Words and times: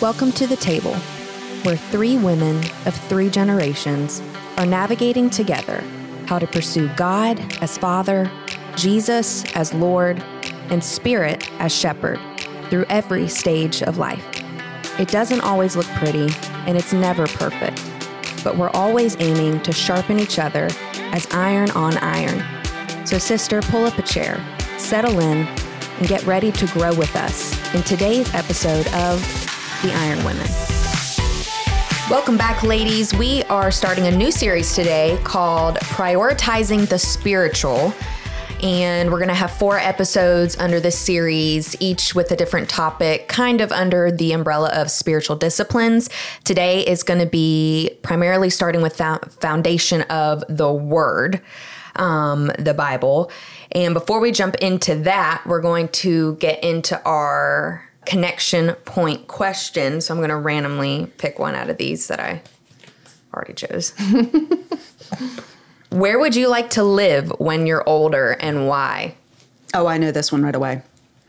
Welcome 0.00 0.32
to 0.32 0.46
the 0.46 0.56
table, 0.56 0.94
where 1.62 1.76
three 1.76 2.16
women 2.16 2.56
of 2.86 2.94
three 3.10 3.28
generations 3.28 4.22
are 4.56 4.64
navigating 4.64 5.28
together 5.28 5.84
how 6.24 6.38
to 6.38 6.46
pursue 6.46 6.88
God 6.96 7.38
as 7.60 7.76
Father, 7.76 8.30
Jesus 8.76 9.44
as 9.54 9.74
Lord, 9.74 10.18
and 10.70 10.82
Spirit 10.82 11.50
as 11.60 11.70
Shepherd 11.70 12.18
through 12.70 12.86
every 12.88 13.28
stage 13.28 13.82
of 13.82 13.98
life. 13.98 14.24
It 14.98 15.08
doesn't 15.08 15.42
always 15.42 15.76
look 15.76 15.88
pretty, 15.88 16.30
and 16.66 16.78
it's 16.78 16.94
never 16.94 17.26
perfect, 17.26 17.84
but 18.42 18.56
we're 18.56 18.70
always 18.70 19.20
aiming 19.20 19.60
to 19.64 19.72
sharpen 19.72 20.18
each 20.18 20.38
other 20.38 20.70
as 21.12 21.26
iron 21.30 21.70
on 21.72 21.98
iron. 21.98 22.42
So, 23.06 23.18
sister, 23.18 23.60
pull 23.60 23.84
up 23.84 23.98
a 23.98 24.02
chair, 24.02 24.42
settle 24.78 25.20
in, 25.20 25.46
and 25.46 26.08
get 26.08 26.24
ready 26.24 26.52
to 26.52 26.66
grow 26.68 26.94
with 26.94 27.14
us 27.16 27.52
in 27.74 27.82
today's 27.82 28.32
episode 28.32 28.86
of 28.94 29.49
The 29.82 29.94
Iron 29.94 30.22
Women. 30.26 30.46
Welcome 32.10 32.36
back, 32.36 32.62
ladies. 32.62 33.14
We 33.14 33.44
are 33.44 33.70
starting 33.70 34.06
a 34.08 34.10
new 34.10 34.30
series 34.30 34.74
today 34.74 35.18
called 35.24 35.76
Prioritizing 35.76 36.86
the 36.86 36.98
Spiritual. 36.98 37.94
And 38.62 39.10
we're 39.10 39.16
going 39.20 39.28
to 39.28 39.34
have 39.34 39.50
four 39.50 39.78
episodes 39.78 40.58
under 40.58 40.80
this 40.80 40.98
series, 40.98 41.80
each 41.80 42.14
with 42.14 42.30
a 42.30 42.36
different 42.36 42.68
topic, 42.68 43.28
kind 43.28 43.62
of 43.62 43.72
under 43.72 44.12
the 44.12 44.32
umbrella 44.32 44.68
of 44.74 44.90
spiritual 44.90 45.36
disciplines. 45.36 46.10
Today 46.44 46.86
is 46.86 47.02
going 47.02 47.20
to 47.20 47.26
be 47.26 47.96
primarily 48.02 48.50
starting 48.50 48.82
with 48.82 48.98
the 48.98 49.18
foundation 49.40 50.02
of 50.02 50.44
the 50.50 50.70
Word, 50.70 51.40
um, 51.96 52.52
the 52.58 52.74
Bible. 52.74 53.30
And 53.72 53.94
before 53.94 54.20
we 54.20 54.30
jump 54.30 54.56
into 54.56 54.94
that, 54.96 55.42
we're 55.46 55.62
going 55.62 55.88
to 55.88 56.34
get 56.34 56.62
into 56.62 57.02
our 57.04 57.89
connection 58.06 58.74
point 58.84 59.28
question. 59.28 60.00
So 60.00 60.14
I'm 60.14 60.20
going 60.20 60.30
to 60.30 60.36
randomly 60.36 61.12
pick 61.18 61.38
one 61.38 61.54
out 61.54 61.70
of 61.70 61.76
these 61.76 62.08
that 62.08 62.20
I 62.20 62.42
already 63.34 63.54
chose. 63.54 63.92
Where 65.90 66.18
would 66.18 66.36
you 66.36 66.48
like 66.48 66.70
to 66.70 66.84
live 66.84 67.30
when 67.38 67.66
you're 67.66 67.86
older 67.88 68.32
and 68.40 68.68
why? 68.68 69.16
Oh, 69.74 69.86
I 69.86 69.98
know 69.98 70.12
this 70.12 70.32
one 70.32 70.42
right 70.42 70.54
away. 70.54 70.82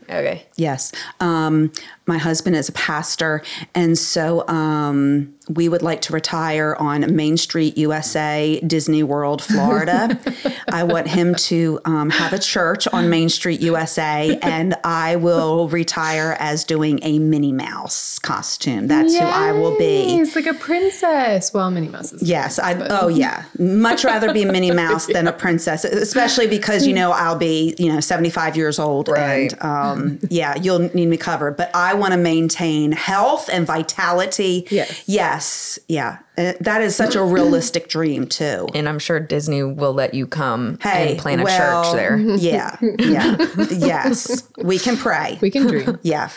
Okay. 0.04 0.46
Yes. 0.56 0.92
Um, 1.20 1.72
my 2.06 2.18
husband 2.18 2.56
is 2.56 2.68
a 2.68 2.72
pastor, 2.72 3.42
and 3.74 3.96
so 3.98 4.46
um, 4.48 5.32
we 5.48 5.68
would 5.68 5.82
like 5.82 6.00
to 6.02 6.12
retire 6.12 6.76
on 6.78 7.14
Main 7.14 7.36
Street, 7.36 7.76
USA, 7.78 8.60
Disney 8.66 9.02
World, 9.02 9.42
Florida. 9.42 10.18
I 10.68 10.82
want 10.84 11.08
him 11.08 11.34
to 11.34 11.80
um, 11.84 12.10
have 12.10 12.32
a 12.32 12.38
church 12.38 12.86
on 12.88 13.08
Main 13.10 13.28
Street, 13.28 13.60
USA, 13.60 14.38
and 14.42 14.74
I 14.84 15.16
will 15.16 15.68
retire 15.68 16.36
as 16.38 16.64
doing 16.64 16.98
a 17.02 17.18
Minnie 17.18 17.52
Mouse 17.52 18.18
costume. 18.18 18.86
That's 18.88 19.16
who 19.16 19.24
I 19.24 19.52
will 19.52 19.76
be. 19.78 20.16
It's 20.16 20.34
like 20.36 20.46
a 20.46 20.54
princess. 20.54 21.52
Well, 21.52 21.70
Minnie 21.70 21.88
Mouse 21.88 22.12
is. 22.12 22.22
Yes, 22.22 22.58
I. 22.58 22.74
Oh, 22.90 23.08
yeah. 23.08 23.44
Much 23.58 24.04
rather 24.04 24.32
be 24.32 24.42
a 24.42 24.50
Minnie 24.50 24.70
Mouse 24.72 25.06
than 25.06 25.26
a 25.28 25.32
princess, 25.32 25.84
especially 25.84 26.46
because 26.46 26.86
you 26.86 26.94
know 26.94 27.12
I'll 27.12 27.38
be 27.38 27.74
you 27.78 27.92
know 27.92 28.00
seventy 28.00 28.30
five 28.30 28.56
years 28.56 28.78
old, 28.78 29.08
Right. 29.08 29.52
and 29.52 29.62
um, 29.62 30.18
yeah, 30.30 30.56
you'll 30.56 30.78
need 30.94 31.06
me 31.06 31.16
covered. 31.16 31.56
But 31.56 31.70
I 31.74 31.91
want 31.94 32.12
to 32.12 32.18
maintain 32.18 32.92
health 32.92 33.48
and 33.52 33.66
vitality. 33.66 34.66
Yes. 34.70 35.04
yes, 35.06 35.78
yeah. 35.88 36.18
Uh, 36.38 36.52
that 36.60 36.80
is 36.80 36.96
such 36.96 37.14
a 37.14 37.22
realistic 37.22 37.88
dream 37.88 38.26
too. 38.26 38.66
And 38.74 38.88
I'm 38.88 38.98
sure 38.98 39.20
Disney 39.20 39.62
will 39.62 39.92
let 39.92 40.14
you 40.14 40.26
come 40.26 40.78
Hey, 40.80 41.12
and 41.12 41.18
plant 41.18 41.40
a 41.42 41.44
well, 41.44 41.84
church 41.84 41.94
there. 41.94 42.18
Yeah, 42.36 42.76
yeah, 42.98 43.36
yes. 43.70 44.48
We 44.56 44.78
can 44.78 44.96
pray. 44.96 45.38
We 45.40 45.50
can 45.50 45.66
dream. 45.66 45.98
Yeah, 46.02 46.30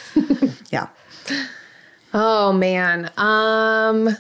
yeah. 0.70 0.90
oh 2.14 2.52
man. 2.54 3.12
Um 3.18 4.18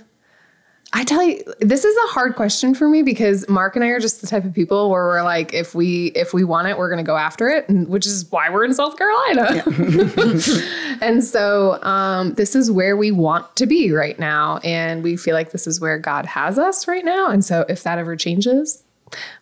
I 0.96 1.04
tell 1.04 1.22
you, 1.22 1.44
this 1.60 1.84
is 1.84 1.94
a 1.94 2.08
hard 2.14 2.38
question 2.38 2.74
for 2.74 2.88
me 2.88 3.04
because 3.04 3.50
Mark 3.50 3.76
and 3.76 3.84
I 3.84 3.90
are 3.90 4.00
just 4.00 4.22
the 4.22 4.28
type 4.28 4.46
of 4.46 4.54
people 4.54 4.90
where 4.90 5.04
we're 5.04 5.24
like, 5.24 5.54
if 5.54 5.76
we 5.76 6.06
if 6.16 6.34
we 6.34 6.46
want 6.46 6.70
it, 6.70 6.78
we're 6.78 6.90
gonna 6.90 7.04
go 7.04 7.18
after 7.18 7.50
it, 7.50 7.68
and, 7.68 7.90
which 7.90 8.08
is 8.08 8.32
why 8.32 8.50
we're 8.50 8.64
in 8.64 8.74
South 8.74 8.96
Carolina. 8.98 9.62
and 11.02 11.22
so 11.22 11.84
um, 11.84 12.34
this 12.36 12.56
is 12.56 12.72
where 12.72 12.96
we 12.96 13.12
want 13.12 13.58
to 13.58 13.66
be 13.66 13.92
right 13.92 14.18
now, 14.18 14.60
and 14.64 15.04
we 15.04 15.18
feel 15.18 15.36
like 15.36 15.52
this 15.52 15.68
is 15.68 15.82
where 15.82 16.00
God 16.00 16.26
has 16.26 16.58
us 16.58 16.88
right 16.88 17.04
now. 17.04 17.30
And 17.30 17.44
so 17.44 17.66
if 17.68 17.84
that 17.84 17.98
ever 17.98 18.16
changes, 18.16 18.85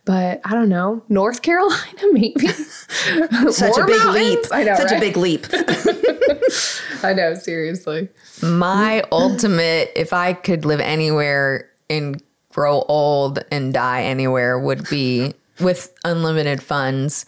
but 0.05 0.41
I 0.45 0.51
don't 0.51 0.69
know, 0.69 1.03
North 1.09 1.41
Carolina 1.41 1.81
maybe. 2.11 2.47
Such 3.51 3.75
More 3.77 3.83
a 3.83 3.87
big 3.87 3.97
mountains? 3.97 4.15
leap. 4.15 4.45
I 4.51 4.63
know, 4.63 4.75
Such 4.75 4.91
a 4.91 4.99
big 4.99 5.17
leap. 5.17 5.45
I 7.03 7.13
know, 7.13 7.33
seriously. 7.35 8.09
My 8.41 9.03
ultimate, 9.11 9.91
if 9.95 10.13
I 10.13 10.33
could 10.33 10.65
live 10.65 10.79
anywhere 10.79 11.69
and 11.89 12.21
grow 12.49 12.83
old 12.87 13.43
and 13.51 13.73
die 13.73 14.03
anywhere, 14.03 14.59
would 14.59 14.87
be 14.89 15.33
with 15.59 15.93
unlimited 16.03 16.61
funds, 16.61 17.25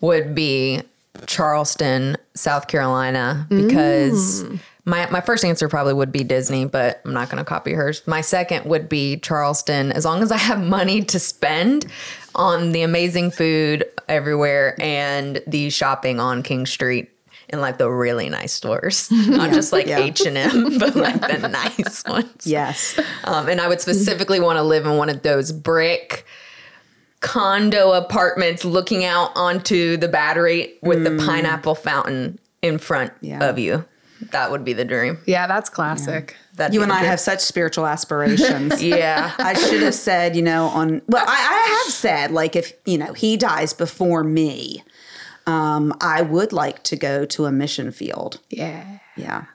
would 0.00 0.34
be 0.34 0.82
Charleston, 1.26 2.16
South 2.34 2.68
Carolina, 2.68 3.46
because. 3.48 4.44
Mm. 4.44 4.60
My, 4.88 5.08
my 5.10 5.20
first 5.20 5.44
answer 5.44 5.68
probably 5.68 5.92
would 5.92 6.10
be 6.10 6.24
Disney, 6.24 6.64
but 6.64 7.00
I'm 7.04 7.12
not 7.12 7.28
going 7.28 7.38
to 7.38 7.44
copy 7.44 7.72
hers. 7.74 8.02
My 8.06 8.22
second 8.22 8.64
would 8.64 8.88
be 8.88 9.18
Charleston. 9.18 9.92
As 9.92 10.04
long 10.04 10.22
as 10.22 10.32
I 10.32 10.38
have 10.38 10.60
money 10.64 11.02
to 11.02 11.18
spend 11.18 11.86
on 12.34 12.72
the 12.72 12.82
amazing 12.82 13.30
food 13.30 13.84
everywhere 14.08 14.74
and 14.80 15.42
the 15.46 15.68
shopping 15.70 16.18
on 16.20 16.42
King 16.42 16.64
Street 16.64 17.10
in 17.50 17.60
like 17.60 17.78
the 17.78 17.90
really 17.90 18.28
nice 18.28 18.52
stores, 18.52 19.10
not 19.12 19.52
just 19.52 19.72
like 19.72 19.86
yeah. 19.86 19.98
H 19.98 20.22
and 20.22 20.36
M, 20.38 20.78
but 20.78 20.96
like 20.96 21.20
the 21.20 21.48
nice 21.48 22.04
ones. 22.04 22.46
yes. 22.46 22.98
Um, 23.24 23.48
and 23.48 23.60
I 23.60 23.68
would 23.68 23.80
specifically 23.80 24.40
want 24.40 24.56
to 24.56 24.62
live 24.62 24.86
in 24.86 24.96
one 24.96 25.08
of 25.10 25.22
those 25.22 25.52
brick 25.52 26.24
condo 27.20 27.92
apartments 27.92 28.64
looking 28.64 29.04
out 29.04 29.32
onto 29.34 29.96
the 29.96 30.08
battery 30.08 30.74
with 30.82 31.04
the 31.04 31.22
pineapple 31.26 31.74
fountain 31.74 32.38
in 32.62 32.78
front 32.78 33.12
Yeah. 33.20 33.48
of 33.48 33.58
you. 33.58 33.84
That 34.32 34.50
would 34.50 34.64
be 34.64 34.72
the 34.72 34.84
dream. 34.84 35.18
Yeah, 35.26 35.46
that's 35.46 35.68
classic. 35.70 36.36
That'd 36.54 36.74
You 36.74 36.82
and 36.82 36.92
I 36.92 36.98
dream. 36.98 37.10
have 37.10 37.20
such 37.20 37.40
spiritual 37.40 37.86
aspirations. 37.86 38.82
Yeah. 38.82 39.32
I 39.38 39.54
should 39.54 39.82
have 39.82 39.94
said, 39.94 40.34
you 40.36 40.42
know, 40.42 40.66
on 40.66 41.02
well, 41.06 41.24
I, 41.26 41.32
I 41.32 41.82
have 41.84 41.92
said 41.92 42.30
like 42.30 42.56
if 42.56 42.72
you 42.84 42.98
know 42.98 43.12
he 43.12 43.36
dies 43.36 43.72
before 43.72 44.24
me, 44.24 44.82
um, 45.46 45.94
I 46.00 46.22
would 46.22 46.52
like 46.52 46.82
to 46.84 46.96
go 46.96 47.24
to 47.26 47.46
a 47.46 47.52
mission 47.52 47.90
field. 47.92 48.40
Yeah. 48.50 48.98
Yeah, 49.16 49.46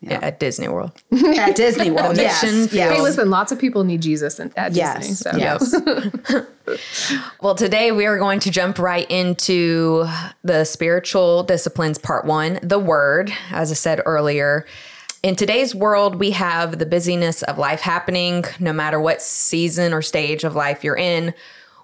Yeah, 0.00 0.20
at 0.22 0.38
Disney 0.38 0.68
World. 0.68 0.92
at 1.12 1.56
Disney 1.56 1.90
World. 1.90 2.16
yes, 2.16 2.42
mission 2.42 2.58
yes. 2.60 2.70
field. 2.70 2.92
Hey, 2.92 3.00
listen, 3.00 3.30
lots 3.30 3.50
of 3.50 3.58
people 3.58 3.82
need 3.82 4.00
Jesus 4.00 4.38
in, 4.38 4.52
at 4.56 4.72
Yes, 4.72 5.06
Disney. 5.06 5.14
So. 5.14 5.36
yes. 5.36 6.44
Well, 7.40 7.54
today 7.54 7.92
we 7.92 8.04
are 8.04 8.18
going 8.18 8.40
to 8.40 8.50
jump 8.50 8.78
right 8.78 9.10
into 9.10 10.06
the 10.44 10.64
spiritual 10.64 11.42
disciplines 11.42 11.96
part 11.96 12.26
one, 12.26 12.58
the 12.62 12.78
word, 12.78 13.32
as 13.50 13.70
I 13.70 13.74
said 13.74 14.02
earlier. 14.04 14.66
In 15.22 15.34
today's 15.34 15.74
world, 15.74 16.16
we 16.16 16.32
have 16.32 16.78
the 16.78 16.84
busyness 16.84 17.42
of 17.42 17.56
life 17.56 17.80
happening, 17.80 18.44
no 18.60 18.74
matter 18.74 19.00
what 19.00 19.22
season 19.22 19.94
or 19.94 20.02
stage 20.02 20.44
of 20.44 20.54
life 20.54 20.84
you're 20.84 20.96
in. 20.96 21.32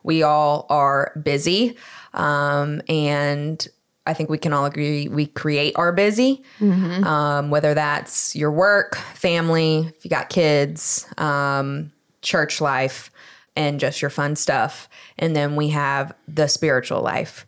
We 0.03 0.23
all 0.23 0.67
are 0.69 1.19
busy. 1.23 1.79
Um, 2.13 2.83
and 2.89 3.67
I 4.07 4.13
think 4.15 4.29
we 4.29 4.39
can 4.39 4.53
all 4.53 4.67
agree 4.67 5.09
we 5.09 5.27
create 5.27 5.75
our 5.77 5.93
busy, 5.93 6.43
um, 7.05 7.51
whether 7.51 7.73
that's 7.75 8.37
your 8.37 8.51
work, 8.51 8.97
family, 8.97 9.91
if 9.97 10.05
you 10.05 10.11
got 10.11 10.29
kids, 10.29 11.07
um, 11.17 11.91
church 12.21 12.61
life, 12.61 13.11
and 13.57 13.81
just 13.81 14.03
your 14.03 14.11
fun 14.11 14.37
stuff. 14.37 14.89
And 15.19 15.35
then 15.35 15.57
we 15.57 15.69
have 15.71 16.13
the 16.29 16.49
spiritual 16.49 17.01
life. 17.01 17.47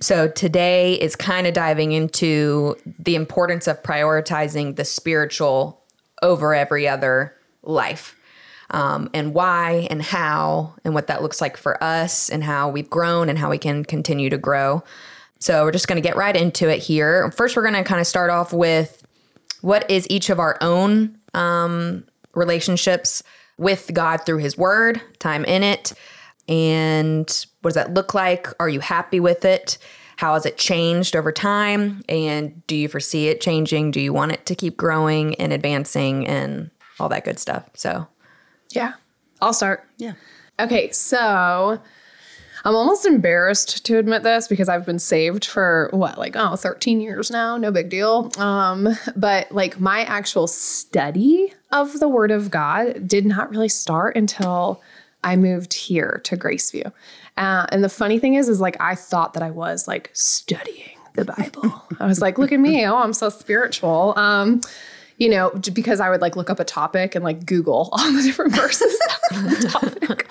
So 0.00 0.28
today 0.28 0.94
is 0.94 1.16
kind 1.16 1.46
of 1.46 1.54
diving 1.54 1.92
into 1.92 2.76
the 2.98 3.16
importance 3.16 3.66
of 3.66 3.82
prioritizing 3.82 4.76
the 4.76 4.84
spiritual 4.84 5.82
over 6.22 6.54
every 6.54 6.86
other 6.86 7.34
life. 7.62 8.14
Um, 8.70 9.08
and 9.14 9.34
why 9.34 9.88
and 9.90 10.02
how 10.02 10.74
and 10.84 10.94
what 10.94 11.06
that 11.06 11.22
looks 11.22 11.40
like 11.40 11.56
for 11.56 11.82
us 11.82 12.28
and 12.28 12.44
how 12.44 12.68
we've 12.68 12.90
grown 12.90 13.28
and 13.28 13.38
how 13.38 13.50
we 13.50 13.58
can 13.58 13.84
continue 13.84 14.30
to 14.30 14.38
grow. 14.38 14.84
So 15.38 15.64
we're 15.64 15.72
just 15.72 15.88
going 15.88 16.00
to 16.00 16.06
get 16.06 16.16
right 16.16 16.34
into 16.36 16.68
it 16.68 16.80
here. 16.80 17.30
First, 17.32 17.56
we're 17.56 17.62
going 17.62 17.74
to 17.74 17.84
kind 17.84 18.00
of 18.00 18.06
start 18.06 18.30
off 18.30 18.52
with 18.52 19.06
what 19.60 19.88
is 19.90 20.06
each 20.10 20.30
of 20.30 20.38
our 20.38 20.58
own 20.60 21.18
um, 21.34 22.04
relationships 22.34 23.22
with 23.56 23.90
God 23.92 24.18
through 24.24 24.38
His 24.38 24.56
Word, 24.56 25.00
time 25.18 25.44
in 25.44 25.62
it, 25.62 25.92
and 26.48 27.46
what 27.60 27.70
does 27.70 27.74
that 27.74 27.92
look 27.94 28.14
like? 28.14 28.48
Are 28.58 28.68
you 28.68 28.80
happy 28.80 29.20
with 29.20 29.44
it? 29.44 29.78
How 30.16 30.34
has 30.34 30.46
it 30.46 30.56
changed 30.58 31.14
over 31.14 31.30
time? 31.30 32.02
And 32.08 32.66
do 32.66 32.74
you 32.74 32.88
foresee 32.88 33.28
it 33.28 33.40
changing? 33.40 33.90
Do 33.92 34.00
you 34.00 34.12
want 34.12 34.32
it 34.32 34.46
to 34.46 34.54
keep 34.54 34.76
growing 34.76 35.34
and 35.36 35.52
advancing 35.52 36.26
and 36.26 36.70
all 36.98 37.08
that 37.10 37.24
good 37.24 37.38
stuff? 37.38 37.64
So, 37.74 38.08
Yeah. 38.70 38.94
I'll 39.40 39.52
start. 39.52 39.84
Yeah. 39.98 40.14
Okay, 40.58 40.90
so 40.90 41.80
I'm 42.64 42.74
almost 42.74 43.06
embarrassed 43.06 43.84
to 43.86 43.98
admit 43.98 44.22
this 44.22 44.48
because 44.48 44.68
I've 44.68 44.86
been 44.86 44.98
saved 44.98 45.44
for 45.44 45.88
what, 45.92 46.18
like, 46.18 46.34
oh, 46.36 46.56
13 46.56 47.00
years 47.00 47.30
now, 47.30 47.56
no 47.56 47.70
big 47.70 47.88
deal. 47.88 48.30
Um, 48.38 48.88
but 49.16 49.50
like 49.52 49.80
my 49.80 50.04
actual 50.04 50.46
study 50.46 51.52
of 51.72 52.00
the 52.00 52.08
Word 52.08 52.30
of 52.30 52.50
God 52.50 53.06
did 53.06 53.26
not 53.26 53.50
really 53.50 53.68
start 53.68 54.16
until 54.16 54.82
I 55.24 55.36
moved 55.36 55.74
here 55.74 56.20
to 56.24 56.36
Graceview. 56.36 56.92
Uh, 57.36 57.66
and 57.70 57.84
the 57.84 57.88
funny 57.88 58.18
thing 58.18 58.34
is, 58.34 58.48
is 58.48 58.60
like 58.60 58.76
I 58.80 58.94
thought 58.94 59.34
that 59.34 59.42
I 59.42 59.50
was 59.50 59.86
like 59.86 60.10
studying 60.12 60.98
the 61.14 61.24
Bible. 61.24 61.82
I 62.00 62.06
was 62.06 62.20
like, 62.20 62.38
look 62.38 62.52
at 62.52 62.60
me, 62.60 62.86
oh, 62.86 62.96
I'm 62.96 63.12
so 63.12 63.28
spiritual. 63.28 64.14
Um, 64.16 64.60
you 65.18 65.28
know, 65.28 65.50
because 65.72 66.00
I 66.00 66.10
would 66.10 66.20
like 66.20 66.36
look 66.36 66.48
up 66.48 66.60
a 66.60 66.64
topic 66.64 67.14
and 67.14 67.24
like 67.24 67.44
Google 67.44 67.88
all 67.92 68.12
the 68.12 68.22
different 68.22 68.54
verses 68.54 68.98
the. 69.30 70.24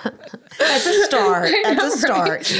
That's 0.57 0.85
a 0.85 1.03
start. 1.03 1.51
That's 1.63 1.95
a 1.95 1.97
start. 1.97 2.51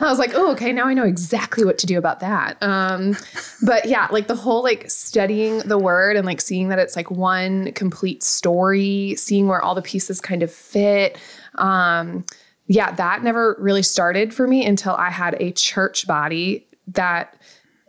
I 0.00 0.08
was 0.08 0.18
like, 0.18 0.32
oh, 0.34 0.52
okay, 0.52 0.72
now 0.72 0.86
I 0.86 0.94
know 0.94 1.04
exactly 1.04 1.64
what 1.64 1.78
to 1.78 1.86
do 1.86 1.98
about 1.98 2.20
that. 2.20 2.62
Um, 2.62 3.16
but 3.62 3.86
yeah, 3.86 4.08
like 4.10 4.26
the 4.26 4.36
whole 4.36 4.62
like 4.62 4.90
studying 4.90 5.58
the 5.58 5.78
word 5.78 6.16
and 6.16 6.24
like 6.24 6.40
seeing 6.40 6.68
that 6.68 6.78
it's 6.78 6.96
like 6.96 7.10
one 7.10 7.72
complete 7.72 8.22
story, 8.22 9.14
seeing 9.16 9.48
where 9.48 9.60
all 9.60 9.74
the 9.74 9.82
pieces 9.82 10.20
kind 10.20 10.42
of 10.42 10.52
fit. 10.52 11.18
Um, 11.56 12.24
yeah, 12.68 12.92
that 12.92 13.22
never 13.22 13.56
really 13.58 13.82
started 13.82 14.32
for 14.32 14.46
me 14.46 14.64
until 14.64 14.94
I 14.94 15.10
had 15.10 15.36
a 15.40 15.52
church 15.52 16.06
body 16.06 16.66
that 16.88 17.36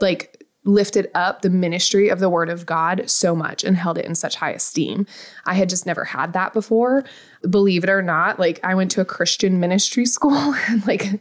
like 0.01 0.32
lifted 0.65 1.09
up 1.13 1.41
the 1.41 1.49
ministry 1.49 2.07
of 2.09 2.19
the 2.19 2.29
word 2.29 2.49
of 2.49 2.65
God 2.65 3.09
so 3.09 3.35
much 3.35 3.63
and 3.63 3.75
held 3.75 3.97
it 3.97 4.05
in 4.05 4.15
such 4.15 4.35
high 4.37 4.51
esteem. 4.51 5.05
I 5.45 5.55
had 5.55 5.67
just 5.69 5.85
never 5.85 6.05
had 6.05 6.33
that 6.33 6.53
before. 6.53 7.03
Believe 7.49 7.83
it 7.83 7.89
or 7.89 8.01
not, 8.01 8.39
like 8.39 8.59
I 8.63 8.73
went 8.75 8.89
to 8.91 9.01
a 9.01 9.05
Christian 9.05 9.59
ministry 9.59 10.05
school 10.15 10.55
and 10.69 10.85
like 10.87 11.19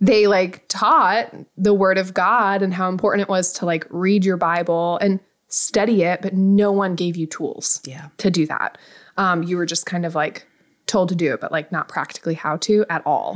they 0.00 0.26
like 0.26 0.64
taught 0.68 1.34
the 1.56 1.74
word 1.74 1.98
of 1.98 2.14
God 2.14 2.62
and 2.62 2.72
how 2.74 2.88
important 2.88 3.22
it 3.22 3.28
was 3.28 3.52
to 3.54 3.66
like 3.66 3.86
read 3.90 4.24
your 4.24 4.36
Bible 4.36 4.98
and 4.98 5.20
study 5.48 6.02
it, 6.02 6.20
but 6.22 6.34
no 6.34 6.70
one 6.70 6.94
gave 6.94 7.16
you 7.16 7.26
tools 7.26 7.80
Yeah. 7.84 8.08
to 8.18 8.30
do 8.30 8.46
that. 8.46 8.78
Um, 9.16 9.42
you 9.42 9.56
were 9.56 9.66
just 9.66 9.86
kind 9.86 10.04
of 10.04 10.14
like 10.14 10.46
told 10.86 11.08
to 11.08 11.14
do 11.16 11.32
it, 11.32 11.40
but 11.40 11.50
like 11.50 11.72
not 11.72 11.88
practically 11.88 12.34
how 12.34 12.56
to 12.58 12.84
at 12.90 13.02
all. 13.06 13.34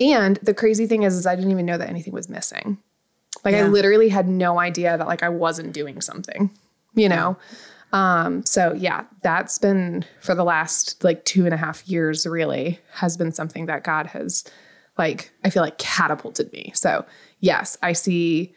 And 0.00 0.36
the 0.42 0.54
crazy 0.54 0.86
thing 0.86 1.02
is, 1.02 1.14
is 1.14 1.26
I 1.26 1.34
didn't 1.34 1.50
even 1.50 1.66
know 1.66 1.76
that 1.76 1.88
anything 1.90 2.12
was 2.14 2.28
missing. 2.28 2.78
Like 3.44 3.54
I 3.54 3.62
literally 3.68 4.08
had 4.08 4.28
no 4.28 4.58
idea 4.58 4.96
that 4.96 5.06
like 5.06 5.22
I 5.22 5.28
wasn't 5.28 5.72
doing 5.72 6.00
something, 6.00 6.50
you 6.94 7.08
know? 7.08 7.36
Um, 7.92 8.44
so 8.44 8.74
yeah, 8.74 9.04
that's 9.22 9.58
been 9.58 10.04
for 10.20 10.34
the 10.34 10.44
last 10.44 11.02
like 11.04 11.24
two 11.24 11.44
and 11.44 11.54
a 11.54 11.56
half 11.56 11.86
years 11.88 12.26
really 12.26 12.80
has 12.92 13.16
been 13.16 13.32
something 13.32 13.66
that 13.66 13.84
God 13.84 14.06
has 14.08 14.44
like, 14.98 15.30
I 15.44 15.50
feel 15.50 15.62
like 15.62 15.78
catapulted 15.78 16.52
me. 16.52 16.72
So 16.74 17.04
yes, 17.40 17.78
I 17.82 17.92
see, 17.92 18.54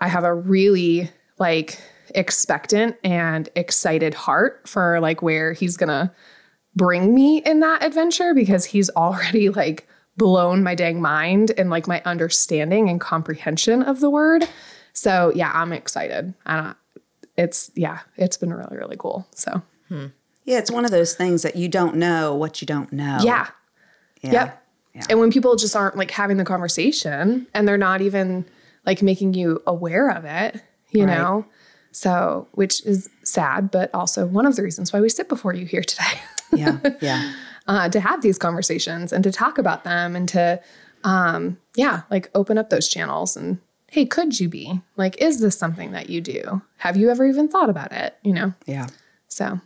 I 0.00 0.08
have 0.08 0.24
a 0.24 0.34
really 0.34 1.10
like 1.38 1.80
expectant 2.14 2.96
and 3.04 3.48
excited 3.54 4.14
heart 4.14 4.66
for 4.66 4.98
like 5.00 5.20
where 5.22 5.52
he's 5.52 5.76
gonna 5.76 6.14
bring 6.74 7.14
me 7.14 7.38
in 7.38 7.60
that 7.60 7.82
adventure 7.82 8.34
because 8.34 8.64
he's 8.64 8.88
already 8.90 9.50
like 9.50 9.86
blown 10.18 10.62
my 10.62 10.74
dang 10.74 11.00
mind 11.00 11.52
and 11.56 11.70
like 11.70 11.86
my 11.88 12.02
understanding 12.04 12.90
and 12.90 13.00
comprehension 13.00 13.82
of 13.82 14.00
the 14.00 14.10
word. 14.10 14.44
So 14.92 15.32
yeah, 15.34 15.50
I'm 15.54 15.72
excited. 15.72 16.34
And 16.44 16.74
it's 17.36 17.70
yeah, 17.74 18.00
it's 18.16 18.36
been 18.36 18.52
really 18.52 18.76
really 18.76 18.96
cool. 18.98 19.26
So 19.34 19.62
hmm. 19.88 20.06
Yeah, 20.44 20.58
it's 20.58 20.70
one 20.70 20.84
of 20.84 20.90
those 20.90 21.14
things 21.14 21.42
that 21.42 21.56
you 21.56 21.68
don't 21.68 21.96
know 21.96 22.34
what 22.34 22.60
you 22.62 22.66
don't 22.66 22.90
know. 22.92 23.18
yeah, 23.22 23.48
Yeah. 24.22 24.32
Yep. 24.32 24.64
Yeah. 24.94 25.02
And 25.10 25.20
when 25.20 25.30
people 25.30 25.54
just 25.56 25.76
aren't 25.76 25.96
like 25.96 26.10
having 26.10 26.38
the 26.38 26.44
conversation 26.44 27.46
and 27.54 27.68
they're 27.68 27.76
not 27.78 28.00
even 28.00 28.46
like 28.86 29.02
making 29.02 29.34
you 29.34 29.62
aware 29.66 30.08
of 30.10 30.24
it, 30.24 30.62
you 30.90 31.04
Right. 31.04 31.16
know? 31.18 31.44
So, 31.92 32.48
which 32.52 32.84
is 32.86 33.10
sad, 33.24 33.70
but 33.70 33.90
also 33.94 34.26
one 34.26 34.46
of 34.46 34.56
the 34.56 34.62
reasons 34.62 34.92
why 34.92 35.00
we 35.00 35.08
sit 35.10 35.28
before 35.28 35.52
you 35.54 35.66
here 35.66 35.82
today. 35.82 36.20
Yeah. 36.54 36.78
Yeah. 37.00 37.32
Uh, 37.68 37.88
to 37.90 38.00
have 38.00 38.22
these 38.22 38.38
conversations 38.38 39.12
and 39.12 39.22
to 39.22 39.30
talk 39.30 39.58
about 39.58 39.84
them 39.84 40.16
and 40.16 40.28
to, 40.30 40.60
um, 41.04 41.58
yeah, 41.76 42.02
like 42.10 42.30
open 42.34 42.58
up 42.58 42.70
those 42.70 42.88
channels 42.88 43.36
and, 43.36 43.58
hey, 43.90 44.04
could 44.04 44.40
you 44.40 44.48
be? 44.48 44.80
Like, 44.96 45.20
is 45.20 45.40
this 45.40 45.56
something 45.56 45.92
that 45.92 46.10
you 46.10 46.20
do? 46.20 46.62
Have 46.78 46.96
you 46.96 47.10
ever 47.10 47.26
even 47.26 47.48
thought 47.48 47.70
about 47.70 47.92
it? 47.92 48.16
You 48.22 48.32
know? 48.32 48.54
Yeah. 48.66 48.86
So, 49.28 49.60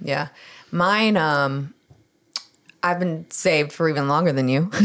Yeah. 0.00 0.28
Mine, 0.70 1.16
um, 1.16 1.74
I've 2.82 2.98
been 2.98 3.30
saved 3.30 3.72
for 3.72 3.88
even 3.88 4.08
longer 4.08 4.32
than 4.32 4.48
you. 4.48 4.70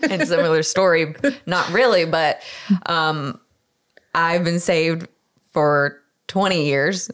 and 0.10 0.26
similar 0.26 0.62
story, 0.62 1.14
not 1.46 1.68
really, 1.70 2.04
but 2.04 2.42
um, 2.86 3.40
I've 4.14 4.44
been 4.44 4.58
saved 4.58 5.06
for 5.52 6.00
20 6.28 6.64
years, 6.64 7.10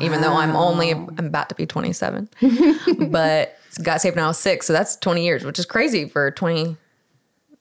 even 0.00 0.20
though 0.20 0.34
I'm 0.34 0.56
only, 0.56 0.90
I'm 0.92 1.18
about 1.18 1.48
to 1.50 1.54
be 1.54 1.66
27. 1.66 2.28
but 3.10 3.56
got 3.78 4.00
saved 4.00 4.16
when 4.16 4.24
I 4.24 4.28
was 4.28 4.38
six. 4.38 4.66
So 4.66 4.72
that's 4.72 4.96
20 4.96 5.24
years, 5.24 5.44
which 5.44 5.58
is 5.58 5.66
crazy 5.66 6.08
for 6.08 6.26
a 6.26 6.32
20, 6.32 6.76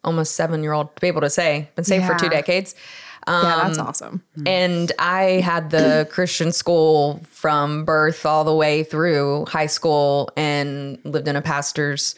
almost 0.04 0.36
seven 0.36 0.63
year 0.63 0.74
old 0.74 0.95
to 0.95 1.01
be 1.01 1.07
able 1.07 1.21
to 1.21 1.30
say. 1.30 1.69
Been 1.75 1.86
saved 1.86 2.06
for 2.06 2.15
two 2.15 2.25
Yeah. 2.25 2.30
decades. 2.31 2.75
yeah, 3.27 3.56
that's 3.68 3.77
awesome. 3.80 4.21
And 4.45 4.92
I 5.00 5.39
had 5.42 5.69
the 5.69 6.07
Christian 6.12 6.51
school 6.51 7.21
from 7.30 7.86
birth 7.86 8.25
all 8.25 8.44
the 8.44 8.54
way 8.56 8.83
through 8.83 9.45
high 9.48 9.68
school 9.68 10.30
and 10.36 10.98
lived 11.06 11.27
in 11.30 11.36
a 11.38 11.42
pastor's 11.42 12.15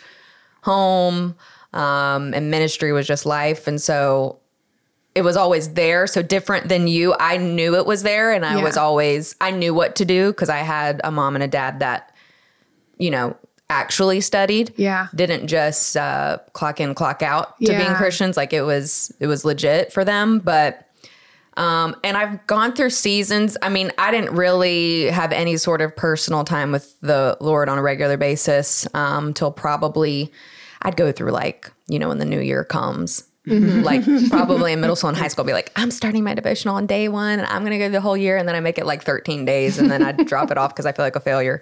home. 0.64 1.36
Um, 1.74 2.34
and 2.34 2.50
ministry 2.50 2.92
was 2.94 3.06
just 3.06 3.26
life. 3.26 3.68
And 3.68 3.82
so 3.82 4.40
it 5.14 5.22
was 5.24 5.38
always 5.38 5.74
there. 5.74 6.08
So 6.08 6.22
different 6.22 6.70
than 6.70 6.88
you, 6.88 7.14
I 7.20 7.38
knew 7.38 7.76
it 7.76 7.86
was 7.86 8.02
there. 8.04 8.32
And 8.32 8.46
I 8.46 8.56
Yeah. 8.58 8.64
was 8.64 8.78
always, 8.78 9.36
I 9.42 9.52
knew 9.52 9.74
what 9.74 9.96
to 9.98 10.06
do 10.06 10.32
because 10.32 10.50
I 10.50 10.58
had 10.60 11.02
a 11.04 11.12
mom 11.12 11.36
and 11.36 11.44
a 11.44 11.48
dad 11.48 11.80
that, 11.82 12.14
you 12.98 13.12
know, 13.12 13.36
actually 13.70 14.22
studied. 14.22 14.74
Yeah. 14.78 15.08
Didn't 15.16 15.48
just 15.48 15.98
uh, 15.98 16.40
clock 16.54 16.80
in, 16.80 16.94
clock 16.94 17.22
out 17.22 17.58
to 17.60 17.68
being 17.68 17.94
Christians. 17.96 18.38
Like 18.38 18.54
it 18.54 18.62
was, 18.62 19.12
it 19.20 19.28
was 19.28 19.46
legit 19.46 19.92
for 19.92 20.06
them. 20.06 20.40
But 20.40 20.86
um, 21.58 21.96
and 22.04 22.18
I've 22.18 22.46
gone 22.48 22.74
through 22.74 22.90
seasons. 22.90 23.58
I 23.62 23.70
mean, 23.70 23.92
I 23.98 24.12
didn't 24.12 24.36
really 24.36 25.06
have 25.06 25.32
any 25.32 25.58
sort 25.58 25.82
of 25.82 25.96
personal 25.96 26.44
time 26.44 26.72
with 26.72 27.00
the 27.02 27.38
Lord 27.40 27.70
on 27.70 27.78
a 27.78 27.82
regular 27.82 28.18
basis 28.18 28.88
um, 28.94 29.34
till 29.34 29.52
probably 29.52 30.32
I'd 30.82 30.98
go 30.98 31.12
through 31.12 31.32
like, 31.32 31.72
you 31.88 31.98
know, 31.98 32.10
when 32.10 32.18
the 32.18 32.26
new 32.26 32.42
year 32.42 32.64
comes. 32.64 33.24
like 33.48 34.04
probably 34.30 34.74
in 34.74 34.82
middle 34.82 34.96
school 34.96 35.10
and 35.10 35.18
high 35.18 35.28
school, 35.28 35.44
I'd 35.46 35.48
be 35.48 35.54
like, 35.54 35.72
I'm 35.76 35.92
starting 35.92 36.24
my 36.24 36.34
devotional 36.34 36.76
on 36.76 36.88
day 36.88 37.08
one 37.08 37.40
and 37.40 37.48
I'm 37.48 37.62
going 37.62 37.72
to 37.72 37.78
go 37.78 37.90
the 37.90 38.02
whole 38.02 38.18
year. 38.18 38.38
And 38.38 38.50
then 38.50 38.56
I 38.56 38.60
make 38.60 38.78
it 38.78 38.86
like 38.86 39.04
13 39.04 39.46
days 39.46 39.78
and 39.78 39.90
then 39.90 40.04
I'd 40.04 40.26
drop 40.28 40.52
it 40.52 40.58
off 40.58 40.72
because 40.72 40.86
I 40.86 40.92
feel 40.92 41.06
like 41.06 41.16
a 41.16 41.20
failure. 41.22 41.62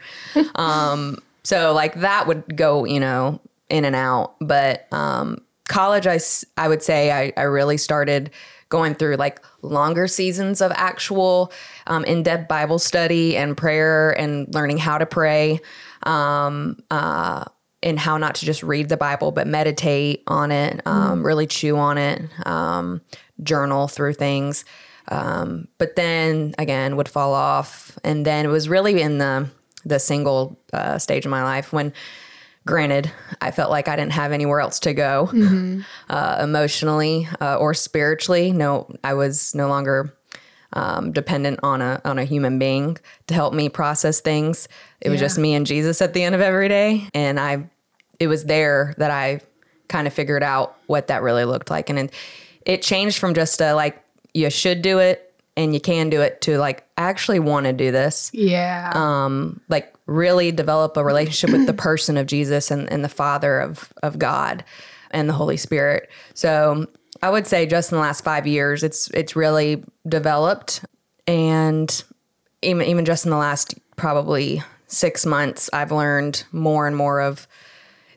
Um, 0.55 1.17
so 1.43 1.73
like 1.73 1.95
that 1.95 2.27
would 2.27 2.55
go, 2.55 2.85
you 2.85 2.99
know, 2.99 3.39
in 3.69 3.85
and 3.85 3.95
out. 3.95 4.35
But 4.39 4.87
um, 4.93 5.39
college, 5.67 6.07
I 6.07 6.67
would 6.67 6.83
say 6.83 7.11
I, 7.11 7.33
I 7.37 7.43
really 7.43 7.77
started 7.77 8.31
going 8.69 8.95
through 8.95 9.15
like 9.17 9.39
longer 9.61 10.07
seasons 10.07 10.61
of 10.61 10.71
actual 10.75 11.51
um, 11.85 12.03
in-depth 12.05 12.47
Bible 12.47 12.79
study 12.79 13.37
and 13.37 13.55
prayer 13.55 14.11
and 14.19 14.51
learning 14.53 14.79
how 14.79 14.97
to 14.97 15.05
pray 15.05 15.59
um, 16.03 16.81
uh, 16.89 17.45
and 17.83 17.99
how 17.99 18.17
not 18.17 18.35
to 18.35 18.45
just 18.45 18.63
read 18.63 18.89
the 18.89 18.97
Bible, 18.97 19.31
but 19.31 19.45
meditate 19.45 20.23
on 20.27 20.51
it, 20.51 20.81
um, 20.87 21.23
really 21.23 21.45
chew 21.45 21.77
on 21.77 21.97
it, 21.97 22.21
um, 22.47 23.01
journal 23.43 23.87
through 23.87 24.13
things. 24.13 24.65
Um, 25.09 25.67
but 25.77 25.95
then 25.95 26.55
again, 26.57 26.95
would 26.95 27.09
fall 27.09 27.33
off. 27.33 27.97
And 28.03 28.25
then 28.25 28.45
it 28.45 28.49
was 28.49 28.69
really 28.69 29.01
in 29.01 29.17
the 29.17 29.49
the 29.85 29.99
single 29.99 30.57
uh, 30.71 30.97
stage 30.97 31.25
of 31.25 31.29
my 31.31 31.43
life 31.43 31.71
when 31.73 31.93
granted 32.65 33.11
i 33.41 33.51
felt 33.51 33.69
like 33.69 33.87
i 33.89 33.95
didn't 33.97 34.13
have 34.13 34.31
anywhere 34.31 34.61
else 34.61 34.79
to 34.79 34.93
go 34.93 35.29
uh, 36.09 36.39
emotionally 36.41 37.27
uh, 37.41 37.57
or 37.57 37.73
spiritually. 37.73 38.51
No 38.53 38.89
i 39.03 39.13
was 39.13 39.53
no 39.53 39.67
longer 39.67 40.15
um, 40.71 41.11
dependent 41.11 41.59
on 41.61 41.81
a 41.81 42.01
on 42.05 42.17
a 42.17 42.23
human 42.23 42.57
being 42.57 42.97
to 43.27 43.33
help 43.35 43.53
me 43.53 43.69
process 43.69 44.21
things. 44.21 44.67
It 45.01 45.09
was 45.09 45.19
Yeah. 45.21 45.25
just 45.27 45.37
me 45.37 45.53
and 45.53 45.65
jesus 45.65 46.01
at 46.01 46.13
the 46.13 46.23
end 46.23 46.33
of 46.35 46.41
every 46.41 46.69
day 46.69 47.07
and 47.13 47.39
i 47.39 47.69
it 48.19 48.27
was 48.27 48.45
there 48.45 48.93
that 48.97 49.11
i 49.11 49.41
kind 49.89 50.07
of 50.07 50.13
figured 50.13 50.41
out 50.41 50.77
what 50.87 51.07
that 51.07 51.21
really 51.21 51.45
looked 51.45 51.69
like. 51.69 51.89
And 51.89 51.99
it, 51.99 52.13
it 52.65 52.81
changed 52.81 53.19
from 53.19 53.33
just 53.35 53.61
a 53.61 53.73
like 53.75 54.01
you 54.33 54.49
should 54.49 54.81
do 54.81 54.97
it 54.99 55.22
and 55.55 55.73
you 55.73 55.79
can 55.79 56.09
do 56.09 56.21
it 56.21 56.41
to 56.41 56.57
like 56.57 56.85
I 56.97 57.03
actually 57.03 57.39
want 57.39 57.65
to 57.65 57.73
do 57.73 57.91
this 57.91 58.31
Yeah. 58.33 58.91
um, 58.93 59.61
like 59.69 59.93
really 60.05 60.51
develop 60.51 60.97
a 60.97 61.03
relationship 61.03 61.51
with 61.51 61.65
the 61.67 61.73
person 61.89 62.17
of 62.17 62.25
Jesus 62.27 62.71
and, 62.71 62.91
and 62.91 63.03
the 63.03 63.09
Father 63.09 63.59
of 63.59 63.91
of 64.03 64.17
God 64.19 64.63
and 65.11 65.29
the 65.29 65.33
Holy 65.33 65.57
Spirit. 65.57 66.09
So 66.33 66.87
I 67.21 67.29
would 67.29 67.47
say 67.47 67.65
just 67.65 67.91
in 67.91 67.97
the 67.97 68.01
last 68.01 68.23
five 68.23 68.45
years, 68.47 68.83
it's 68.83 69.09
it's 69.11 69.35
really 69.35 69.83
developed, 70.07 70.83
and 71.27 72.03
even 72.61 72.85
even 72.87 73.05
just 73.05 73.25
in 73.25 73.31
the 73.31 73.37
last 73.37 73.75
probably 73.95 74.61
six 74.87 75.25
months, 75.25 75.69
I've 75.71 75.91
learned 75.91 76.43
more 76.51 76.87
and 76.87 76.95
more 76.97 77.21
of 77.21 77.47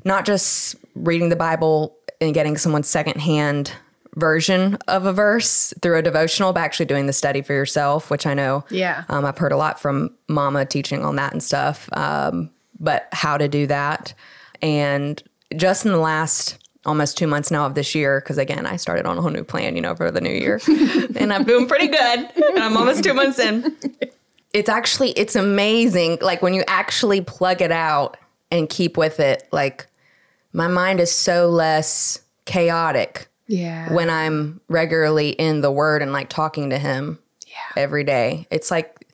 not 0.04 0.24
just 0.24 0.76
reading 0.94 1.28
the 1.28 1.36
Bible 1.36 1.96
and 2.20 2.32
getting 2.34 2.56
someone's 2.56 2.88
secondhand 2.88 3.72
version 4.16 4.76
of 4.88 5.04
a 5.06 5.12
verse 5.12 5.72
through 5.82 5.96
a 5.98 6.02
devotional, 6.02 6.52
but 6.52 6.60
actually 6.60 6.86
doing 6.86 7.06
the 7.06 7.12
study 7.12 7.42
for 7.42 7.52
yourself, 7.52 8.10
which 8.10 8.26
I 8.26 8.34
know 8.34 8.64
Yeah. 8.70 9.04
um, 9.08 9.24
I've 9.24 9.38
heard 9.38 9.52
a 9.52 9.56
lot 9.56 9.78
from 9.80 10.10
Mama 10.28 10.64
teaching 10.66 11.04
on 11.04 11.16
that 11.16 11.32
and 11.32 11.42
stuff. 11.42 11.88
Um, 11.92 12.50
but 12.80 13.08
how 13.12 13.38
to 13.38 13.46
do 13.48 13.66
that, 13.68 14.12
and 14.60 15.22
just 15.56 15.86
in 15.86 15.92
the 15.92 15.98
last 15.98 16.58
almost 16.84 17.16
two 17.18 17.26
months 17.26 17.50
now 17.50 17.66
of 17.66 17.74
this 17.74 17.94
year, 17.94 18.20
because 18.20 18.36
again 18.38 18.66
I 18.66 18.76
started 18.76 19.06
on 19.06 19.16
a 19.18 19.22
whole 19.22 19.30
new 19.30 19.44
plan, 19.44 19.76
you 19.76 19.82
know, 19.82 19.94
for 19.96 20.10
the 20.10 20.20
new 20.20 20.30
year, 20.32 20.60
and 21.16 21.32
I'm 21.32 21.44
doing 21.44 21.66
pretty 21.68 21.88
good, 21.88 21.98
and 22.36 22.58
I'm 22.58 22.76
almost 22.76 23.02
two 23.04 23.14
months 23.14 23.38
in. 23.38 23.76
It's 24.52 24.68
actually 24.68 25.10
it's 25.12 25.36
amazing, 25.36 26.18
like 26.22 26.42
when 26.42 26.54
you 26.54 26.64
actually 26.68 27.20
plug 27.22 27.60
it 27.62 27.72
out 27.72 28.16
and 28.50 28.68
keep 28.68 28.96
with 28.96 29.20
it, 29.20 29.46
like 29.52 29.86
my 30.52 30.68
mind 30.68 31.00
is 31.00 31.10
so 31.12 31.48
less 31.48 32.20
chaotic 32.44 33.28
Yeah. 33.48 33.92
when 33.92 34.10
I'm 34.10 34.60
regularly 34.68 35.30
in 35.30 35.60
the 35.60 35.70
word 35.70 36.02
and 36.02 36.12
like 36.12 36.28
talking 36.28 36.70
to 36.70 36.78
him 36.78 37.18
yeah. 37.46 37.80
every 37.82 38.04
day. 38.04 38.46
It's 38.50 38.70
like, 38.70 39.06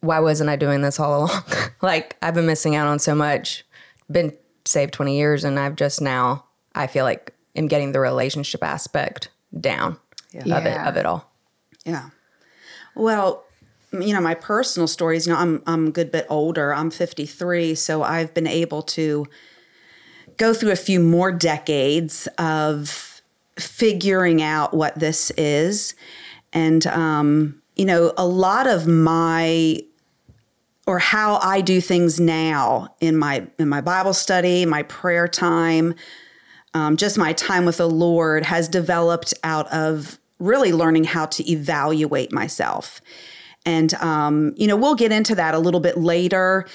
why 0.00 0.20
wasn't 0.20 0.50
I 0.50 0.56
doing 0.56 0.82
this 0.82 0.98
all 0.98 1.18
along? 1.24 1.42
like, 1.82 2.16
I've 2.22 2.34
been 2.34 2.46
missing 2.46 2.76
out 2.76 2.86
on 2.86 2.98
so 2.98 3.14
much. 3.14 3.64
Been 4.10 4.32
saved 4.64 4.94
20 4.94 5.16
years, 5.16 5.44
and 5.44 5.58
I've 5.58 5.76
just 5.76 6.00
now, 6.00 6.44
I 6.74 6.86
feel 6.86 7.04
like, 7.04 7.34
am 7.56 7.68
getting 7.68 7.92
the 7.92 8.00
relationship 8.00 8.62
aspect 8.62 9.30
down 9.58 9.98
of, 10.34 10.46
it, 10.66 10.78
of 10.78 10.96
it 10.96 11.04
all. 11.04 11.30
Yeah. 11.84 12.10
Well, 12.94 13.44
you 13.92 14.12
know, 14.12 14.20
my 14.20 14.34
personal 14.34 14.86
stories, 14.86 15.26
you 15.26 15.32
know, 15.32 15.38
I'm 15.38 15.62
I'm 15.66 15.86
a 15.88 15.90
good 15.90 16.12
bit 16.12 16.26
older. 16.28 16.74
I'm 16.74 16.90
53, 16.90 17.74
so 17.74 18.02
I've 18.02 18.34
been 18.34 18.46
able 18.46 18.82
to 18.82 19.26
go 20.38 20.54
through 20.54 20.72
a 20.72 20.76
few 20.76 21.00
more 21.00 21.30
decades 21.30 22.26
of 22.38 23.20
figuring 23.58 24.40
out 24.42 24.72
what 24.72 24.98
this 24.98 25.30
is. 25.32 25.94
And 26.52 26.86
um, 26.86 27.60
you 27.76 27.84
know, 27.84 28.12
a 28.16 28.26
lot 28.26 28.66
of 28.66 28.86
my 28.86 29.82
or 30.86 30.98
how 30.98 31.36
I 31.36 31.60
do 31.60 31.82
things 31.82 32.18
now 32.18 32.94
in 33.00 33.16
my 33.16 33.46
in 33.58 33.68
my 33.68 33.82
Bible 33.82 34.14
study, 34.14 34.64
my 34.64 34.84
prayer 34.84 35.28
time, 35.28 35.94
um, 36.74 36.96
just 36.96 37.18
my 37.18 37.34
time 37.34 37.66
with 37.66 37.76
the 37.76 37.88
Lord 37.88 38.44
has 38.46 38.68
developed 38.68 39.34
out 39.44 39.70
of 39.72 40.18
really 40.38 40.72
learning 40.72 41.04
how 41.04 41.26
to 41.26 41.50
evaluate 41.50 42.32
myself. 42.32 43.00
And, 43.66 43.92
um, 43.94 44.54
you 44.56 44.66
know, 44.66 44.76
we'll 44.76 44.94
get 44.94 45.12
into 45.12 45.34
that 45.34 45.54
a 45.54 45.58
little 45.58 45.80
bit 45.80 45.98
later, 45.98 46.66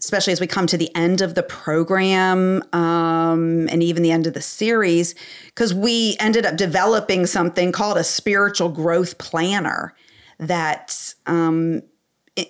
especially 0.00 0.32
as 0.32 0.40
we 0.40 0.46
come 0.46 0.66
to 0.66 0.78
the 0.78 0.94
end 0.94 1.20
of 1.20 1.34
the 1.34 1.42
program 1.42 2.62
um, 2.72 3.68
and 3.68 3.82
even 3.82 4.02
the 4.02 4.12
end 4.12 4.26
of 4.26 4.34
the 4.34 4.40
series, 4.40 5.14
because 5.46 5.74
we 5.74 6.16
ended 6.20 6.46
up 6.46 6.56
developing 6.56 7.26
something 7.26 7.72
called 7.72 7.98
a 7.98 8.04
spiritual 8.04 8.68
growth 8.68 9.18
planner 9.18 9.94
that 10.38 11.14
um, 11.26 11.82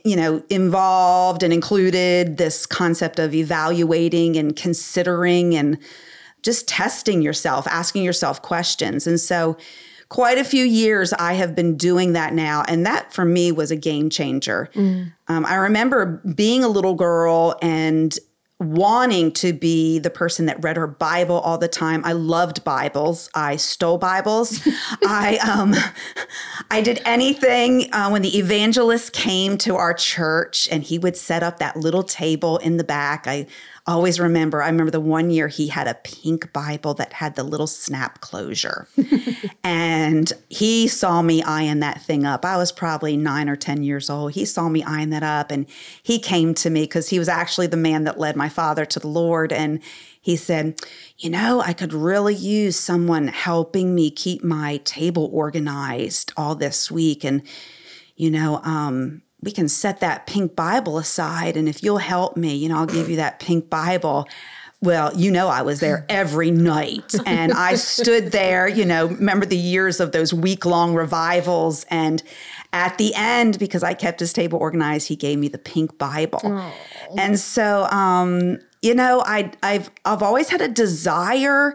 you 0.05 0.15
know 0.15 0.43
involved 0.51 1.43
and 1.43 1.53
included 1.53 2.37
this 2.37 2.67
concept 2.67 3.19
of 3.19 3.35
evaluating 3.35 4.37
and 4.37 4.55
considering 4.55 5.55
and 5.55 5.79
just 6.43 6.69
testing 6.69 7.23
yourself 7.23 7.67
asking 7.67 8.05
yourself 8.05 8.43
questions. 8.43 9.07
And 9.07 9.19
so 9.19 9.57
quite 10.09 10.39
a 10.39 10.45
few 10.45 10.65
years 10.65 11.13
i 11.13 11.35
have 11.35 11.55
been 11.55 11.77
doing 11.77 12.15
that 12.15 12.33
now 12.33 12.63
and 12.67 12.87
that 12.87 13.13
for 13.13 13.25
me 13.25 13.53
was 13.53 13.71
a 13.71 13.77
game 13.77 14.09
changer. 14.09 14.71
Um, 15.29 15.45
i 15.47 15.55
remember 15.57 16.23
being 16.35 16.65
a 16.65 16.69
little 16.69 16.95
girl 16.95 17.59
and 17.61 18.19
wanting 18.61 19.31
to 19.31 19.53
be 19.53 19.99
the 19.99 20.11
person 20.11 20.47
that 20.47 20.63
read 20.65 20.77
her 20.77 20.87
bible 20.87 21.39
all 21.41 21.59
the 21.59 21.69
time. 21.69 22.03
I 22.05 22.13
loved 22.13 22.65
bibles. 22.65 23.31
I 23.35 23.57
stole 23.57 23.99
bibles. 23.99 24.61
I 25.05 25.39
um 25.39 25.75
i 26.71 26.81
did 26.81 27.01
anything 27.05 27.93
uh, 27.93 28.09
when 28.09 28.23
the 28.23 28.37
evangelist 28.37 29.13
came 29.13 29.57
to 29.59 29.77
our 29.77 29.95
church 29.95 30.69
and 30.71 30.83
he 30.83 30.99
would 30.99 31.17
set 31.17 31.43
up 31.43 31.59
that 31.59 31.77
little 31.77 32.03
table 32.03 32.59
in 32.59 32.77
the 32.77 32.85
back 32.85 33.27
i 33.27 33.47
always 33.87 34.21
remember 34.21 34.63
i 34.63 34.67
remember 34.67 34.91
the 34.91 35.01
one 35.01 35.31
year 35.31 35.49
he 35.49 35.69
had 35.69 35.87
a 35.87 35.95
pink 35.95 36.53
bible 36.53 36.95
that 36.95 37.13
had 37.13 37.37
the 37.37 37.43
little 37.43 37.67
snap 37.67 38.21
closure. 38.21 38.87
And 39.65 40.33
he 40.49 40.89
saw 40.89 41.21
me 41.21 41.43
eyeing 41.43 41.81
that 41.81 42.01
thing 42.01 42.25
up. 42.25 42.45
I 42.45 42.57
was 42.57 42.73
probably 42.73 43.19
nine 43.19 43.51
or 43.51 43.57
ten 43.57 43.83
years 43.83 44.09
old. 44.09 44.33
He 44.33 44.47
saw 44.47 44.69
me 44.69 44.83
eyeing 44.83 45.11
that 45.11 45.23
up 45.23 45.51
and 45.51 45.67
he 46.03 46.19
came 46.19 46.55
to 46.55 46.71
me 46.71 46.85
because 46.85 47.11
he 47.11 47.19
was 47.19 47.29
actually 47.29 47.67
the 47.67 47.77
man 47.77 48.05
that 48.05 48.19
led 48.19 48.35
my 48.35 48.48
father 48.49 48.85
to 48.85 48.99
the 48.99 49.09
lord 49.09 49.53
and 49.53 49.81
he 50.21 50.37
said 50.37 50.81
you 51.19 51.31
know 51.31 51.61
i 51.61 51.73
could 51.73 51.93
really 51.93 52.35
use 52.35 52.77
someone 52.77 53.29
helping 53.29 53.95
me 53.95 54.11
keep 54.11 54.43
my 54.43 54.79
table 54.85 55.29
organized 55.33 56.33
all 56.37 56.55
this 56.55 56.91
week 56.91 57.25
and 57.25 57.43
you 58.17 58.31
know 58.31 58.61
um 58.65 59.23
we 59.41 59.53
can 59.53 59.69
set 59.69 60.01
that 60.01 60.27
pink 60.27 60.57
Bible 60.57 60.99
aside. 60.99 61.57
And 61.57 61.69
if 61.69 61.83
you'll 61.83 61.99
help 61.99 62.37
me, 62.37 62.57
you 62.57 62.69
know, 62.69 62.79
I'll 62.79 62.87
give 62.87 63.09
you 63.09 63.17
that 63.17 63.39
pink 63.39 63.71
Bible. 63.71 64.27
Well, 64.81 65.13
you 65.17 65.33
know, 65.33 65.49
I 65.49 65.63
was 65.63 65.81
there 65.81 66.07
every 66.09 66.51
night 66.53 67.15
and 67.27 67.53
I 67.53 67.75
stood 67.75 68.31
there, 68.31 68.69
you 68.69 68.85
know, 68.85 69.07
remember 69.07 69.45
the 69.45 69.57
years 69.57 69.99
of 69.99 70.13
those 70.13 70.33
week 70.33 70.65
long 70.65 70.95
revivals. 70.95 71.85
And 71.91 72.23
at 72.73 72.97
the 72.99 73.13
end, 73.15 73.59
because 73.59 73.83
I 73.83 73.95
kept 73.95 74.21
his 74.21 74.33
table 74.33 74.59
organized, 74.59 75.09
he 75.09 75.17
gave 75.17 75.39
me 75.39 75.49
the 75.49 75.59
pink 75.59 75.99
Bible. 75.99 76.41
And 77.17 77.39
so, 77.41 77.85
um, 77.87 78.59
you 78.83 78.95
know, 78.95 79.23
I, 79.27 79.51
I've, 79.63 79.91
I've 80.05 80.23
always 80.23 80.49
had 80.51 80.61
a 80.61 80.69
desire 80.69 81.75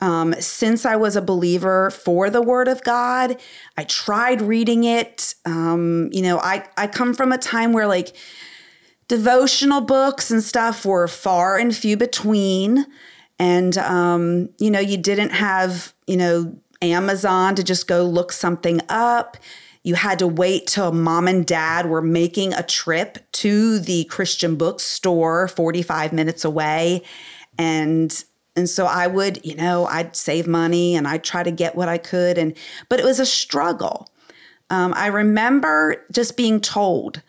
um, 0.00 0.34
since 0.40 0.84
I 0.84 0.96
was 0.96 1.14
a 1.14 1.22
believer 1.22 1.90
for 1.90 2.28
the 2.28 2.42
Word 2.42 2.66
of 2.66 2.82
God. 2.82 3.36
I 3.76 3.84
tried 3.84 4.42
reading 4.42 4.82
it. 4.82 5.36
Um, 5.44 6.08
you 6.12 6.22
know, 6.22 6.40
I, 6.40 6.66
I 6.76 6.88
come 6.88 7.14
from 7.14 7.30
a 7.30 7.38
time 7.38 7.72
where 7.72 7.86
like 7.86 8.16
devotional 9.08 9.80
books 9.80 10.30
and 10.30 10.42
stuff 10.42 10.84
were 10.84 11.08
far 11.08 11.56
and 11.56 11.74
few 11.74 11.96
between. 11.96 12.86
And, 13.38 13.76
um, 13.78 14.50
you 14.58 14.70
know, 14.70 14.80
you 14.80 14.96
didn't 14.96 15.30
have, 15.30 15.92
you 16.06 16.16
know, 16.16 16.56
Amazon 16.80 17.54
to 17.54 17.62
just 17.62 17.86
go 17.86 18.04
look 18.04 18.32
something 18.32 18.80
up. 18.88 19.36
You 19.84 19.94
had 19.94 20.18
to 20.20 20.28
wait 20.28 20.66
till 20.66 20.92
mom 20.92 21.26
and 21.26 21.46
dad 21.46 21.86
were 21.86 22.02
making 22.02 22.54
a 22.54 22.62
trip 22.62 23.18
to 23.32 23.78
the 23.78 24.04
Christian 24.04 24.56
bookstore 24.56 25.48
45 25.48 26.12
minutes 26.12 26.44
away. 26.44 27.02
And 27.58 28.24
and 28.54 28.68
so 28.68 28.84
I 28.84 29.06
would, 29.06 29.44
you 29.46 29.54
know, 29.54 29.86
I'd 29.86 30.14
save 30.14 30.46
money 30.46 30.94
and 30.94 31.08
I'd 31.08 31.24
try 31.24 31.42
to 31.42 31.50
get 31.50 31.74
what 31.74 31.88
I 31.88 31.96
could. 31.96 32.36
And 32.36 32.54
but 32.88 33.00
it 33.00 33.04
was 33.04 33.18
a 33.18 33.26
struggle. 33.26 34.08
Um, 34.68 34.92
I 34.94 35.06
remember 35.06 36.04
just 36.12 36.36
being 36.36 36.60
told 36.60 37.22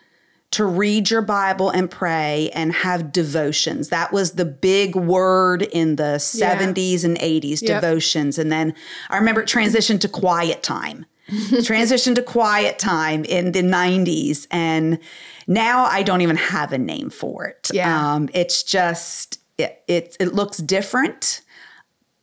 to 0.54 0.66
read 0.66 1.10
your 1.10 1.22
Bible 1.22 1.70
and 1.70 1.90
pray 1.90 2.50
and 2.54 2.72
have 2.74 3.12
devotions. 3.12 3.90
That 3.90 4.12
was 4.14 4.34
the 4.34 4.46
big 4.46 4.96
word 4.96 5.64
in 5.64 5.96
the 5.96 6.18
70s 6.20 7.04
and 7.04 7.18
80s, 7.18 7.62
Yep. 7.62 7.82
devotions. 7.82 8.38
And 8.38 8.52
then 8.52 8.74
I 9.10 9.18
remember 9.18 9.42
it 9.42 9.50
transitioned 9.50 10.02
to 10.02 10.08
quiet 10.08 10.62
time. 10.64 11.06
transitioned 11.30 12.16
to 12.16 12.22
quiet 12.22 12.78
time 12.78 13.24
in 13.26 13.52
the 13.54 13.62
90s. 13.64 14.46
And 14.52 15.00
now 15.48 15.86
I 15.86 16.04
don't 16.04 16.22
even 16.22 16.36
have 16.36 16.72
a 16.72 16.78
name 16.78 17.10
for 17.10 17.46
it. 17.46 17.70
Yeah. 17.74 18.14
Um, 18.14 18.30
it's 18.34 18.62
just, 18.62 19.40
it, 19.58 19.82
it, 19.88 20.18
it 20.20 20.34
looks 20.34 20.58
different 20.58 21.42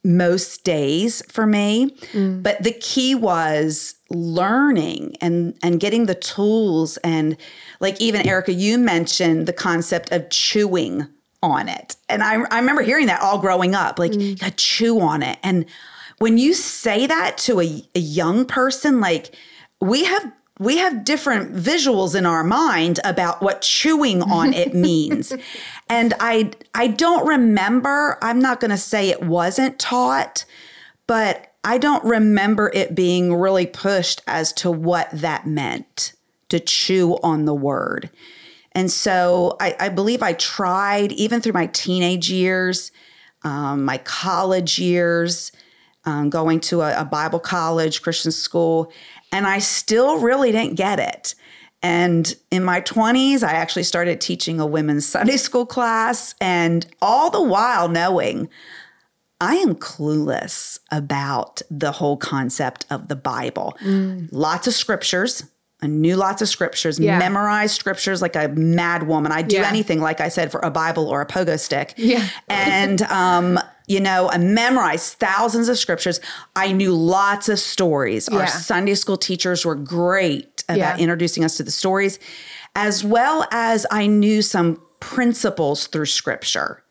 most 0.02 0.64
days 0.64 1.22
for 1.28 1.44
me 1.44 1.94
but 2.14 2.62
the 2.62 2.72
key 2.72 3.14
was 3.14 3.96
learning 4.10 5.16
and 5.20 5.56
and 5.62 5.78
getting 5.80 6.06
the 6.06 6.14
tools 6.14 6.96
and 6.98 7.36
like 7.78 8.00
even 8.00 8.26
erica 8.26 8.52
you 8.52 8.76
mentioned 8.76 9.46
the 9.46 9.52
concept 9.52 10.10
of 10.10 10.28
chewing 10.30 11.06
on 11.42 11.68
it. 11.68 11.96
And 12.08 12.22
i, 12.22 12.34
I 12.50 12.58
remember 12.58 12.82
hearing 12.82 13.06
that 13.06 13.20
all 13.20 13.38
growing 13.38 13.74
up 13.74 13.98
like 13.98 14.12
mm. 14.12 14.20
you 14.20 14.36
gotta 14.36 14.52
chew 14.52 15.00
on 15.00 15.22
it. 15.22 15.38
And 15.42 15.64
when 16.18 16.36
you 16.36 16.52
say 16.54 17.06
that 17.06 17.38
to 17.38 17.60
a, 17.60 17.82
a 17.94 18.00
young 18.00 18.44
person 18.44 19.00
like 19.00 19.34
we 19.80 20.04
have 20.04 20.32
we 20.60 20.76
have 20.76 21.04
different 21.04 21.54
visuals 21.54 22.14
in 22.14 22.26
our 22.26 22.44
mind 22.44 23.00
about 23.02 23.42
what 23.42 23.62
chewing 23.62 24.22
on 24.22 24.52
it 24.52 24.74
means. 24.88 25.32
and 25.88 26.14
I 26.20 26.52
I 26.74 26.86
don't 26.86 27.26
remember, 27.26 28.18
I'm 28.22 28.38
not 28.38 28.60
going 28.60 28.70
to 28.70 28.76
say 28.76 29.08
it 29.08 29.22
wasn't 29.22 29.78
taught, 29.80 30.44
but 31.06 31.49
I 31.62 31.78
don't 31.78 32.04
remember 32.04 32.70
it 32.72 32.94
being 32.94 33.34
really 33.34 33.66
pushed 33.66 34.22
as 34.26 34.52
to 34.54 34.70
what 34.70 35.08
that 35.12 35.46
meant 35.46 36.14
to 36.48 36.58
chew 36.58 37.18
on 37.22 37.44
the 37.44 37.54
word. 37.54 38.10
And 38.72 38.90
so 38.90 39.56
I, 39.60 39.76
I 39.78 39.88
believe 39.88 40.22
I 40.22 40.32
tried, 40.34 41.12
even 41.12 41.40
through 41.40 41.52
my 41.52 41.66
teenage 41.66 42.30
years, 42.30 42.92
um, 43.42 43.84
my 43.84 43.98
college 43.98 44.78
years, 44.78 45.52
um, 46.04 46.30
going 46.30 46.60
to 46.60 46.80
a, 46.80 47.00
a 47.00 47.04
Bible 47.04 47.40
college, 47.40 48.02
Christian 48.02 48.32
school, 48.32 48.92
and 49.32 49.46
I 49.46 49.58
still 49.58 50.18
really 50.18 50.52
didn't 50.52 50.76
get 50.76 50.98
it. 50.98 51.34
And 51.82 52.34
in 52.50 52.62
my 52.62 52.80
20s, 52.80 53.42
I 53.42 53.52
actually 53.52 53.84
started 53.84 54.20
teaching 54.20 54.60
a 54.60 54.66
women's 54.66 55.06
Sunday 55.08 55.36
school 55.36 55.66
class, 55.66 56.34
and 56.40 56.86
all 57.02 57.30
the 57.30 57.42
while 57.42 57.88
knowing 57.88 58.48
I 59.40 59.56
am 59.56 59.74
clueless 59.74 60.78
about 60.90 61.62
the 61.70 61.92
whole 61.92 62.16
concept 62.16 62.84
of 62.90 63.08
the 63.08 63.16
Bible. 63.16 63.76
Lots 64.30 64.66
of 64.66 64.74
scriptures. 64.74 65.44
I 65.82 65.86
knew 65.86 66.16
lots 66.16 66.42
of 66.42 66.48
scriptures, 66.48 66.98
Yeah. 66.98 67.18
memorized 67.18 67.74
scriptures 67.74 68.20
like 68.20 68.36
a 68.36 68.48
mad 68.48 69.04
woman. 69.06 69.32
I'd 69.32 69.48
do 69.48 69.56
Yeah. 69.56 69.68
anything, 69.68 70.00
like 70.02 70.20
I 70.20 70.28
said, 70.28 70.52
for 70.52 70.60
a 70.60 70.70
Bible 70.70 71.06
or 71.08 71.22
a 71.22 71.26
pogo 71.26 71.58
stick. 71.58 71.94
Yeah. 71.96 72.22
And, 72.50 73.00
um, 73.02 73.58
you 73.86 73.98
know, 73.98 74.28
I 74.30 74.36
memorized 74.36 75.14
thousands 75.14 75.70
of 75.70 75.78
scriptures. 75.78 76.20
I 76.54 76.72
knew 76.72 76.94
lots 76.94 77.48
of 77.48 77.58
stories. 77.58 78.28
Our 78.28 78.46
Sunday 78.46 78.94
school 78.94 79.16
teachers 79.16 79.64
were 79.64 79.74
great 79.74 80.62
about 80.68 80.98
Yeah. 80.98 81.02
introducing 81.02 81.44
us 81.46 81.56
to 81.56 81.62
the 81.62 81.70
stories, 81.70 82.18
as 82.76 83.02
well 83.02 83.46
as 83.50 83.86
I 83.90 84.06
knew 84.06 84.42
some 84.42 84.82
principles 85.00 85.86
through 85.86 86.06
scripture 86.06 86.82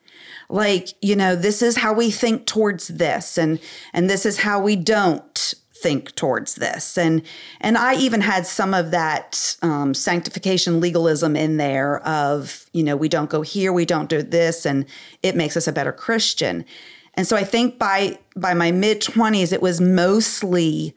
like 0.49 0.89
you 1.01 1.15
know 1.15 1.35
this 1.35 1.61
is 1.61 1.77
how 1.77 1.93
we 1.93 2.11
think 2.11 2.45
towards 2.45 2.87
this 2.87 3.37
and 3.37 3.59
and 3.93 4.09
this 4.09 4.25
is 4.25 4.39
how 4.39 4.59
we 4.59 4.75
don't 4.75 5.53
think 5.79 6.13
towards 6.15 6.55
this. 6.55 6.97
And 6.97 7.21
and 7.61 7.77
i 7.77 7.95
even 7.95 8.21
had 8.21 8.45
some 8.45 8.73
of 8.73 8.91
that 8.91 9.55
um, 9.61 9.93
sanctification 9.93 10.81
legalism 10.81 11.35
in 11.35 11.57
there 11.57 11.99
of 12.05 12.65
you 12.73 12.83
know 12.83 12.97
we 12.97 13.09
don't 13.09 13.29
go 13.29 13.41
here 13.41 13.71
we 13.71 13.85
don't 13.85 14.09
do 14.09 14.21
this 14.21 14.65
and 14.65 14.85
it 15.23 15.35
makes 15.35 15.55
us 15.55 15.67
a 15.67 15.71
better 15.71 15.93
christian. 15.93 16.65
And 17.13 17.27
so 17.27 17.37
i 17.37 17.43
think 17.43 17.79
by 17.79 18.19
by 18.35 18.53
my 18.53 18.71
mid 18.71 19.01
20s 19.01 19.53
it 19.53 19.61
was 19.61 19.79
mostly 19.79 20.95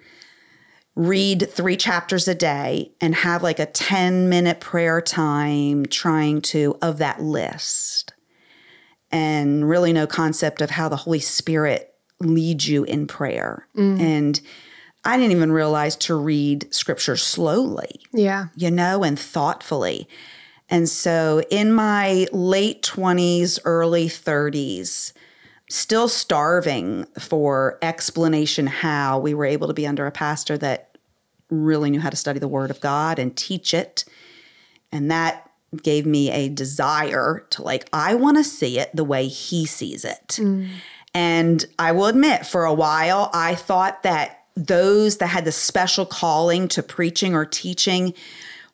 read 0.94 1.48
three 1.50 1.76
chapters 1.76 2.28
a 2.28 2.34
day 2.34 2.92
and 3.00 3.14
have 3.14 3.42
like 3.42 3.58
a 3.58 3.66
10 3.66 4.28
minute 4.28 4.60
prayer 4.60 5.00
time 5.00 5.86
trying 5.86 6.42
to 6.42 6.76
of 6.82 6.98
that 6.98 7.22
list 7.22 8.11
and 9.12 9.68
really 9.68 9.92
no 9.92 10.06
concept 10.06 10.60
of 10.60 10.70
how 10.70 10.88
the 10.88 10.96
Holy 10.96 11.20
Spirit 11.20 11.94
leads 12.18 12.68
you 12.68 12.84
in 12.84 13.06
prayer. 13.06 13.68
Mm. 13.76 14.00
And 14.00 14.40
I 15.04 15.16
didn't 15.16 15.32
even 15.32 15.52
realize 15.52 15.96
to 15.96 16.14
read 16.14 16.72
scripture 16.72 17.16
slowly, 17.16 18.00
Yeah. 18.12 18.46
you 18.56 18.70
know, 18.70 19.04
and 19.04 19.18
thoughtfully. 19.18 20.08
And 20.70 20.88
so 20.88 21.42
in 21.50 21.72
my 21.72 22.26
late 22.32 22.82
20s, 22.82 23.58
early 23.64 24.08
30s, 24.08 25.12
still 25.68 26.08
starving 26.08 27.04
for 27.18 27.78
explanation 27.82 28.66
how 28.66 29.18
we 29.18 29.34
were 29.34 29.44
able 29.44 29.66
to 29.68 29.74
be 29.74 29.86
under 29.86 30.06
a 30.06 30.12
pastor 30.12 30.56
that 30.58 30.96
really 31.50 31.90
knew 31.90 32.00
how 32.00 32.10
to 32.10 32.16
study 32.16 32.38
the 32.38 32.48
Word 32.48 32.70
of 32.70 32.80
God 32.80 33.18
and 33.18 33.36
teach 33.36 33.74
it. 33.74 34.04
And 34.90 35.10
that 35.10 35.50
gave 35.82 36.06
me 36.06 36.30
a 36.30 36.48
desire 36.48 37.46
to, 37.50 37.62
like, 37.62 37.88
I 37.92 38.14
want 38.14 38.36
to 38.36 38.44
see 38.44 38.78
it 38.78 38.94
the 38.94 39.04
way 39.04 39.28
He 39.28 39.66
sees 39.66 40.04
it. 40.04 40.28
Mm. 40.32 40.68
And 41.14 41.64
I 41.78 41.92
will 41.92 42.06
admit, 42.06 42.46
for 42.46 42.64
a 42.64 42.74
while, 42.74 43.30
I 43.32 43.54
thought 43.54 44.02
that 44.02 44.44
those 44.56 45.18
that 45.18 45.28
had 45.28 45.44
the 45.44 45.52
special 45.52 46.06
calling 46.06 46.68
to 46.68 46.82
preaching 46.82 47.34
or 47.34 47.44
teaching 47.44 48.14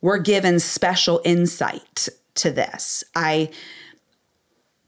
were 0.01 0.19
given 0.19 0.61
special 0.61 1.21
insight 1.25 2.09
to 2.35 2.51
this. 2.51 3.05
I 3.15 3.51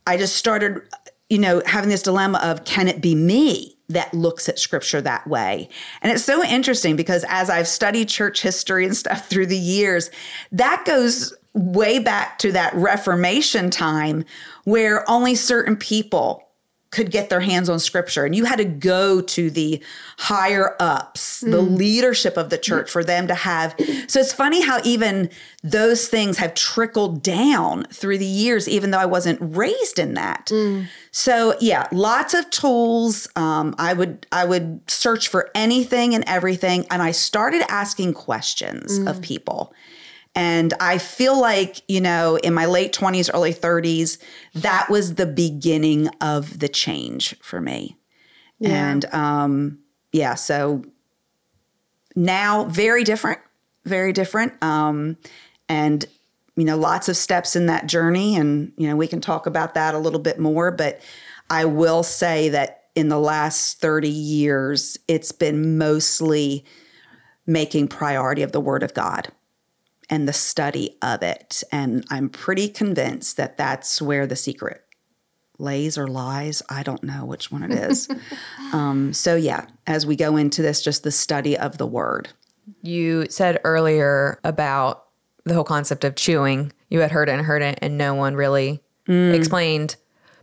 I 0.07 0.17
just 0.17 0.37
started, 0.37 0.83
you 1.29 1.39
know, 1.39 1.63
having 1.67 1.91
this 1.91 2.03
dilemma 2.03 2.41
of 2.43 2.65
can 2.65 2.89
it 2.89 3.01
be 3.01 3.15
me 3.15 3.77
that 3.89 4.13
looks 4.15 4.49
at 4.49 4.59
scripture 4.59 5.01
that 5.01 5.27
way? 5.27 5.69
And 6.03 6.13
it's 6.13 6.25
so 6.25 6.45
interesting 6.45 6.97
because 6.97 7.25
as 7.29 7.51
I've 7.51 7.69
studied 7.69 8.09
church 8.09 8.41
history 8.43 8.85
and 8.85 8.97
stuff 8.97 9.29
through 9.29 9.47
the 9.47 9.59
years, 9.59 10.11
that 10.53 10.85
goes 10.87 11.35
way 11.55 11.99
back 11.99 12.39
to 12.41 12.53
that 12.53 12.75
Reformation 12.75 13.71
time 13.71 14.25
where 14.65 15.09
only 15.11 15.35
certain 15.35 15.77
people 15.77 16.51
could 16.91 17.13
get 17.13 17.31
their 17.31 17.41
hands 17.41 17.69
on 17.69 17.79
scripture. 17.79 18.25
And 18.25 18.35
you 18.35 18.45
had 18.45 18.57
to 18.57 18.65
go 18.65 19.21
to 19.21 19.51
the 19.51 19.81
higher 20.19 20.77
ups 20.81 21.41
the 21.41 21.63
hmm. 21.63 21.77
leadership 21.77 22.37
of 22.37 22.51
the 22.51 22.59
church 22.59 22.91
for 22.91 23.05
them 23.05 23.29
to 23.29 23.35
have. 23.35 23.75
So 24.09 24.21
it's 24.21 24.33
funny 24.33 24.61
how 24.61 24.81
even 24.85 25.31
those 25.63 26.09
things 26.09 26.39
have 26.39 26.55
trickled 26.55 27.23
down 27.23 27.85
through 27.85 28.19
the 28.19 28.27
years 28.27 28.69
even 28.69 28.91
though 28.91 28.99
i 28.99 29.07
wasn't 29.07 29.39
raised 29.41 29.99
in 29.99 30.15
that. 30.15 30.51
Hmm. 30.53 30.83
So 31.13 31.55
yeah 31.61 31.87
lots 31.93 32.35
of 32.35 32.51
tools. 32.51 33.29
Um, 33.37 33.75
i 33.79 33.93
would 33.93 34.27
i 34.33 34.45
would 34.45 34.81
search 34.91 35.29
for 35.29 35.51
anything 35.55 36.15
and 36.15 36.25
everything 36.27 36.87
and 36.91 37.03
i 37.03 37.13
started 37.13 37.63
asking 37.69 38.15
questions 38.15 38.99
of 38.99 39.17
hmm. 39.17 39.23
people 39.23 39.73
and 40.35 40.75
I 40.79 40.99
feel 40.99 41.39
like, 41.41 41.83
you 41.89 42.01
know, 42.01 42.37
in 42.37 42.55
my 42.55 42.67
late 42.67 42.93
20s, 42.93 43.31
early 43.33 43.53
30s, 43.53 44.19
that 44.55 44.89
was 44.89 45.17
the 45.17 45.27
beginning 45.27 46.09
of 46.21 46.61
the 46.61 46.69
change 46.69 47.37
for 47.41 47.61
me. 47.61 47.97
And 48.63 49.05
um, 49.15 49.79
yeah, 50.13 50.35
so 50.35 50.85
now 52.15 52.65
very 52.65 53.05
different, 53.05 53.41
very 53.85 54.13
different. 54.13 54.63
Um, 54.63 55.17
and, 55.69 56.05
you 56.57 56.65
know, 56.65 56.77
lots 56.77 57.09
of 57.09 57.17
steps 57.17 57.57
in 57.57 57.67
that 57.67 57.87
journey. 57.87 58.37
And, 58.37 58.73
you 58.77 58.87
know, 58.87 58.97
we 58.97 59.09
can 59.09 59.21
talk 59.21 59.47
about 59.47 59.75
that 59.75 59.95
a 59.95 59.99
little 59.99 60.21
bit 60.21 60.39
more. 60.39 60.71
But 60.71 61.01
I 61.49 61.65
will 61.65 62.03
say 62.03 62.51
that 62.51 62.85
in 62.95 63.09
the 63.09 63.19
last 63.19 63.81
30 63.81 64.09
years, 64.09 64.99
it's 65.09 65.33
been 65.33 65.79
mostly 65.79 66.65
making 67.47 67.89
priority 67.89 68.43
of 68.43 68.53
the 68.53 68.61
Word 68.61 68.83
of 68.83 68.95
God 68.95 69.33
and 70.11 70.29
the 70.29 70.33
study 70.33 70.99
of 71.01 71.23
it. 71.23 71.63
And 71.73 72.05
I'm 72.11 72.29
pretty 72.29 72.69
convinced 72.69 73.37
that 73.37 73.57
that's 73.57 74.03
where 74.03 74.27
the 74.27 74.37
secret 74.37 74.85
lays 75.59 75.97
or 75.97 76.09
lies. 76.09 76.63
I 76.69 76.83
don't 76.83 77.03
know 77.05 77.25
which 77.25 77.53
one 77.53 77.63
it 77.63 77.71
is. 77.71 78.09
um, 78.73 79.13
so, 79.13 79.37
yeah, 79.37 79.67
as 79.87 80.05
we 80.05 80.17
go 80.17 80.37
into 80.37 80.63
this, 80.63 80.83
just 80.83 81.05
the 81.05 81.13
study 81.13 81.57
of 81.57 81.79
the 81.79 81.87
word. 81.87 82.29
You 82.83 83.27
said 83.31 83.61
earlier 83.65 84.39
about 84.43 85.07
the 85.45 85.55
whole 85.55 85.65
concept 85.65 86.05
of 86.05 86.17
chewing. 86.17 86.73
You 86.89 87.01
had 87.01 87.11
heard 87.11 87.29
it 87.29 87.33
and 87.33 87.43
heard 87.43 87.63
it, 87.63 87.79
and 87.81 87.97
no 87.97 88.15
one 88.15 88.35
really 88.35 88.83
explained. 89.07 89.97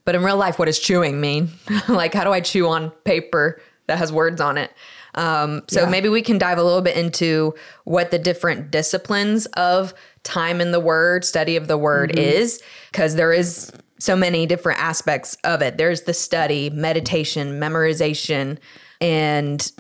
But 0.05 0.15
in 0.15 0.23
real 0.23 0.37
life, 0.37 0.57
what 0.57 0.65
does 0.65 0.79
chewing 0.79 1.19
mean? 1.19 1.49
like, 1.89 2.13
how 2.13 2.23
do 2.23 2.31
I 2.31 2.39
chew 2.39 2.67
on 2.67 2.91
paper 3.03 3.61
that 3.87 3.97
has 3.97 4.11
words 4.11 4.39
on 4.39 4.57
it? 4.57 4.71
Um, 5.17 5.63
so 5.67 5.81
Yeah. 5.81 5.89
maybe 5.89 6.09
we 6.09 6.21
can 6.21 6.37
dive 6.37 6.57
a 6.57 6.63
little 6.63 6.81
bit 6.81 6.95
into 6.95 7.55
what 7.83 8.11
the 8.11 8.19
different 8.19 8.71
disciplines 8.71 9.47
of 9.47 9.93
time 10.23 10.61
in 10.61 10.71
the 10.71 10.79
word, 10.79 11.25
study 11.25 11.55
of 11.57 11.67
the 11.67 11.77
word 11.77 12.11
mm-hmm. 12.11 12.19
is, 12.19 12.61
because 12.91 13.15
there 13.15 13.33
is 13.33 13.71
so 13.99 14.15
many 14.15 14.45
different 14.45 14.79
aspects 14.79 15.35
of 15.43 15.61
it. 15.61 15.77
There's 15.77 16.03
the 16.03 16.13
study, 16.13 16.69
meditation, 16.69 17.59
memorization, 17.59 18.59
and 19.01 19.71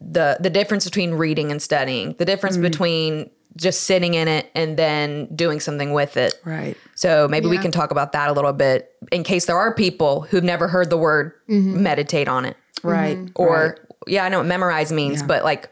the 0.00 0.38
the 0.40 0.50
difference 0.50 0.84
between 0.84 1.14
reading 1.14 1.50
and 1.50 1.62
studying, 1.62 2.14
the 2.18 2.24
difference 2.24 2.56
mm. 2.56 2.62
between 2.62 3.30
just 3.56 3.82
sitting 3.82 4.14
in 4.14 4.28
it 4.28 4.50
and 4.54 4.76
then 4.76 5.26
doing 5.34 5.60
something 5.60 5.92
with 5.92 6.16
it. 6.16 6.34
Right. 6.44 6.76
So 6.94 7.26
maybe 7.28 7.48
we 7.48 7.58
can 7.58 7.72
talk 7.72 7.90
about 7.90 8.12
that 8.12 8.28
a 8.28 8.32
little 8.32 8.52
bit 8.52 8.92
in 9.10 9.24
case 9.24 9.46
there 9.46 9.58
are 9.58 9.74
people 9.74 10.22
who've 10.22 10.44
never 10.44 10.68
heard 10.68 10.90
the 10.90 10.96
word 10.96 11.32
mm-hmm. 11.48 11.82
meditate 11.82 12.28
on 12.28 12.44
it. 12.44 12.56
Right. 12.82 13.18
Or 13.34 13.76
right. 13.76 13.87
Yeah, 14.06 14.24
I 14.24 14.28
know 14.28 14.38
what 14.38 14.46
memorize 14.46 14.92
means, 14.92 15.20
Yeah. 15.20 15.26
but 15.26 15.44
like 15.44 15.70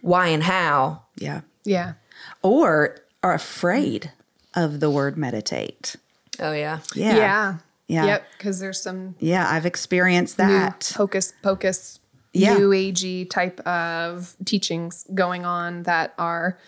why 0.00 0.28
and 0.28 0.42
how. 0.42 1.02
yeah. 1.16 1.40
Yeah. 1.64 1.94
Or 2.42 2.96
are 3.22 3.32
afraid 3.34 4.12
of 4.54 4.80
the 4.80 4.90
word 4.90 5.16
meditate. 5.16 5.96
Oh 6.38 6.52
yeah. 6.52 6.80
Yeah. 6.94 7.16
Yeah. 7.16 7.56
Yeah. 7.88 8.04
Yep. 8.06 8.26
Because 8.38 8.60
there's 8.60 8.80
some 8.82 9.14
Yeah, 9.18 9.48
I've 9.50 9.66
experienced 9.66 10.38
new 10.38 10.46
that. 10.46 10.92
hocus 10.96 11.32
pocus, 11.42 12.00
Yeah. 12.32 12.54
new 12.58 12.70
agey 12.70 13.28
type 13.30 13.60
of 13.66 14.34
teachings 14.44 15.04
going 15.14 15.44
on 15.46 15.84
that 15.84 16.12
are, 16.18 16.58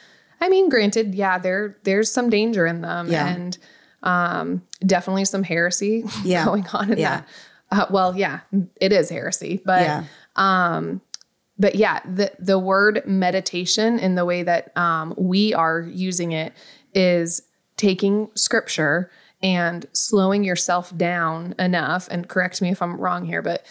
I 0.40 0.48
mean, 0.48 0.68
granted, 0.68 1.14
yeah, 1.14 1.38
there 1.38 1.76
there's 1.84 2.10
some 2.10 2.30
danger 2.30 2.66
in 2.66 2.80
them, 2.80 3.08
Yeah. 3.10 3.26
and 3.28 3.58
um, 4.02 4.62
definitely 4.84 5.24
some 5.24 5.42
heresy 5.42 6.04
Yeah. 6.24 6.44
going 6.44 6.66
on 6.72 6.92
in 6.92 6.98
Yeah. 6.98 7.22
that. 7.70 7.80
Uh, 7.80 7.86
well, 7.90 8.16
yeah, 8.16 8.40
it 8.80 8.92
is 8.92 9.10
heresy, 9.10 9.60
but 9.64 10.04
yeah. 10.37 11.01
but 11.59 11.75
yeah, 11.75 12.01
the 12.05 12.33
the 12.38 12.59
word 12.59 13.03
meditation 13.07 13.99
in 13.99 14.14
the 14.14 14.25
way 14.25 14.42
that 14.42 14.77
um, 14.77 15.14
we 15.16 15.55
are 15.55 15.81
using 15.81 16.33
it 16.33 16.53
is 16.94 17.42
taking 17.77 18.29
scripture 18.35 19.11
and 19.42 19.87
slowing 19.92 20.44
yourself 20.44 20.96
down 20.96 21.55
enough. 21.59 22.09
And 22.11 22.29
correct 22.29 22.62
me 22.62 22.70
if 22.70 22.83
I'm 22.83 23.01
wrong 23.01 23.25
here, 23.25 23.42
but 23.42 23.64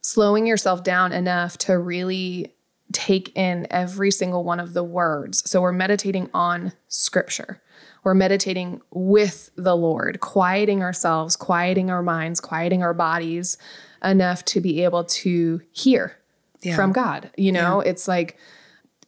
slowing 0.00 0.46
yourself 0.46 0.82
down 0.82 1.12
enough 1.12 1.56
to 1.58 1.78
really 1.78 2.54
take 2.92 3.36
in 3.36 3.66
every 3.70 4.10
single 4.10 4.44
one 4.44 4.60
of 4.60 4.72
the 4.72 4.84
words. 4.84 5.48
So 5.48 5.60
we're 5.60 5.72
meditating 5.72 6.30
on 6.34 6.72
scripture. 6.88 7.62
We're 8.04 8.14
meditating 8.14 8.82
with 8.90 9.50
the 9.56 9.74
Lord, 9.74 10.20
quieting 10.20 10.82
ourselves, 10.82 11.36
quieting 11.36 11.90
our 11.90 12.02
minds, 12.02 12.40
quieting 12.40 12.82
our 12.82 12.92
bodies 12.92 13.56
enough 14.04 14.44
to 14.46 14.60
be 14.60 14.84
able 14.84 15.04
to 15.04 15.60
hear 15.72 16.16
Yeah. 16.62 16.76
from 16.76 16.92
God. 16.92 17.30
You 17.36 17.52
know, 17.52 17.80
it's 17.80 18.06
like 18.08 18.36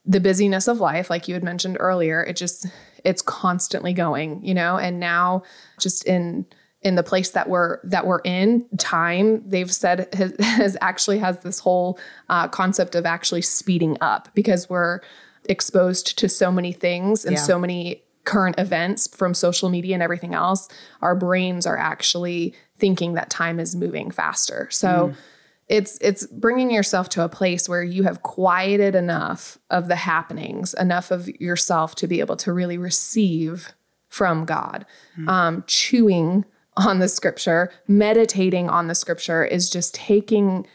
the 0.05 0.21
busyness 0.21 0.69
of 0.69 0.79
life, 0.81 1.11
like 1.11 1.29
you 1.29 1.35
had 1.35 1.43
mentioned 1.45 1.77
earlier, 1.81 2.23
it 2.23 2.37
just 2.37 2.67
it's 3.05 3.23
constantly 3.23 3.93
going, 3.93 4.45
you 4.45 4.55
know, 4.55 4.77
and 4.79 4.99
now 4.99 5.43
just 5.79 6.05
in 6.05 6.47
in 6.83 6.95
the 6.95 7.03
place 7.03 7.31
that 7.31 7.49
we're 7.49 7.81
that 7.85 8.07
we're 8.07 8.21
in 8.21 8.65
time 8.79 9.43
they've 9.49 9.73
said 9.73 10.09
has, 10.15 10.35
has 10.39 10.77
actually 10.81 11.19
has 11.19 11.41
this 11.41 11.59
whole 11.61 11.99
uh, 12.29 12.47
concept 12.49 12.95
of 12.95 13.05
actually 13.07 13.43
speeding 13.43 13.97
up 14.01 14.29
because 14.35 14.69
we're 14.71 15.01
exposed 15.49 16.19
to 16.19 16.29
so 16.29 16.51
many 16.53 16.73
things 16.73 17.25
and 17.25 17.37
Yeah. 17.37 17.43
so 17.43 17.59
many 17.59 18.03
current 18.27 18.59
events 18.59 19.09
from 19.17 19.33
social 19.33 19.71
media 19.71 19.95
and 19.95 20.03
everything 20.03 20.35
else 20.35 20.69
our 21.01 21.15
brains 21.15 21.65
are 21.67 21.79
actually 21.79 22.55
thinking 22.77 23.15
that 23.15 23.31
time 23.31 23.59
is 23.59 23.75
moving 23.75 24.11
faster. 24.11 24.69
So 24.71 25.15
it's 25.69 25.99
it's 26.01 26.27
bringing 26.27 26.71
yourself 26.71 27.09
to 27.11 27.25
a 27.25 27.29
place 27.29 27.69
where 27.69 27.83
you 27.83 28.03
have 28.03 28.23
quieted 28.23 28.95
enough 28.95 29.59
of 29.71 29.89
the 29.89 29.97
happenings 29.97 30.75
enough 30.75 31.11
of 31.11 31.29
yourself 31.41 31.95
to 31.97 32.07
be 32.07 32.21
able 32.21 32.37
to 32.37 32.53
really 32.53 32.79
receive 32.79 33.73
from 34.09 34.45
god. 34.45 34.85
Um, 35.29 35.65
chewing 35.67 36.45
on 36.77 36.99
the 36.99 37.09
scripture 37.09 37.73
meditating 37.89 38.69
on 38.69 38.87
the 38.87 38.95
scripture 38.95 39.45
is 39.45 39.71
just 39.71 39.95
taking 39.95 40.67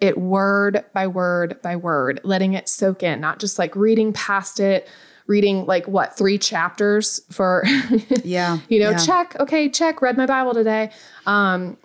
it 0.00 0.18
word 0.18 0.84
by 0.92 1.06
word 1.06 1.60
by 1.62 1.74
word 1.74 2.20
letting 2.22 2.52
it 2.52 2.68
soak 2.68 3.02
in 3.02 3.20
not 3.20 3.38
just 3.38 3.58
like 3.58 3.74
reading 3.74 4.12
past 4.12 4.60
it 4.60 4.86
reading 5.26 5.66
like 5.66 5.86
what 5.88 6.16
three 6.16 6.38
chapters 6.38 7.20
for 7.30 7.64
Yeah. 8.24 8.58
you 8.68 8.78
know 8.80 8.90
yeah. 8.90 8.98
check 8.98 9.36
okay 9.40 9.68
check 9.68 10.00
read 10.02 10.16
my 10.16 10.26
bible 10.26 10.54
today 10.54 10.90
um 11.26 11.76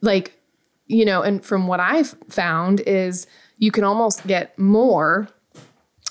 like 0.00 0.38
you 0.86 1.04
know 1.04 1.22
and 1.22 1.44
from 1.44 1.66
what 1.66 1.80
i've 1.80 2.14
found 2.28 2.80
is 2.80 3.26
you 3.58 3.70
can 3.70 3.84
almost 3.84 4.26
get 4.26 4.58
more 4.58 5.28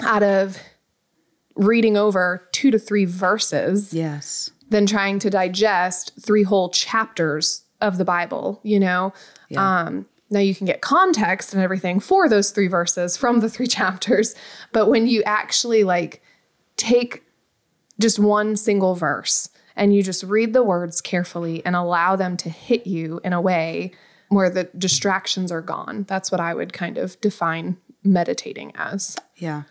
out 0.04 0.24
of 0.24 0.58
reading 1.56 1.98
over 1.98 2.48
two 2.52 2.72
to 2.72 2.80
three 2.80 3.06
verses 3.06 3.94
Yes. 3.94 4.52
than 4.70 4.86
trying 4.86 5.20
to 5.20 5.30
digest 5.30 6.14
three 6.20 6.44
whole 6.44 6.70
chapters 6.70 7.64
of 7.82 7.98
the 7.98 8.06
bible 8.06 8.60
you 8.64 8.80
know 8.80 9.14
um 9.58 10.06
now 10.30 10.40
you 10.40 10.56
can 10.56 10.66
get 10.66 10.80
context 10.82 11.54
and 11.54 11.62
everything 11.62 12.00
for 12.00 12.30
those 12.30 12.52
three 12.52 12.68
verses 12.68 13.18
from 13.18 13.40
the 13.42 13.50
three 13.50 13.68
chapters 13.80 14.34
but 14.72 14.88
when 14.88 15.08
you 15.08 15.22
actually 15.24 15.84
like 15.84 16.22
take 16.82 17.24
just 18.00 18.20
one 18.20 18.56
single 18.56 18.96
verse 18.96 19.50
and 19.76 19.96
you 19.96 20.04
just 20.04 20.24
read 20.24 20.54
the 20.54 20.64
words 20.64 21.00
carefully 21.00 21.64
and 21.66 21.76
allow 21.76 22.16
them 22.16 22.36
to 22.38 22.50
hit 22.50 22.88
you 22.88 23.22
in 23.24 23.34
a 23.34 23.40
way 23.40 23.92
where 24.30 24.50
the 24.50 24.66
distractions 24.78 25.52
are 25.52 25.62
gone. 25.62 26.06
That's 26.08 26.32
what 26.32 26.42
I 26.42 26.54
would 26.54 26.74
kind 26.74 26.98
of 26.98 27.20
define 27.22 27.78
meditating 28.04 28.72
as. 28.76 29.18
Yeah. 29.36 29.64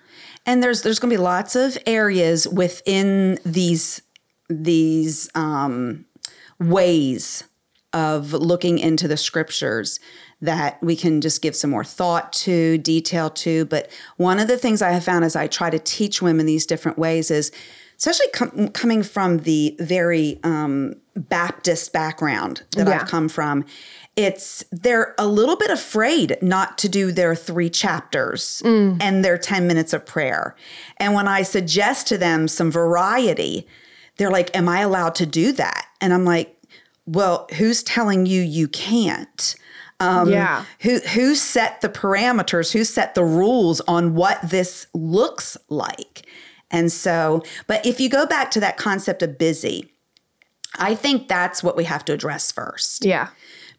And 0.47 0.63
there's 0.63 0.83
there's 0.83 0.99
going 0.99 1.11
to 1.11 1.17
be 1.17 1.23
lots 1.23 1.57
of 1.57 1.77
areas 1.87 2.47
within 2.47 3.39
these 3.45 4.03
these 4.49 5.29
um, 5.35 6.05
ways 6.59 7.45
of 7.93 8.33
looking 8.33 8.79
into 8.79 9.09
the 9.09 9.17
scriptures 9.17 9.99
that 10.43 10.83
we 10.83 10.97
can 10.97 11.21
just 11.21 11.43
give 11.43 11.55
some 11.55 11.71
more 11.71 11.85
thought 11.85 12.33
to, 12.33 12.79
detail 12.79 13.29
to. 13.31 13.65
But 13.67 13.91
one 14.17 14.39
of 14.39 14.49
the 14.49 14.57
things 14.57 14.81
I 14.83 14.91
have 14.93 15.05
found 15.05 15.25
as 15.25 15.37
I 15.37 15.47
try 15.47 15.71
to 15.71 15.79
teach 15.79 16.23
women 16.23 16.47
these 16.47 16.65
different 16.67 16.97
ways 16.99 17.31
is, 17.31 17.53
especially 17.99 18.29
com- 18.33 18.69
coming 18.69 19.03
from 19.03 19.39
the 19.39 19.77
very 19.79 20.41
um, 20.43 20.95
Baptist 21.15 21.93
background 21.93 22.63
that 22.77 22.87
Yeah. 22.89 23.01
I've 23.03 23.09
come 23.09 23.29
from, 23.29 23.67
it's 24.17 24.65
they're 24.73 25.15
a 25.19 25.27
little 25.27 25.57
bit 25.57 25.71
afraid 25.71 26.39
not 26.41 26.79
to 26.79 26.89
do 26.89 27.13
their 27.13 27.35
three 27.35 27.69
chapters 27.71 28.61
and 28.65 29.25
their 29.25 29.37
10 29.39 29.67
minutes 29.67 29.93
of 29.93 30.05
prayer. 30.07 30.57
And 30.97 31.13
when 31.15 31.29
I 31.29 31.43
suggest 31.43 32.07
to 32.09 32.19
them 32.19 32.49
some 32.49 32.71
variety, 32.71 33.67
they're 34.17 34.31
like, 34.31 34.55
Am 34.57 34.69
I 34.69 34.81
allowed 34.81 35.15
to 35.17 35.27
do 35.27 35.53
that? 35.53 35.87
And 36.01 36.13
I'm 36.15 36.25
like, 36.25 36.57
Well, 37.07 37.47
who's 37.57 37.83
telling 37.83 38.25
you 38.27 38.41
you 38.41 38.67
can't? 38.69 39.55
Um, 40.01 40.31
yeah. 40.31 40.65
Who 40.81 40.99
who 41.01 41.35
set 41.35 41.81
the 41.83 41.89
parameters? 41.89 42.73
Who 42.73 42.85
set 42.85 43.15
the 43.15 43.25
rules 43.25 43.81
on 43.83 44.15
what 44.15 44.39
this 44.43 44.87
looks 44.95 45.57
like? 45.69 46.27
And 46.71 46.91
so, 46.91 47.43
but 47.67 47.85
if 47.85 48.01
you 48.01 48.09
go 48.09 48.27
back 48.27 48.51
to 48.53 48.61
that 48.61 48.77
concept 48.77 49.23
of 49.23 49.37
busy, 49.39 49.93
I 50.79 50.95
think 50.95 51.29
that's 51.29 51.63
what 51.63 51.77
we 51.77 51.85
have 51.85 52.05
to 52.07 52.13
address 52.13 52.53
first 52.53 53.05
Yeah. 53.05 53.29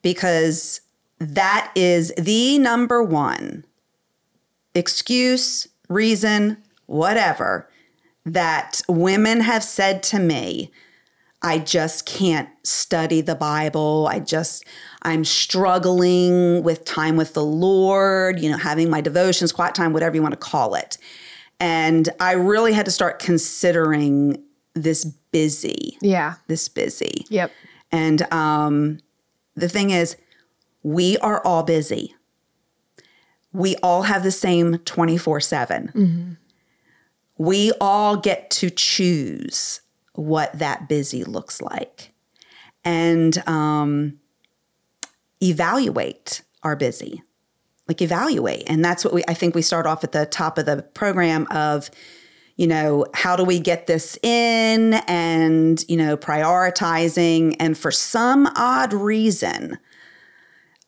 because 0.02 0.82
that 1.20 1.72
is 1.76 2.14
the 2.18 2.60
number 2.60 3.02
one 3.02 3.64
excuse, 4.76 5.68
reason, 5.90 6.58
whatever 6.86 7.70
that 8.26 8.82
women 8.88 9.42
have 9.42 9.64
said 9.64 10.04
to 10.04 10.20
me. 10.20 10.72
I 11.44 11.58
just 11.58 12.06
can't 12.06 12.50
study 12.64 13.22
the 13.22 13.36
Bible. 13.36 14.08
I 14.10 14.20
just, 14.20 14.64
I'm 15.02 15.26
struggling 15.26 16.62
with 16.64 16.86
time 16.86 17.18
with 17.18 17.34
the 17.34 17.44
Lord, 17.44 18.40
you 18.40 18.50
know, 18.50 18.58
having 18.58 18.90
my 18.90 19.02
devotions, 19.02 19.52
quiet 19.52 19.74
time, 19.74 19.92
whatever 19.94 20.16
you 20.16 20.22
want 20.22 20.34
to 20.34 20.38
call 20.38 20.76
it. 20.76 20.98
And 21.60 22.10
I 22.20 22.34
really 22.34 22.74
had 22.74 22.86
to 22.86 22.92
start 22.92 23.20
considering 23.20 24.44
this 24.76 25.04
busy, 25.06 25.98
Yeah. 26.02 26.36
this 26.48 26.68
busy. 26.70 27.26
Yep. 27.30 27.52
And 27.92 28.32
um, 28.34 29.00
the 29.56 29.68
thing 29.70 29.90
is, 29.90 30.18
we 30.84 31.18
are 31.20 31.44
all 31.46 31.64
busy. 31.64 32.16
We 33.54 33.76
all 33.84 34.04
have 34.04 34.24
the 34.24 34.32
same 34.32 34.78
24 34.80 35.42
7. 35.42 36.38
We 37.38 37.72
all 37.82 38.16
get 38.18 38.50
to 38.52 38.70
choose 38.70 39.81
what 40.14 40.58
that 40.60 40.90
busy 40.90 41.24
looks 41.24 41.62
like 41.62 42.14
and 42.84 43.38
um, 43.48 44.20
evaluate 45.42 46.42
our 46.64 46.76
busy. 46.76 47.24
Like, 47.88 48.02
evaluate. 48.02 48.64
And 48.68 48.86
that's 48.86 49.04
what 49.04 49.14
we, 49.14 49.24
I 49.28 49.34
think 49.34 49.54
we 49.54 49.62
start 49.62 49.86
off 49.86 50.04
at 50.04 50.14
the 50.14 50.26
top 50.26 50.58
of 50.58 50.66
the 50.66 50.82
program 50.82 51.46
of, 51.52 51.90
you 52.56 52.68
know, 52.68 53.06
how 53.14 53.36
do 53.36 53.44
we 53.44 53.60
get 53.60 53.88
this 53.88 54.18
in 54.24 54.94
and, 55.08 55.84
you 55.90 55.98
know, 55.98 56.16
prioritizing. 56.16 57.56
And 57.60 57.78
for 57.78 57.92
some 57.92 58.48
odd 58.56 58.94
reason, 58.94 59.78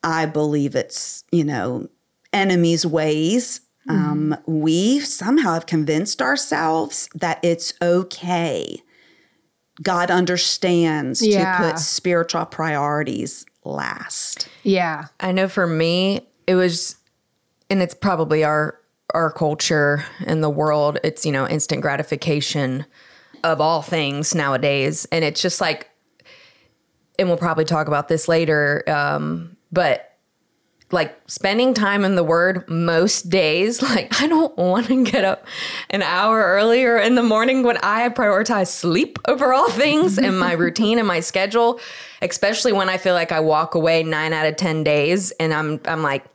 I 0.01 0.27
believe 0.27 0.75
it's, 0.75 1.25
you 1.31 1.43
know, 1.43 1.89
enemies' 2.31 2.86
ways. 2.86 3.62
Um, 3.89 4.38
we 4.45 5.01
somehow 5.01 5.55
have 5.55 5.65
convinced 5.65 6.21
ourselves 6.21 7.09
that 7.15 7.39
it's 7.43 7.73
okay. 7.81 8.83
God 9.81 10.12
understands 10.12 11.25
Yeah. 11.25 11.57
to 11.57 11.63
put 11.71 11.79
spiritual 11.79 12.45
priorities 12.45 13.45
last. 13.63 14.47
Yeah. 14.63 15.05
I 15.19 15.31
know 15.31 15.47
for 15.47 15.65
me, 15.67 16.27
it 16.45 16.55
was, 16.55 16.95
and 17.69 17.81
it's 17.81 17.93
probably 17.93 18.43
our 18.43 18.77
our 19.13 19.31
culture 19.31 20.03
and 20.25 20.43
the 20.43 20.49
world. 20.49 20.97
It's 21.03 21.25
you 21.25 21.31
know 21.31 21.47
instant 21.47 21.81
gratification 21.81 22.86
of 23.43 23.62
all 23.62 23.81
things 23.81 24.33
nowadays, 24.33 25.05
and 25.12 25.23
it's 25.23 25.41
just 25.41 25.59
like, 25.62 25.89
and 27.19 27.27
we'll 27.27 27.38
probably 27.38 27.65
talk 27.65 27.88
about 27.88 28.07
this 28.07 28.27
later. 28.27 28.83
Um, 28.88 29.55
but 29.71 30.12
like 30.93 31.17
spending 31.27 31.73
time 31.73 32.06
in 32.06 32.15
the 32.15 32.23
Word 32.23 32.69
most 32.69 33.29
days, 33.29 33.82
like 33.82 34.21
I 34.21 34.27
don't 34.27 34.56
want 34.58 34.88
to 34.88 35.03
get 35.03 35.25
up 35.25 35.45
an 35.89 36.01
hour 36.01 36.41
earlier 36.41 36.97
in 36.97 37.15
the 37.15 37.23
morning 37.23 37.63
when 37.63 37.77
I 37.77 38.08
prioritize 38.10 38.67
sleep 38.67 39.19
over 39.27 39.53
all 39.53 39.69
things 39.69 40.17
and 40.17 40.39
my 40.39 40.53
routine 40.63 40.99
and 40.99 41.08
my 41.08 41.19
schedule, 41.19 41.79
especially 42.21 42.71
when 42.71 42.89
I 42.89 42.97
feel 42.97 43.13
like 43.13 43.32
I 43.32 43.39
walk 43.39 43.75
away 43.75 44.03
nine 44.03 44.32
out 44.32 44.45
of 44.45 44.56
ten 44.56 44.84
days 44.84 45.32
and 45.32 45.53
I'm 45.53 45.82
I'm 45.86 46.01
like. 46.01 46.25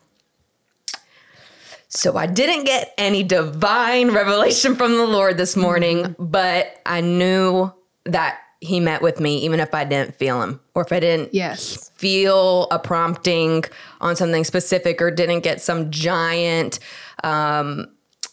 So 1.91 2.19
I 2.19 2.27
didn't 2.27 2.65
get 2.65 2.93
any 2.99 3.23
divine 3.23 4.11
revelation 4.11 4.77
from 4.77 4.99
the 4.99 5.07
Lord 5.07 5.39
this 5.39 5.57
morning, 5.57 6.03
mm-hmm. 6.03 6.23
but 6.27 6.83
I 6.85 7.01
knew 7.01 7.73
that 8.05 8.41
he 8.61 8.81
met 8.81 9.03
with 9.03 9.21
me 9.21 9.39
even 9.39 9.61
if 9.61 9.73
I 9.75 9.85
didn't 9.85 10.17
feel 10.17 10.43
him 10.43 10.61
or 10.75 10.83
if 10.83 10.93
I 10.93 10.99
didn't 11.01 11.33
Yes. 11.33 11.91
feel 11.95 12.67
a 12.71 12.79
prompting 12.79 13.65
on 14.01 14.17
something 14.17 14.43
specific 14.45 15.01
or 15.01 15.11
didn't 15.13 15.41
get 15.41 15.61
some 15.61 15.91
giant 15.91 16.81
um, 17.23 17.87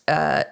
uh, 0.07 0.43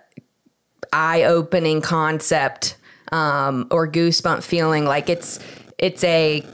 eye-opening 0.92 1.82
concept 1.82 2.78
um, 3.12 3.68
or 3.72 3.88
goosebump 3.88 4.44
feeling 4.44 4.86
like 4.86 5.10
it's 5.10 5.40
it's 5.80 6.04
a 6.04 6.46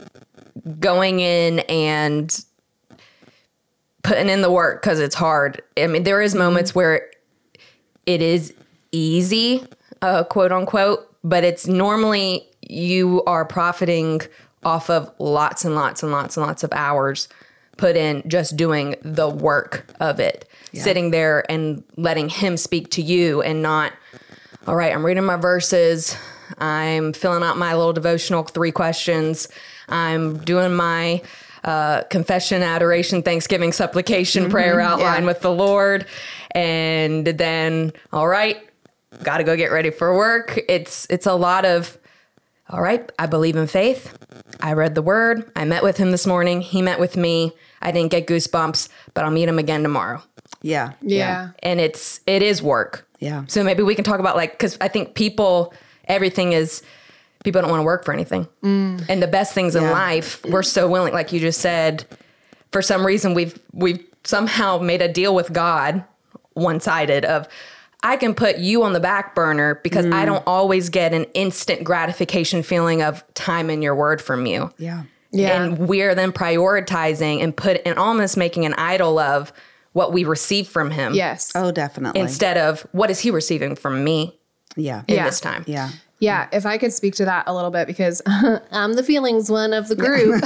going 0.80 1.20
in 1.20 1.60
and 1.62 2.44
putting 4.04 4.30
in 4.30 4.42
the 4.42 4.52
work 4.52 4.82
because 4.82 5.00
it's 5.00 5.16
hard 5.16 5.62
i 5.78 5.88
mean 5.88 6.04
there 6.04 6.22
is 6.22 6.36
moments 6.36 6.74
where 6.74 7.10
it 8.06 8.22
is 8.22 8.54
easy 8.92 9.64
uh, 10.02 10.24
quote 10.24 10.52
unquote 10.52 11.06
but 11.24 11.44
it's 11.44 11.68
normally 11.68 12.49
you 12.70 13.24
are 13.26 13.46
profiting 13.46 14.22
off 14.64 14.90
of 14.90 15.12
lots 15.20 15.66
and 15.66 15.76
lots 15.76 16.04
and 16.04 16.12
lots 16.12 16.38
and 16.38 16.46
lots 16.46 16.64
of 16.64 16.72
hours 16.74 17.28
put 17.78 17.96
in 17.96 18.22
just 18.28 18.58
doing 18.58 18.96
the 19.02 19.30
work 19.30 19.86
of 20.00 20.20
it 20.20 20.48
sitting 20.74 21.12
there 21.12 21.50
and 21.50 21.84
letting 21.98 22.30
him 22.30 22.58
speak 22.58 22.92
to 22.92 23.02
you 23.02 23.42
and 23.42 23.62
not 23.62 23.94
all 24.68 24.76
right 24.76 24.94
i'm 24.94 25.06
reading 25.06 25.24
my 25.24 25.38
verses 25.38 26.16
I'm 26.58 27.14
filling 27.14 27.44
out 27.44 27.58
my 27.58 27.76
little 27.76 27.94
devotional 27.94 28.44
three 28.44 28.72
questions. 28.72 29.48
I'm 29.88 30.38
doing 30.40 30.74
my 30.74 31.22
uh, 31.64 32.04
confession, 32.04 32.64
adoration, 32.64 33.22
thanksgiving, 33.22 33.72
supplication, 33.72 34.50
prayer 34.50 34.80
outline 34.80 35.22
yeah. 35.22 35.28
with 35.28 35.42
the 35.42 35.52
Lord. 35.52 36.06
And 36.52 37.26
then, 37.26 37.94
all 38.12 38.28
right, 38.28 38.58
got 39.24 39.38
to 39.38 39.44
go 39.44 39.56
get 39.56 39.72
ready 39.72 39.92
for 39.92 40.16
work. 40.16 40.60
It's 40.68 41.06
it's 41.10 41.26
a 41.26 41.36
lot 41.36 41.66
of 41.66 41.98
all 42.70 42.82
right, 42.82 43.12
I 43.18 43.26
believe 43.26 43.56
in 43.56 43.68
faith. 43.68 44.16
I 44.62 44.74
read 44.74 44.96
the 44.96 45.02
word. 45.02 45.52
I 45.56 45.66
met 45.66 45.84
with 45.84 45.98
him 45.98 46.12
this 46.12 46.28
morning. 46.28 46.62
He 46.62 46.82
met 46.82 47.00
with 47.00 47.18
me. 47.18 47.54
I 47.82 47.92
didn't 47.92 48.12
get 48.12 48.28
goosebumps, 48.28 48.90
but 49.14 49.26
I'll 49.26 49.32
meet 49.32 49.50
him 49.50 49.58
again 49.58 49.82
tomorrow. 49.82 50.22
Yeah. 50.62 50.94
Yeah. 51.02 51.52
And 51.64 51.80
it's 51.80 52.22
it 52.28 52.42
is 52.42 52.62
work. 52.62 53.08
Yeah. 53.20 53.46
So 53.48 53.64
maybe 53.64 53.84
we 53.84 53.96
can 53.96 54.04
talk 54.04 54.20
about 54.20 54.36
like 54.36 54.60
cuz 54.60 54.78
I 54.82 54.88
think 54.88 55.16
people 55.16 55.74
everything 56.08 56.54
is 56.54 56.84
people 57.44 57.62
don't 57.62 57.72
want 57.72 57.80
to 57.80 57.86
work 57.86 58.04
for 58.06 58.14
anything. 58.14 58.48
Mm. 58.64 59.06
And 59.08 59.24
the 59.24 59.28
best 59.28 59.54
things 59.54 59.76
in 59.76 59.84
life, 59.84 60.44
we're 60.46 60.64
so 60.64 60.88
willing 60.90 61.14
like 61.14 61.32
you 61.32 61.40
just 61.40 61.62
said 61.62 62.06
for 62.72 62.82
some 62.82 63.06
reason 63.06 63.34
we've 63.34 63.58
we've 63.74 64.06
somehow 64.24 64.80
made 64.80 65.02
a 65.02 65.12
deal 65.12 65.34
with 65.34 65.54
God 65.54 66.04
one-sided 66.54 67.24
of 67.24 67.48
I 68.02 68.16
can 68.18 68.34
put 68.34 68.58
you 68.58 68.84
on 68.84 68.94
the 68.94 69.00
back 69.00 69.36
burner 69.36 69.80
because 69.84 70.06
I 70.06 70.24
mm. 70.24 70.26
don't 70.26 70.44
always 70.48 70.90
get 70.90 71.14
an 71.14 71.26
instant 71.34 71.84
gratification 71.84 72.64
feeling 72.64 73.02
of 73.02 73.24
time 73.34 73.70
in 73.70 73.82
your 73.82 73.96
word 73.96 74.22
from 74.22 74.46
you. 74.46 74.72
Yeah. 74.78 75.04
Yeah. 75.32 75.62
And 75.62 75.88
we're 75.88 76.16
then 76.16 76.32
prioritizing 76.32 77.44
and 77.44 77.56
put 77.56 77.82
and 77.86 78.00
almost 78.00 78.38
making 78.38 78.66
an 78.66 78.74
idol 78.76 79.20
of 79.20 79.52
what 79.94 80.14
we 80.14 80.24
receive 80.24 80.68
from 80.68 80.92
him. 80.92 81.14
Yes. 81.14 81.52
Oh, 81.56 81.72
definitely. 81.72 82.22
Instead 82.22 82.58
of 82.58 82.82
what 82.94 83.12
is 83.12 83.20
he 83.20 83.32
receiving 83.32 83.76
from 83.76 84.04
me 84.04 84.40
yeah. 84.76 85.04
in 85.08 85.16
Yeah. 85.16 85.26
this 85.26 85.40
time? 85.40 85.64
Yeah. 85.68 85.90
Yeah, 86.20 86.50
if 86.52 86.66
I 86.66 86.78
could 86.78 86.92
speak 86.92 87.16
to 87.16 87.26
that 87.26 87.46
a 87.48 87.56
little 87.56 87.72
bit 87.72 87.88
because 87.88 88.22
I'm 88.28 88.94
the 88.94 89.04
feelings 89.04 89.50
one 89.50 89.72
of 89.72 89.88
the 89.88 89.96
group. 89.96 90.44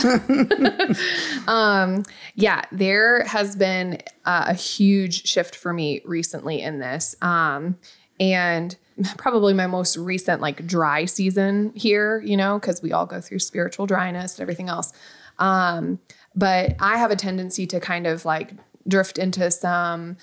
um, 1.48 2.04
yeah, 2.36 2.62
there 2.72 3.24
has 3.24 3.56
been 3.56 4.00
uh, 4.26 4.46
a 4.50 4.54
huge 4.54 5.28
shift 5.28 5.56
for 5.56 5.74
me 5.74 6.02
recently 6.06 6.62
in 6.62 6.80
this. 6.80 7.16
Um, 7.22 7.78
and 8.20 8.76
probably 9.18 9.56
my 9.56 9.66
most 9.66 9.98
recent 9.98 10.42
like 10.42 10.68
dry 10.68 11.06
season 11.06 11.72
here, 11.76 12.22
you 12.22 12.38
know, 12.38 12.60
because 12.60 12.84
we 12.84 12.92
all 12.92 13.08
go 13.08 13.20
through 13.20 13.40
spiritual 13.40 13.88
dryness 13.88 14.36
and 14.36 14.44
everything 14.44 14.70
else. 14.70 14.94
Um, 15.40 16.00
but 16.36 16.76
I 16.80 16.98
have 16.98 17.10
a 17.10 17.16
tendency 17.16 17.66
to 17.68 17.80
kind 17.80 18.06
of 18.06 18.26
like 18.26 18.52
drift 18.88 19.18
into 19.18 19.50
some 19.50 20.18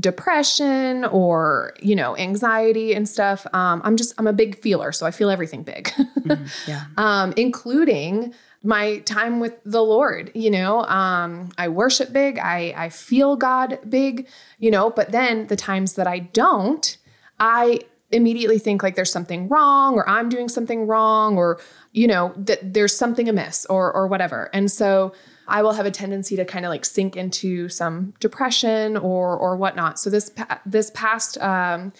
depression 0.00 1.04
or 1.06 1.74
you 1.80 1.94
know 1.94 2.16
anxiety 2.16 2.94
and 2.94 3.08
stuff 3.08 3.46
um, 3.52 3.80
i'm 3.84 3.96
just 3.96 4.14
i'm 4.18 4.26
a 4.26 4.32
big 4.32 4.58
feeler 4.60 4.92
so 4.92 5.06
i 5.06 5.10
feel 5.10 5.30
everything 5.30 5.62
big. 5.62 5.90
Yeah. 6.66 6.84
um, 6.96 7.34
including 7.36 8.32
my 8.62 8.98
time 9.00 9.40
with 9.40 9.54
the 9.64 9.82
lord 9.82 10.30
you 10.34 10.50
know 10.50 10.82
um, 10.84 11.50
i 11.58 11.68
worship 11.68 12.12
big 12.12 12.38
I, 12.38 12.72
I 12.76 12.88
feel 12.88 13.36
god 13.36 13.78
big 13.88 14.28
you 14.58 14.70
know 14.70 14.90
but 14.90 15.12
then 15.12 15.46
the 15.48 15.56
times 15.56 15.94
that 15.94 16.06
i 16.06 16.20
don't 16.20 16.96
i 17.38 17.80
immediately 18.10 18.58
think 18.58 18.82
like 18.82 18.94
there's 18.94 19.12
something 19.12 19.48
wrong 19.48 19.94
or 19.94 20.08
i'm 20.08 20.28
doing 20.28 20.48
something 20.48 20.86
wrong 20.86 21.36
or 21.36 21.60
you 21.92 22.06
know 22.06 22.32
that 22.36 22.72
there's 22.74 22.96
something 22.96 23.28
amiss 23.28 23.66
or 23.66 23.92
or 23.92 24.06
whatever. 24.06 24.50
And 24.52 24.70
so 24.70 25.12
I 25.52 25.62
will 25.62 25.74
have 25.74 25.84
a 25.84 25.90
tendency 25.90 26.34
to 26.36 26.46
kind 26.46 26.64
of 26.64 26.70
like 26.70 26.86
sink 26.86 27.14
into 27.14 27.68
some 27.68 28.14
depression 28.20 28.96
or 28.96 29.36
or 29.36 29.54
whatnot. 29.54 30.00
So 30.00 30.08
this 30.08 30.32
this 30.64 30.90
past 30.94 31.36
um, 31.42 31.92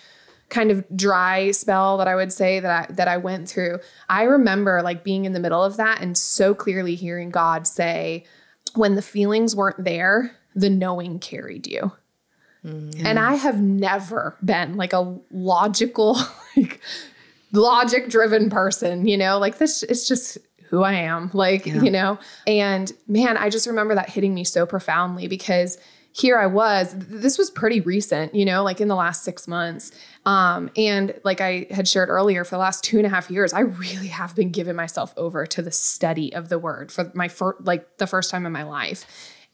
kind 0.48 0.70
of 0.70 0.84
dry 0.96 1.50
spell 1.50 1.98
that 1.98 2.08
I 2.08 2.14
would 2.14 2.32
say 2.32 2.60
that 2.60 2.90
I, 2.90 2.92
that 2.94 3.08
I 3.08 3.18
went 3.18 3.50
through, 3.50 3.80
I 4.08 4.22
remember 4.22 4.80
like 4.82 5.04
being 5.04 5.26
in 5.26 5.34
the 5.34 5.40
middle 5.40 5.62
of 5.62 5.76
that 5.76 6.00
and 6.00 6.16
so 6.16 6.54
clearly 6.54 6.94
hearing 6.94 7.28
God 7.28 7.66
say, 7.66 8.24
"When 8.74 8.94
the 8.94 9.02
feelings 9.02 9.54
weren't 9.54 9.84
there, 9.84 10.34
the 10.56 10.70
knowing 10.70 11.18
carried 11.18 11.66
you." 11.66 11.92
And 13.04 13.18
I 13.18 13.34
have 13.34 13.60
never 13.60 14.38
been 14.42 14.76
like 14.76 14.94
a 14.94 15.18
logical, 15.30 16.16
like 16.56 16.80
logic 17.52 18.08
driven 18.08 18.48
person, 18.48 19.06
you 19.06 19.18
know, 19.18 19.38
like 19.38 19.58
this, 19.58 19.82
it's 19.82 20.08
just 20.08 20.38
who 20.72 20.82
I 20.82 20.94
am, 20.94 21.30
like, 21.34 21.66
you 21.66 21.90
know, 21.90 22.18
and 22.46 22.90
man, 23.06 23.36
I 23.36 23.50
just 23.50 23.66
remember 23.66 23.94
that 23.94 24.08
hitting 24.08 24.32
me 24.32 24.42
so 24.42 24.64
profoundly 24.64 25.28
because 25.28 25.76
here 26.12 26.38
I 26.38 26.46
was, 26.46 26.94
this 26.96 27.36
was 27.36 27.50
pretty 27.50 27.82
recent, 27.82 28.34
you 28.34 28.46
know, 28.46 28.64
like 28.64 28.80
in 28.80 28.88
the 28.88 28.94
last 28.94 29.22
six 29.22 29.46
months. 29.46 29.92
Um, 30.24 30.70
and 30.74 31.20
like 31.24 31.42
I 31.42 31.66
had 31.70 31.86
shared 31.86 32.08
earlier, 32.08 32.42
for 32.42 32.54
the 32.54 32.58
last 32.60 32.82
two 32.82 32.96
and 32.96 33.04
a 33.04 33.10
half 33.10 33.30
years, 33.30 33.52
I 33.52 33.60
really 33.60 34.06
have 34.06 34.34
been 34.34 34.50
giving 34.50 34.74
myself 34.74 35.12
over 35.18 35.44
to 35.44 35.60
the 35.60 35.70
study 35.70 36.34
of 36.34 36.48
the 36.48 36.58
word 36.58 36.90
for 36.90 37.12
my 37.12 37.28
first, 37.28 37.66
like 37.66 37.98
the 37.98 38.06
first 38.06 38.30
time 38.30 38.46
in 38.46 38.52
my 38.52 38.62
life. 38.62 39.04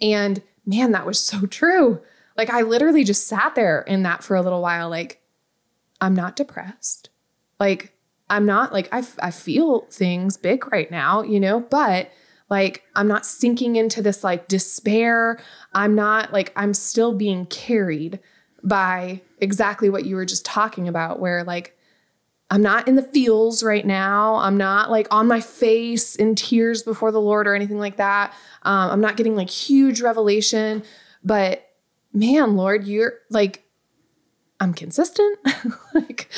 And 0.00 0.40
man, 0.64 0.92
that 0.92 1.04
was 1.04 1.18
so 1.18 1.46
true. 1.46 2.00
Like 2.37 2.48
I 2.48 2.62
literally 2.62 3.02
just 3.02 3.26
sat 3.26 3.57
there 3.57 3.83
in 3.83 4.04
that 4.04 4.22
for 4.22 4.37
a 4.37 4.42
little 4.42 4.62
while, 4.62 4.88
like, 4.88 5.20
I'm 6.00 6.14
not 6.14 6.37
depressed. 6.37 7.11
Like, 7.59 7.92
I'm 8.31 8.47
not 8.47 8.73
like, 8.73 8.88
I, 8.93 9.03
I 9.21 9.31
feel 9.31 9.81
things 9.91 10.37
big 10.37 10.71
right 10.73 10.91
now, 10.91 11.23
you 11.23 11.41
know, 11.41 11.61
but 11.61 12.11
like, 12.51 12.85
I'm 12.95 13.09
not 13.09 13.27
sinking 13.27 13.77
into 13.77 14.03
this 14.03 14.25
like 14.25 14.49
despair. 14.49 15.38
I'm 15.73 15.95
not 15.95 16.33
like, 16.33 16.53
I'm 16.57 16.75
still 16.75 17.14
being 17.14 17.47
carried 17.47 18.21
by 18.62 19.21
exactly 19.38 19.91
what 19.91 20.05
you 20.05 20.17
were 20.17 20.25
just 20.25 20.45
talking 20.45 20.88
about, 20.88 21.21
where 21.21 21.45
like, 21.45 21.77
I'm 22.51 22.62
not 22.62 22.88
in 22.88 22.97
the 22.97 23.03
feels 23.03 23.62
right 23.62 23.85
now. 23.85 24.37
I'm 24.37 24.57
not 24.57 24.91
like 24.91 25.07
on 25.11 25.27
my 25.27 25.41
face 25.41 26.17
in 26.17 26.35
tears 26.35 26.83
before 26.83 27.12
the 27.12 27.21
Lord 27.21 27.47
or 27.47 27.55
anything 27.55 27.79
like 27.79 27.97
that. 27.97 28.33
Um, 28.62 28.91
I'm 28.91 29.01
not 29.01 29.17
getting 29.17 29.37
like 29.37 29.51
huge 29.51 30.01
revelation, 30.01 30.83
but 31.23 31.69
man, 32.12 32.57
Lord, 32.57 32.87
you're 32.87 33.14
like, 33.29 33.64
I'm 34.61 34.73
consistent. 34.73 35.38
like, 35.95 36.31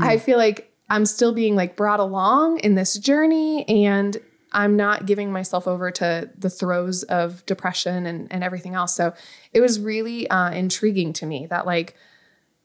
I 0.00 0.18
feel 0.18 0.38
like 0.38 0.67
I'm 0.90 1.06
still 1.06 1.32
being 1.32 1.54
like 1.56 1.76
brought 1.76 2.00
along 2.00 2.60
in 2.60 2.74
this 2.74 2.94
journey 2.94 3.68
and 3.68 4.16
I'm 4.52 4.76
not 4.76 5.06
giving 5.06 5.30
myself 5.30 5.68
over 5.68 5.90
to 5.90 6.30
the 6.36 6.50
throes 6.50 7.02
of 7.04 7.44
depression 7.46 8.06
and, 8.06 8.32
and 8.32 8.42
everything 8.42 8.74
else. 8.74 8.94
So 8.94 9.12
it 9.52 9.60
was 9.60 9.78
really 9.78 10.28
uh, 10.30 10.50
intriguing 10.52 11.12
to 11.14 11.26
me 11.26 11.46
that 11.46 11.66
like 11.66 11.94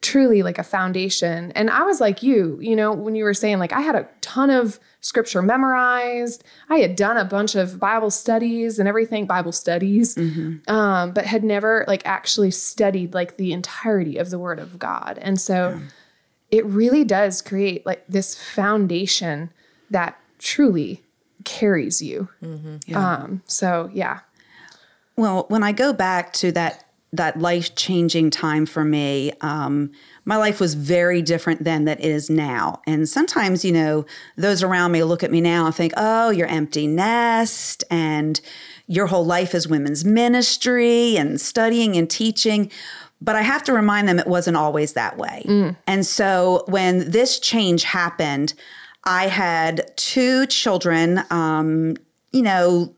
truly 0.02 0.44
like 0.44 0.58
a 0.58 0.64
foundation. 0.64 1.52
And 1.54 1.70
I 1.70 1.84
was 1.84 2.00
like 2.02 2.24
you, 2.24 2.58
you 2.62 2.76
know, 2.76 2.94
when 2.94 3.16
you 3.16 3.24
were 3.24 3.34
saying 3.34 3.60
like 3.60 3.74
I 3.74 3.82
had 3.82 3.96
a 3.96 4.08
ton 4.22 4.50
of 4.50 4.80
scripture 5.02 5.42
memorized, 5.42 6.44
I 6.70 6.78
had 6.78 6.96
done 6.96 7.18
a 7.18 7.26
bunch 7.26 7.56
of 7.56 7.80
Bible 7.80 8.12
studies 8.12 8.80
and 8.80 8.88
everything, 8.88 9.26
Bible 9.26 9.52
studies, 9.52 10.18
um, 10.68 11.12
but 11.12 11.26
had 11.26 11.44
never 11.44 11.84
like 11.88 12.02
actually 12.06 12.52
studied 12.52 13.14
like 13.14 13.38
the 13.38 13.52
entirety 13.54 14.18
of 14.18 14.30
the 14.30 14.40
Word 14.40 14.60
of 14.60 14.80
God. 14.80 15.18
And 15.22 15.40
so 15.40 15.80
it 16.54 16.64
really 16.68 17.04
does 17.04 17.42
create 17.42 17.84
like 17.84 18.06
this 18.08 18.36
foundation 18.36 19.50
that 19.90 20.20
truly 20.38 21.02
carries 21.44 22.00
you. 22.00 22.30
Um, 22.96 23.42
so 23.48 23.90
yeah. 23.92 24.20
Well, 25.18 25.46
when 25.50 25.64
I 25.64 25.72
go 25.72 25.94
back 25.94 26.32
to 26.34 26.52
that 26.52 26.86
that 27.12 27.40
life 27.40 27.76
changing 27.76 28.32
time 28.32 28.66
for 28.66 28.84
me, 28.84 29.32
um, 29.42 29.92
my 30.26 30.36
life 30.36 30.60
was 30.60 30.74
very 30.74 31.22
different 31.22 31.64
then 31.64 31.86
than 31.86 32.00
it 32.00 32.06
is 32.06 32.28
now. 32.28 32.82
And 32.88 33.08
sometimes, 33.08 33.64
you 33.64 33.72
know, 33.72 34.06
those 34.36 34.64
around 34.64 34.92
me 34.92 35.04
look 35.04 35.24
at 35.24 35.32
me 35.32 35.42
now 35.42 35.66
and 35.66 35.74
think, 35.74 35.94
"Oh, 35.98 36.30
you're 36.30 36.48
empty 36.48 36.86
nest," 36.86 37.84
and 37.90 38.40
your 38.86 39.08
whole 39.08 39.26
life 39.26 39.56
is 39.56 39.68
women's 39.68 40.06
ministry 40.06 41.16
and 41.18 41.42
studying 41.42 41.96
and 41.98 42.10
teaching. 42.10 42.70
But 43.24 43.36
I 43.36 43.42
have 43.42 43.64
to 43.64 43.74
remind 43.74 44.08
them 44.08 44.20
it 44.20 44.28
wasn't 44.28 44.58
always 44.58 44.94
that 44.94 45.18
way. 45.18 45.44
And 45.88 46.06
so 46.06 46.64
when 46.68 47.10
this 47.10 47.40
change 47.40 47.84
happened, 47.84 48.54
I 49.06 49.28
had 49.28 49.92
two 49.96 50.46
children. 50.48 51.24
Um, 51.30 51.96
you 52.32 52.42
know, 52.42 52.94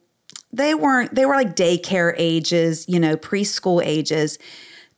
they 0.51 0.73
weren't 0.73 1.13
they 1.13 1.25
were 1.25 1.35
like 1.35 1.55
daycare 1.55 2.13
ages 2.17 2.87
you 2.87 2.99
know 2.99 3.17
preschool 3.17 3.83
ages 3.83 4.39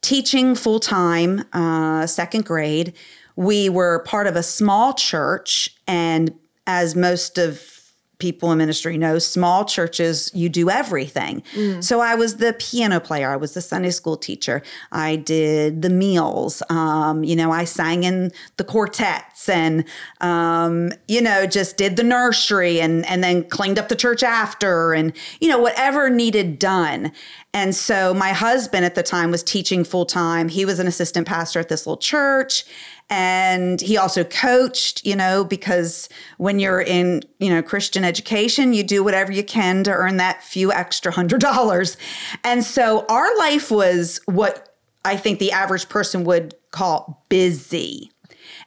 teaching 0.01 0.53
full 0.55 0.79
time 0.79 1.43
uh, 1.53 2.05
second 2.05 2.45
grade 2.45 2.93
we 3.35 3.69
were 3.69 3.99
part 3.99 4.27
of 4.27 4.35
a 4.35 4.43
small 4.43 4.93
church 4.93 5.75
and 5.87 6.33
as 6.67 6.95
most 6.95 7.37
of 7.37 7.76
people 8.19 8.51
in 8.51 8.57
ministry 8.57 8.97
know 8.97 9.19
small 9.19 9.63
churches 9.65 10.31
you 10.33 10.49
do 10.49 10.69
everything. 10.69 11.43
So 11.81 11.99
i 11.99 12.15
was 12.15 12.37
the 12.37 12.53
piano 12.53 12.99
player. 12.99 13.29
I 13.29 13.35
was 13.35 13.53
the 13.53 13.61
sunday 13.61 13.91
school 13.91 14.17
teacher. 14.17 14.61
I 14.91 15.17
did 15.17 15.81
the 15.81 15.89
meals. 15.89 16.63
Um, 16.69 17.23
you 17.23 17.35
know 17.35 17.51
i 17.51 17.63
sang 17.63 18.03
in 18.03 18.31
the 18.57 18.63
quartets 18.63 19.49
and 19.49 19.85
um, 20.21 20.91
you 21.07 21.21
know 21.21 21.45
just 21.45 21.77
did 21.77 21.95
the 21.95 22.03
nursery 22.03 22.81
and 22.81 23.05
and 23.05 23.23
then 23.23 23.43
cleaned 23.49 23.79
up 23.79 23.89
the 23.89 23.95
church 23.95 24.23
after 24.23 24.93
and 24.93 25.13
you 25.39 25.49
know 25.49 25.59
whatever 25.59 26.09
needed 26.09 26.59
done. 26.59 27.11
And 27.53 27.75
so 27.75 28.13
my 28.13 28.33
husband 28.33 28.85
at 28.85 28.95
the 28.95 29.03
time 29.03 29.31
was 29.31 29.41
teaching 29.41 29.83
full 29.83 30.05
time. 30.05 30.49
He 30.49 30.65
was 30.65 30.79
an 30.79 30.85
assistant 30.87 31.27
pastor 31.27 31.59
at 31.59 31.69
this 31.69 31.87
little 31.87 31.97
church 31.97 32.65
And 33.09 33.79
he 33.79 33.97
also 33.97 34.23
coached, 34.25 35.05
you 35.05 35.15
know, 35.15 35.45
because 35.45 36.09
when 36.37 36.59
you're 36.59 36.81
in, 36.81 37.23
you 37.39 37.49
know, 37.49 37.61
Christian 37.61 38.03
education, 38.03 38.73
you 38.73 38.83
do 38.83 39.03
whatever 39.03 39.31
you 39.31 39.43
can 39.43 39.83
to 39.85 39.91
earn 39.91 40.17
that 40.17 40.43
few 40.43 40.73
extra 40.73 41.11
hundred 41.11 41.39
dollars. 41.51 41.95
And 42.43 42.63
so 42.63 43.05
our 43.07 43.37
life 43.37 43.71
was 43.71 44.19
what 44.25 44.75
I 45.05 45.15
think 45.15 45.39
the 45.39 45.53
average 45.53 45.87
person 45.87 46.25
would 46.25 46.53
call 46.71 47.25
busy. 47.29 48.11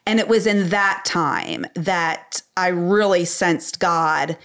And 0.07 0.19
it 0.19 0.27
was 0.27 0.47
in 0.47 0.69
that 0.69 1.03
time 1.05 1.65
that 1.75 2.41
I 2.57 2.69
really 2.69 3.25
sensed 3.25 3.79
God 3.79 4.37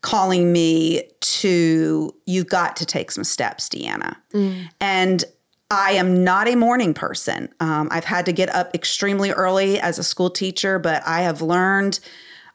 calling 0.00 0.52
me 0.52 1.08
to, 1.20 2.14
you've 2.26 2.48
got 2.48 2.76
to 2.76 2.86
take 2.86 3.10
some 3.10 3.24
steps, 3.24 3.68
Deanna. 3.68 4.16
Mm. 4.32 4.68
And 4.80 5.24
I 5.70 5.92
am 5.92 6.22
not 6.22 6.48
a 6.48 6.54
morning 6.54 6.94
person. 6.94 7.52
Um, 7.58 7.88
I've 7.90 8.04
had 8.04 8.26
to 8.26 8.32
get 8.32 8.54
up 8.54 8.74
extremely 8.74 9.32
early 9.32 9.80
as 9.80 9.98
a 9.98 10.04
school 10.04 10.30
teacher, 10.30 10.78
but 10.78 11.02
I 11.06 11.22
have 11.22 11.42
learned 11.42 11.98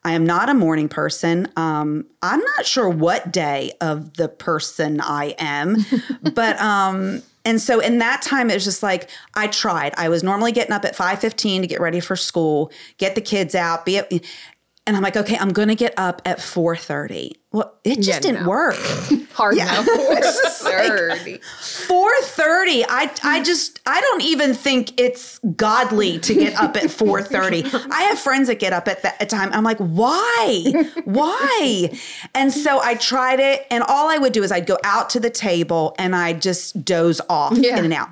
I 0.04 0.14
am 0.14 0.26
not 0.26 0.50
a 0.50 0.54
morning 0.54 0.90
person. 0.90 1.48
Um, 1.56 2.08
I'm 2.22 2.40
not 2.40 2.66
sure 2.66 2.90
what 2.90 3.32
day 3.32 3.74
of 3.82 4.16
the 4.16 4.28
person 4.28 5.00
I 5.00 5.36
am, 5.38 5.78
but 6.34 6.60
um, 6.60 7.22
and 7.46 7.62
so 7.62 7.80
in 7.80 8.00
that 8.00 8.22
time 8.22 8.50
it 8.50 8.56
was 8.56 8.64
just 8.64 8.82
like 8.82 9.10
I 9.36 9.48
tried. 9.48 9.94
I 9.98 10.10
was 10.10 10.24
normally 10.24 10.54
getting 10.54 10.74
up 10.74 10.86
at 10.86 10.96
5:15 10.96 11.62
to 11.62 11.68
get 11.68 11.80
ready 11.80 12.00
for 12.00 12.16
school, 12.16 12.72
get 12.98 13.14
the 13.14 13.22
kids 13.22 13.54
out, 13.54 13.86
be 13.86 13.98
at, 14.00 14.12
and 14.12 14.96
I'm 14.98 15.04
like, 15.04 15.18
okay, 15.18 15.38
I'm 15.38 15.54
gonna 15.54 15.76
get 15.76 15.94
up 15.98 16.22
at 16.26 16.40
4:30. 16.40 17.34
Well, 17.54 17.74
it 17.84 17.96
just 17.98 18.08
Yeah, 18.08 18.20
didn't 18.20 18.44
no. 18.44 18.50
work. 18.50 18.76
Hard 19.34 19.56
Yeah. 19.58 19.84
no. 19.86 19.94
Like- 20.64 21.42
4:30. 21.42 22.86
I 22.88 23.12
I 23.24 23.42
just 23.44 23.80
I 23.86 24.00
don't 24.00 24.22
even 24.22 24.54
think 24.54 25.00
it's 25.00 25.40
godly 25.56 26.20
to 26.20 26.34
get 26.34 26.56
up 26.56 26.78
at 26.78 26.84
4:30. 26.84 27.88
I 27.92 28.04
have 28.04 28.20
friends 28.20 28.48
that 28.48 28.60
get 28.60 28.72
up 28.74 28.88
at 28.88 29.02
that 29.04 29.30
time. 29.30 29.50
I'm 29.54 29.64
like, 29.64 29.78
"Why? 29.80 30.72
Why?" 31.06 31.92
And 32.34 32.54
so 32.54 32.80
I 32.82 32.96
tried 32.96 33.40
it 33.40 33.66
and 33.70 33.84
all 33.84 34.08
I 34.10 34.18
would 34.18 34.32
do 34.34 34.44
is 34.44 34.52
I'd 34.52 34.66
go 34.68 34.78
out 34.84 35.10
to 35.12 35.20
the 35.20 35.30
table 35.30 35.96
and 35.98 36.16
I'd 36.16 36.42
just 36.42 36.86
doze 36.86 37.20
off 37.30 37.58
Yeah. 37.58 37.78
in 37.78 37.86
and 37.86 37.94
out. 37.94 38.10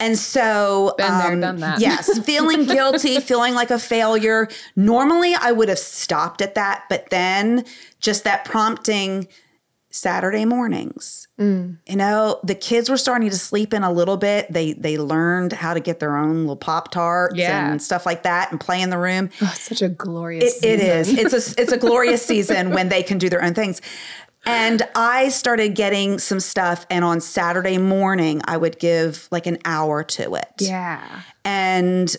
And 0.00 0.18
so 0.18 0.94
Been 0.98 1.18
there, 1.18 1.32
um, 1.32 1.40
done 1.40 1.60
that. 1.60 1.80
yes, 1.80 2.18
feeling 2.24 2.64
guilty, 2.64 3.20
feeling 3.20 3.54
like 3.54 3.70
a 3.70 3.78
failure. 3.78 4.48
Normally 4.74 5.34
I 5.34 5.52
would 5.52 5.68
have 5.68 5.78
stopped 5.78 6.42
at 6.42 6.56
that, 6.56 6.84
but 6.88 7.10
then 7.10 7.64
just 8.02 8.24
that 8.24 8.44
prompting 8.44 9.26
Saturday 9.90 10.44
mornings. 10.46 11.28
Mm. 11.38 11.78
You 11.86 11.96
know, 11.96 12.40
the 12.42 12.54
kids 12.54 12.88
were 12.88 12.96
starting 12.96 13.28
to 13.28 13.36
sleep 13.36 13.74
in 13.74 13.82
a 13.82 13.92
little 13.92 14.16
bit. 14.16 14.50
They 14.50 14.72
they 14.72 14.96
learned 14.96 15.52
how 15.52 15.74
to 15.74 15.80
get 15.80 16.00
their 16.00 16.16
own 16.16 16.40
little 16.40 16.56
pop 16.56 16.90
tarts 16.90 17.36
Yeah. 17.36 17.70
and 17.70 17.80
stuff 17.82 18.06
like 18.06 18.22
that, 18.22 18.50
and 18.50 18.58
play 18.60 18.80
in 18.80 18.90
the 18.90 18.98
room. 18.98 19.28
Oh, 19.42 19.52
such 19.54 19.82
a 19.82 19.88
glorious. 19.88 20.62
It, 20.62 20.80
it 20.80 20.80
is. 20.80 21.08
It's 21.12 21.32
a 21.32 21.54
it's 21.60 21.72
a 21.72 21.76
glorious 21.78 22.24
season 22.24 22.70
when 22.70 22.88
they 22.88 23.02
can 23.02 23.18
do 23.18 23.28
their 23.28 23.42
own 23.42 23.54
things. 23.54 23.80
And 24.44 24.82
I 24.96 25.28
started 25.28 25.76
getting 25.76 26.18
some 26.18 26.40
stuff, 26.40 26.84
and 26.90 27.04
on 27.04 27.20
Saturday 27.20 27.78
morning, 27.78 28.40
I 28.46 28.56
would 28.56 28.78
give 28.80 29.28
like 29.30 29.46
an 29.46 29.58
hour 29.64 30.02
to 30.02 30.34
it. 30.34 30.48
Yeah. 30.58 31.06
And 31.44 32.16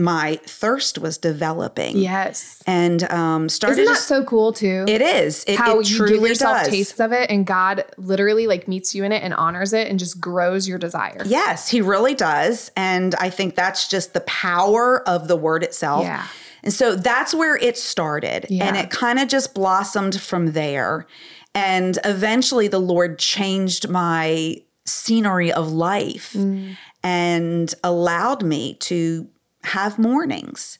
my 0.00 0.40
thirst 0.46 0.98
was 0.98 1.18
developing. 1.18 1.96
Yes. 1.98 2.62
And 2.66 3.02
um, 3.10 3.48
started. 3.48 3.82
Isn't 3.82 3.94
that 3.94 4.00
so 4.00 4.24
cool 4.24 4.52
too? 4.52 4.84
it 4.88 5.00
is. 5.02 5.44
It, 5.46 5.56
How 5.58 5.78
it 5.80 5.90
you 5.90 6.06
give 6.08 6.22
yourself 6.22 6.58
does. 6.64 6.68
tastes 6.68 7.00
of 7.00 7.12
it, 7.12 7.30
and 7.30 7.46
God 7.46 7.84
literally 7.96 8.46
like 8.46 8.66
meets 8.66 8.94
you 8.94 9.04
in 9.04 9.12
it 9.12 9.22
and 9.22 9.34
honors 9.34 9.72
it, 9.72 9.88
and 9.88 9.98
just 9.98 10.20
grows 10.20 10.66
your 10.66 10.78
desire. 10.78 11.22
Yes, 11.26 11.68
he 11.68 11.80
really 11.80 12.14
does. 12.14 12.70
And 12.76 13.14
I 13.16 13.30
think 13.30 13.54
that's 13.54 13.88
just 13.88 14.14
the 14.14 14.20
power 14.22 15.06
of 15.08 15.28
the 15.28 15.36
word 15.36 15.62
itself. 15.62 16.04
Yeah. 16.04 16.26
And 16.62 16.72
so 16.74 16.94
that's 16.94 17.34
where 17.34 17.56
it 17.56 17.78
started. 17.78 18.46
Yeah. 18.50 18.64
And 18.66 18.76
it 18.76 18.90
kind 18.90 19.18
of 19.18 19.28
just 19.28 19.54
blossomed 19.54 20.20
from 20.20 20.52
there. 20.52 21.06
And 21.54 21.98
eventually 22.04 22.68
the 22.68 22.78
Lord 22.78 23.18
changed 23.18 23.88
my 23.88 24.56
scenery 24.84 25.52
of 25.52 25.72
life 25.72 26.34
Mm. 26.34 26.76
and 27.02 27.74
allowed 27.82 28.42
me 28.42 28.74
to 28.74 29.28
have 29.64 29.98
mornings 29.98 30.78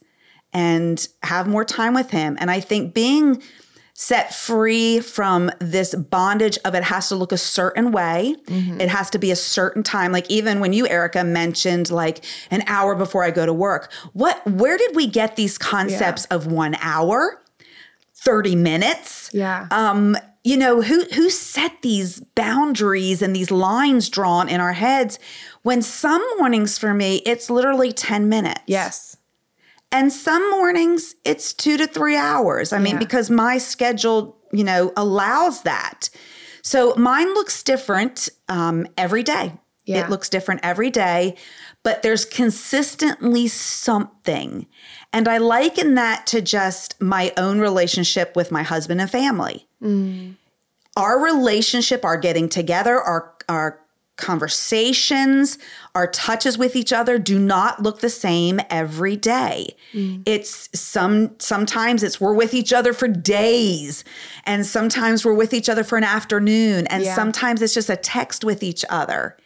and 0.52 1.06
have 1.22 1.46
more 1.46 1.64
time 1.64 1.94
with 1.94 2.10
him. 2.10 2.36
And 2.40 2.50
I 2.50 2.60
think 2.60 2.94
being 2.94 3.42
set 3.94 4.34
free 4.34 4.98
from 5.00 5.50
this 5.58 5.94
bondage 5.94 6.58
of 6.64 6.74
it 6.74 6.82
has 6.82 7.08
to 7.10 7.14
look 7.14 7.32
a 7.32 7.36
certain 7.36 7.92
way. 7.92 8.34
It 8.80 8.88
has 8.88 9.10
to 9.10 9.18
be 9.18 9.30
a 9.30 9.36
certain 9.36 9.82
time. 9.82 10.10
Like 10.10 10.28
even 10.30 10.58
when 10.58 10.72
you, 10.72 10.88
Erica, 10.88 11.22
mentioned 11.22 11.90
like 11.90 12.24
an 12.50 12.62
hour 12.66 12.94
before 12.94 13.22
I 13.24 13.30
go 13.30 13.44
to 13.44 13.52
work, 13.52 13.92
what 14.14 14.44
where 14.46 14.78
did 14.78 14.96
we 14.96 15.06
get 15.06 15.36
these 15.36 15.58
concepts 15.58 16.24
of 16.26 16.46
one 16.46 16.76
hour? 16.80 17.42
30 18.14 18.56
minutes? 18.56 19.30
Yeah. 19.32 19.66
um, 19.70 20.16
you 20.42 20.56
know, 20.56 20.80
who 20.80 21.04
who 21.14 21.28
set 21.28 21.82
these 21.82 22.20
boundaries 22.34 23.20
and 23.20 23.36
these 23.36 23.50
lines 23.50 24.08
drawn 24.08 24.48
in 24.48 24.58
our 24.58 24.72
heads 24.72 25.18
when 25.62 25.82
some 25.82 26.24
mornings 26.38 26.78
for 26.78 26.94
me 26.94 27.16
it's 27.26 27.50
literally 27.50 27.92
10 27.92 28.28
minutes. 28.28 28.62
yes. 28.66 29.16
And 29.92 30.12
some 30.12 30.48
mornings 30.50 31.16
it's 31.24 31.52
2 31.52 31.76
to 31.78 31.86
3 31.86 32.16
hours. 32.16 32.72
I 32.72 32.78
mean, 32.78 32.96
because 32.98 33.28
my 33.28 33.58
schedule, 33.58 34.38
you 34.52 34.62
know, 34.62 34.92
allows 34.96 35.62
that. 35.62 36.10
So 36.62 36.94
mine 36.94 37.34
looks 37.34 37.62
different 37.64 38.28
um, 38.48 38.86
every 38.96 39.24
day. 39.24 39.54
Yeah. 39.86 40.04
It 40.04 40.10
looks 40.10 40.28
different 40.28 40.60
every 40.62 40.90
day, 40.90 41.36
but 41.82 42.02
there's 42.02 42.24
consistently 42.24 43.48
something. 43.48 44.66
And 45.12 45.26
I 45.26 45.38
liken 45.38 45.96
that 45.96 46.26
to 46.28 46.40
just 46.40 47.00
my 47.00 47.32
own 47.36 47.58
relationship 47.58 48.36
with 48.36 48.52
my 48.52 48.62
husband 48.62 49.00
and 49.00 49.10
family. 49.10 49.66
Our 50.96 51.18
relationship, 51.20 52.04
our 52.04 52.16
getting 52.16 52.48
together, 52.48 53.00
our 53.00 53.34
our 53.48 53.80
conversations, 54.20 55.58
our 55.94 56.06
touches 56.06 56.56
with 56.56 56.76
each 56.76 56.92
other 56.92 57.18
do 57.18 57.38
not 57.38 57.82
look 57.82 58.00
the 58.00 58.10
same 58.10 58.60
every 58.70 59.16
day. 59.16 59.74
It's 60.26 60.68
some 60.78 61.34
sometimes 61.38 62.02
it's 62.02 62.20
we're 62.20 62.34
with 62.34 62.54
each 62.54 62.72
other 62.72 62.92
for 62.92 63.08
days 63.08 64.04
and 64.44 64.64
sometimes 64.64 65.24
we're 65.24 65.34
with 65.34 65.52
each 65.52 65.68
other 65.68 65.82
for 65.82 65.98
an 65.98 66.04
afternoon 66.04 66.86
and 66.86 67.02
Yeah. 67.02 67.14
sometimes 67.16 67.60
it's 67.62 67.74
just 67.74 67.90
a 67.90 67.96
text 67.96 68.44
with 68.44 68.62
each 68.62 68.84
other. 68.88 69.36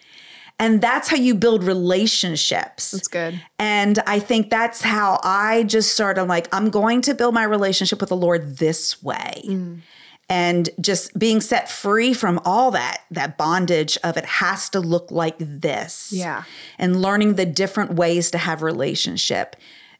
And 0.58 0.80
that's 0.80 1.08
how 1.08 1.16
you 1.16 1.34
build 1.34 1.64
relationships. 1.64 2.92
That's 2.92 3.08
good. 3.08 3.40
And 3.58 3.98
I 4.06 4.20
think 4.20 4.50
that's 4.50 4.82
how 4.82 5.18
I 5.24 5.64
just 5.64 5.92
started 5.94 6.24
like, 6.24 6.46
I'm 6.54 6.70
going 6.70 7.00
to 7.02 7.14
build 7.14 7.34
my 7.34 7.42
relationship 7.44 8.00
with 8.00 8.10
the 8.10 8.16
Lord 8.16 8.58
this 8.58 9.02
way. 9.02 9.42
Mm. 9.46 9.80
And 10.28 10.70
just 10.80 11.18
being 11.18 11.40
set 11.40 11.70
free 11.70 12.14
from 12.14 12.40
all 12.44 12.70
that, 12.70 13.02
that 13.10 13.36
bondage 13.36 13.98
of 14.02 14.16
it 14.16 14.24
has 14.24 14.70
to 14.70 14.80
look 14.80 15.10
like 15.10 15.36
this. 15.38 16.12
Yeah. 16.12 16.44
And 16.78 17.02
learning 17.02 17.34
the 17.34 17.46
different 17.46 17.94
ways 17.94 18.30
to 18.30 18.38
have 18.38 18.62
relationship. 18.62 19.56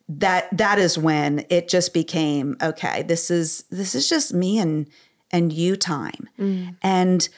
That 0.09 0.55
that 0.57 0.79
is 0.79 0.99
when 0.99 1.47
it 1.49 1.69
just 1.69 1.95
became, 1.95 2.57
okay, 2.63 3.03
this 3.03 3.31
is 3.31 3.65
this 3.71 3.95
is 3.95 4.09
just 4.09 4.35
me 4.35 4.59
and 4.59 4.87
and 5.31 5.53
you 5.53 5.77
time. 5.77 6.29
Mm. 6.39 6.77
And 6.83 7.29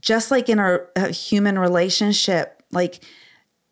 just 0.00 0.30
like 0.30 0.48
in 0.48 0.58
our 0.58 0.90
uh, 0.96 1.08
human 1.08 1.58
relationship, 1.58 2.62
like 2.70 3.02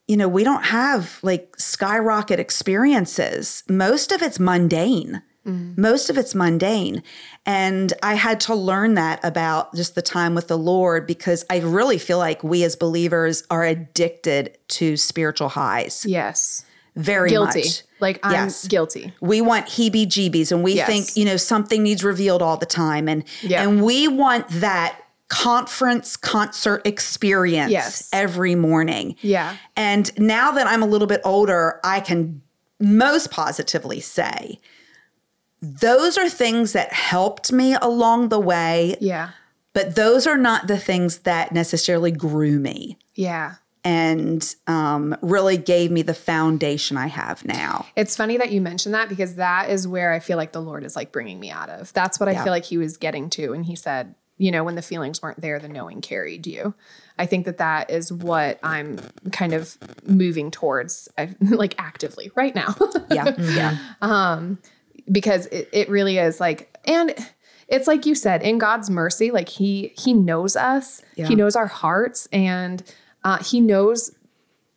you 0.07 0.17
know, 0.17 0.29
we 0.29 0.45
don't 0.45 0.65
have 0.65 1.19
like 1.23 1.55
skyrocket 1.57 2.39
experiences. 2.39 3.63
Most 3.69 4.13
of 4.13 4.23
it's 4.23 4.39
mundane. 4.39 5.23
Mm-hmm. 5.47 5.81
Most 5.81 6.09
of 6.11 6.17
it's 6.19 6.35
mundane. 6.35 7.03
And 7.45 7.93
I 8.03 8.15
had 8.15 8.41
to 8.41 8.55
learn 8.55 8.95
that 8.95 9.21
about 9.25 9.75
just 9.75 9.95
the 9.95 10.03
time 10.03 10.35
with 10.35 10.49
the 10.49 10.57
Lord 10.59 11.07
because 11.07 11.45
I 11.51 11.59
really 11.61 11.99
feel 11.99 12.19
like 12.19 12.43
we 12.43 12.65
as 12.65 12.77
believers 12.77 13.43
are 13.51 13.63
addicted 13.65 14.57
to 14.69 14.97
spiritual 14.97 15.51
highs. 15.51 16.05
Yes. 16.09 16.65
Very 16.97 17.31
Guilty. 17.31 17.61
much. 17.61 17.83
Like 18.01 18.21
I'm 18.23 18.33
Yes. 18.33 18.67
guilty. 18.69 19.13
We 19.21 19.41
want 19.41 19.67
heebie 19.67 20.07
jeebies 20.07 20.53
and 20.53 20.63
we 20.63 20.75
Yes. 20.75 20.87
think, 20.87 21.17
you 21.17 21.25
know, 21.25 21.37
something 21.37 21.83
needs 21.83 22.05
revealed 22.05 22.41
all 22.41 22.57
the 22.57 22.67
time. 22.67 23.09
And 23.09 23.25
Yeah. 23.43 23.63
and 23.63 23.83
we 23.83 24.09
want 24.09 24.47
that 24.49 24.97
conference 25.29 26.17
concert 26.17 26.83
experience 26.87 27.71
Yes. 27.73 28.09
every 28.13 28.55
morning. 28.55 29.17
Yeah. 29.21 29.57
And 29.77 30.11
now 30.19 30.53
that 30.53 30.67
I'm 30.67 30.83
a 30.83 30.87
little 30.87 31.07
bit 31.09 31.21
older, 31.25 31.81
I 31.83 32.01
can 32.01 32.41
most 32.81 33.31
positively 33.31 34.01
say 34.01 34.59
those 35.65 36.19
are 36.19 36.29
things 36.29 36.73
that 36.73 36.93
helped 36.93 37.53
me 37.53 37.75
along 37.81 38.29
the 38.29 38.41
way, 38.41 38.97
Yeah. 39.01 39.31
but 39.73 39.95
those 39.97 40.27
are 40.27 40.37
not 40.37 40.67
the 40.67 40.79
things 40.79 41.19
that 41.21 41.53
necessarily 41.53 42.11
grew 42.13 42.59
me 42.59 42.99
Yeah. 43.15 43.55
and 43.85 44.55
um, 44.67 45.17
really 45.23 45.57
gave 45.57 45.91
me 45.91 46.03
the 46.03 46.15
foundation 46.15 46.97
I 46.97 47.07
have 47.09 47.45
now. 47.45 47.87
It's 47.97 48.17
funny 48.17 48.37
that 48.39 48.51
you 48.53 48.61
mentioned 48.61 48.95
that 48.95 49.09
because 49.09 49.35
that 49.37 49.71
is 49.71 49.87
where 49.89 50.13
I 50.13 50.21
feel 50.21 50.37
like 50.37 50.53
the 50.53 50.63
Lord 50.63 50.85
is 50.85 50.97
like 50.97 51.13
bringing 51.13 51.39
me 51.41 51.51
out 51.51 51.69
of. 51.69 51.93
That's 51.93 52.19
what 52.21 52.29
I 52.29 52.33
Yeah. 52.33 52.45
feel 52.45 52.53
like 52.53 52.65
he 52.65 52.79
was 52.79 52.97
getting 52.97 53.29
to. 53.31 53.53
And 53.53 53.65
he 53.67 53.77
said, 53.77 54.15
you 54.37 54.51
know, 54.51 54.65
when 54.65 54.75
the 54.75 54.83
feelings 54.83 55.23
weren't 55.23 55.41
there, 55.41 55.61
the 55.61 55.69
knowing 55.69 56.01
carried 56.01 56.45
you. 56.47 56.75
I 57.17 57.27
think 57.27 57.45
that 57.47 57.59
that 57.59 57.91
is 57.91 58.13
what 58.13 58.59
I'm 58.65 58.99
kind 59.31 59.53
of 59.53 59.77
moving 60.05 60.51
towards, 60.51 61.09
I- 61.17 61.37
like 61.41 61.75
actively 61.79 62.33
right 62.35 62.55
now. 62.55 62.75
Yeah. 63.11 63.35
Yeah. 63.39 63.77
Because 65.11 65.47
it, 65.47 65.69
it 65.73 65.89
really 65.89 66.19
is 66.19 66.41
like 66.41 66.77
and 66.85 67.15
it's 67.69 67.87
like 67.87 68.07
you 68.07 68.15
said 68.15 68.43
in 68.43 68.59
god's 68.59 68.89
mercy 68.91 69.31
like 69.31 69.49
he 69.49 69.93
he 69.97 70.13
knows 70.15 70.57
us 70.57 71.03
Yeah. 71.17 71.27
he 71.27 71.35
knows 71.35 71.57
our 71.57 71.67
hearts 71.67 72.29
and 72.33 72.83
uh, 73.25 73.39
he 73.43 73.61
knows 73.61 74.11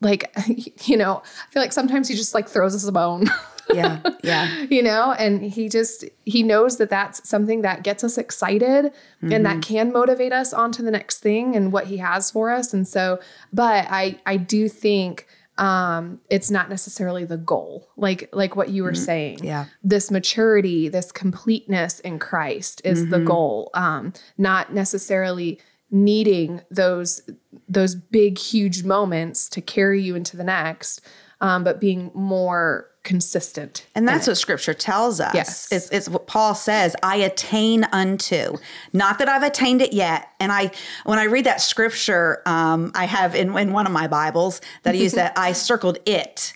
like 0.01 0.23
you 0.87 0.97
know 0.97 1.21
i 1.25 1.51
feel 1.51 1.61
like 1.61 1.73
sometimes 1.73 2.07
he 2.07 2.15
just 2.15 2.33
like 2.33 2.47
throws 2.47 2.75
us 2.75 2.85
a 2.87 2.91
bone 2.91 3.25
Yeah. 3.73 3.99
Yeah. 4.23 4.47
you 4.69 4.81
know 4.81 5.11
and 5.19 5.41
he 5.41 5.67
just 5.67 6.05
he 6.23 6.41
knows 6.43 6.77
that 6.77 6.89
that's 6.89 7.27
something 7.27 7.63
that 7.63 7.83
gets 7.83 8.01
us 8.03 8.17
excited 8.17 8.93
and 9.21 9.45
that 9.45 9.61
can 9.61 9.91
motivate 9.91 10.31
us 10.31 10.53
on 10.53 10.71
to 10.73 10.81
the 10.81 10.91
next 10.91 11.19
thing 11.19 11.53
and 11.55 11.73
what 11.73 11.87
he 11.87 11.97
has 11.97 12.31
for 12.31 12.49
us 12.49 12.73
and 12.73 12.87
so 12.87 13.19
but 13.51 13.85
i 13.89 14.17
i 14.25 14.37
do 14.37 14.69
think 14.69 15.27
um 15.57 16.19
it's 16.29 16.51
not 16.51 16.69
necessarily 16.69 17.25
the 17.25 17.37
goal. 17.37 17.87
Like 17.97 18.29
like 18.33 18.55
what 18.55 18.69
you 18.69 18.83
were 18.83 18.93
saying 18.95 19.39
Yeah. 19.43 19.65
this 19.83 20.11
maturity 20.11 20.89
this 20.89 21.11
completeness 21.11 21.99
in 22.01 22.19
christ 22.19 22.81
is 22.85 23.09
the 23.09 23.19
goal. 23.19 23.69
Um 23.73 24.13
not 24.37 24.73
necessarily 24.73 25.59
needing 25.89 26.61
those 26.69 27.21
those 27.67 27.95
big 27.95 28.37
huge 28.37 28.83
moments 28.83 29.47
to 29.49 29.61
carry 29.61 30.01
you 30.01 30.15
into 30.15 30.35
the 30.37 30.43
next 30.43 31.01
um 31.41 31.63
but 31.63 31.79
being 31.79 32.11
more 32.13 32.89
consistent 33.07 33.87
And 33.95 34.07
that's 34.07 34.27
what 34.27 34.37
scripture 34.37 34.73
tells 34.73 35.19
us. 35.19 35.33
Yes. 35.33 35.71
It's, 35.71 35.89
it's 35.89 36.09
what 36.09 36.27
Paul 36.27 36.53
says, 36.53 36.95
I 37.01 37.15
attain 37.15 37.85
unto. 37.91 38.57
Not 38.91 39.17
that 39.19 39.29
I've 39.29 39.43
attained 39.43 39.81
it 39.81 39.93
yet. 39.93 40.27
And 40.39 40.51
I, 40.51 40.71
when 41.05 41.17
I 41.17 41.23
read 41.23 41.45
that 41.45 41.61
scripture, 41.61 42.43
um, 42.45 42.91
I 42.93 43.05
have 43.05 43.33
in, 43.33 43.57
in 43.57 43.71
one 43.71 43.85
of 43.85 43.93
my 43.93 44.07
Bibles 44.07 44.61
that 44.83 44.93
I 44.93 44.97
use 44.97 45.13
that 45.13 45.37
I 45.37 45.53
circled 45.53 45.97
it. 46.05 46.53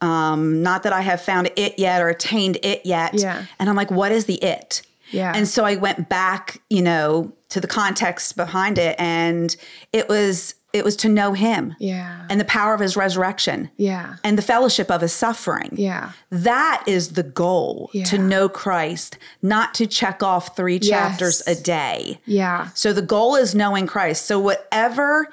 Um, 0.00 0.62
not 0.62 0.84
that 0.84 0.92
I 0.92 1.02
have 1.02 1.20
found 1.20 1.50
it 1.56 1.78
yet 1.78 2.00
or 2.00 2.08
attained 2.08 2.58
it 2.62 2.86
yet. 2.86 3.14
Yeah. 3.14 3.44
And 3.58 3.68
I'm 3.68 3.76
like, 3.76 3.90
what 3.90 4.12
is 4.12 4.24
the 4.24 4.42
it? 4.42 4.82
Yeah. 5.10 5.32
And 5.34 5.46
so 5.48 5.64
I 5.64 5.74
went 5.76 6.08
back, 6.08 6.62
you 6.70 6.82
know, 6.82 7.32
to 7.48 7.60
the 7.60 7.66
context 7.66 8.36
behind 8.36 8.78
it. 8.78 8.94
And 8.98 9.54
it 9.92 10.08
was, 10.08 10.54
it 10.72 10.84
was 10.84 10.96
to 10.96 11.08
know 11.08 11.32
him. 11.32 11.74
Yeah. 11.78 12.26
And 12.30 12.40
the 12.40 12.44
power 12.44 12.74
of 12.74 12.80
his 12.80 12.96
resurrection. 12.96 13.70
Yeah. 13.76 14.16
And 14.22 14.38
the 14.38 14.42
fellowship 14.42 14.90
of 14.90 15.00
his 15.00 15.12
suffering. 15.12 15.70
Yeah. 15.72 16.12
That 16.30 16.84
is 16.86 17.12
the 17.14 17.22
goal 17.22 17.90
to 18.06 18.18
know 18.18 18.48
Christ, 18.48 19.18
not 19.42 19.74
to 19.74 19.86
check 19.86 20.22
off 20.22 20.54
three 20.56 20.78
chapters 20.78 21.42
a 21.46 21.54
day. 21.54 22.20
Yeah. 22.24 22.68
So 22.74 22.92
the 22.92 23.02
goal 23.02 23.34
is 23.36 23.54
knowing 23.54 23.86
Christ. 23.86 24.26
So 24.26 24.38
whatever 24.38 25.28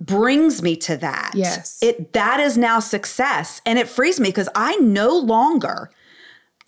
brings 0.00 0.62
me 0.62 0.76
to 0.76 0.96
that, 0.96 1.32
Yes. 1.34 1.78
it 1.80 2.12
that 2.12 2.40
is 2.40 2.58
now 2.58 2.80
success. 2.80 3.60
And 3.64 3.78
it 3.78 3.88
frees 3.88 4.18
me 4.18 4.28
because 4.30 4.48
I 4.54 4.76
no 4.76 5.16
longer 5.16 5.90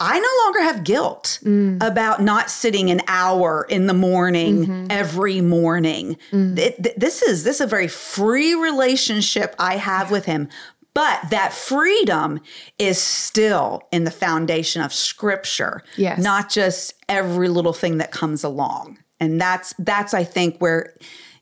I 0.01 0.18
no 0.18 0.28
longer 0.45 0.62
have 0.62 0.84
guilt 0.84 1.38
Mm. 1.45 1.82
about 1.82 2.20
not 2.22 2.51
sitting 2.51 2.90
an 2.90 3.01
hour 3.09 3.66
in 3.68 3.86
the 3.86 3.95
morning 3.95 4.66
Mm-hmm. 4.66 4.86
every 4.90 5.40
morning. 5.40 6.16
Mm. 6.32 6.59
It- 6.59 6.82
th- 6.82 6.97
this 6.97 7.22
is 7.22 7.45
this 7.45 7.57
is 7.57 7.61
a 7.62 7.66
very 7.66 7.88
free 7.88 8.55
relationship 8.55 9.55
I 9.59 9.76
have 9.76 10.11
with 10.11 10.24
him. 10.24 10.49
But 10.95 11.30
that 11.30 11.53
freedom 11.53 12.40
is 12.78 12.99
still 12.99 13.82
in 13.90 14.05
the 14.05 14.12
foundation 14.12 14.80
of 14.80 14.92
scripture, 14.95 15.82
Yes. 15.97 16.20
not 16.20 16.51
just 16.51 16.95
every 17.09 17.49
little 17.49 17.72
thing 17.72 17.99
that 17.99 18.12
comes 18.12 18.45
along. 18.45 18.99
And 19.20 19.40
that's 19.40 19.74
that's 19.78 20.14
I 20.14 20.22
think 20.24 20.59
where 20.59 20.95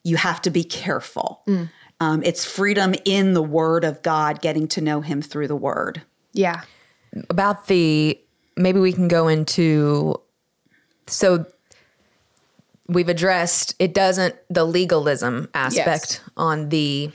you 0.04 0.16
have 0.16 0.40
to 0.42 0.50
be 0.50 0.64
careful. 0.64 1.42
Mm. 1.46 1.70
Um, 2.00 2.22
it's 2.24 2.44
freedom 2.44 2.94
in 3.04 3.34
the 3.34 3.42
Word 3.42 3.84
of 3.84 4.02
God, 4.02 4.40
getting 4.40 4.66
to 4.68 4.80
know 4.80 5.00
Him 5.02 5.22
through 5.22 5.48
the 5.48 5.56
Word. 5.56 6.02
Yeah. 6.32 6.62
about 7.28 7.66
the 7.66 8.18
maybe 8.56 8.78
we 8.80 8.92
can 8.92 9.08
go 9.08 9.28
into 9.28 10.14
so 11.06 11.46
we've 12.88 13.08
addressed 13.08 13.74
it 13.78 13.94
doesn't 13.94 14.34
the 14.50 14.64
legalism 14.64 15.48
aspect 15.54 16.22
on 16.36 16.68
the 16.68 17.10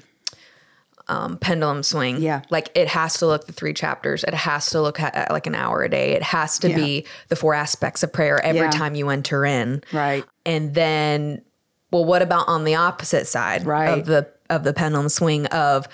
um, 1.09 1.37
pendulum 1.37 1.83
swing 1.83 2.17
Yeah. 2.21 2.41
like 2.49 2.69
it 2.75 2.89
has 2.89 3.17
to 3.19 3.27
look 3.27 3.47
the 3.47 3.53
three 3.53 3.73
chapters 3.73 4.23
it 4.25 4.33
has 4.33 4.69
to 4.71 4.81
look 4.81 4.99
at 4.99 5.31
like 5.31 5.47
an 5.47 5.55
hour 5.55 5.83
a 5.83 5.89
day 5.89 6.11
it 6.11 6.23
has 6.23 6.59
to 6.59 6.69
Yeah. 6.69 6.75
be 6.75 7.05
the 7.29 7.35
four 7.35 7.53
aspects 7.53 8.03
of 8.03 8.11
prayer 8.11 8.43
every 8.43 8.61
Yeah. 8.61 8.69
time 8.71 8.95
you 8.95 9.09
enter 9.09 9.45
in 9.45 9.83
Right. 9.93 10.25
and 10.45 10.73
then 10.73 11.41
well 11.91 12.03
what 12.03 12.21
about 12.21 12.47
on 12.49 12.65
the 12.65 12.75
opposite 12.75 13.25
side 13.27 13.65
Right. 13.65 13.87
of 13.99 14.05
the 14.05 14.27
of 14.49 14.63
the 14.63 14.73
pendulum 14.73 15.09
swing 15.09 15.45
of 15.47 15.87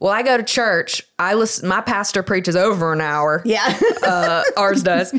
well 0.00 0.12
i 0.12 0.22
go 0.22 0.36
to 0.36 0.42
church. 0.42 1.02
I 1.18 1.34
listen 1.34 1.68
my 1.68 1.80
pastor 1.80 2.22
preaches 2.22 2.56
over 2.56 2.92
an 2.92 3.00
hour. 3.00 3.42
Yeah. 3.44 3.78
uh, 4.02 4.42
ours 4.56 4.82
does 4.82 5.12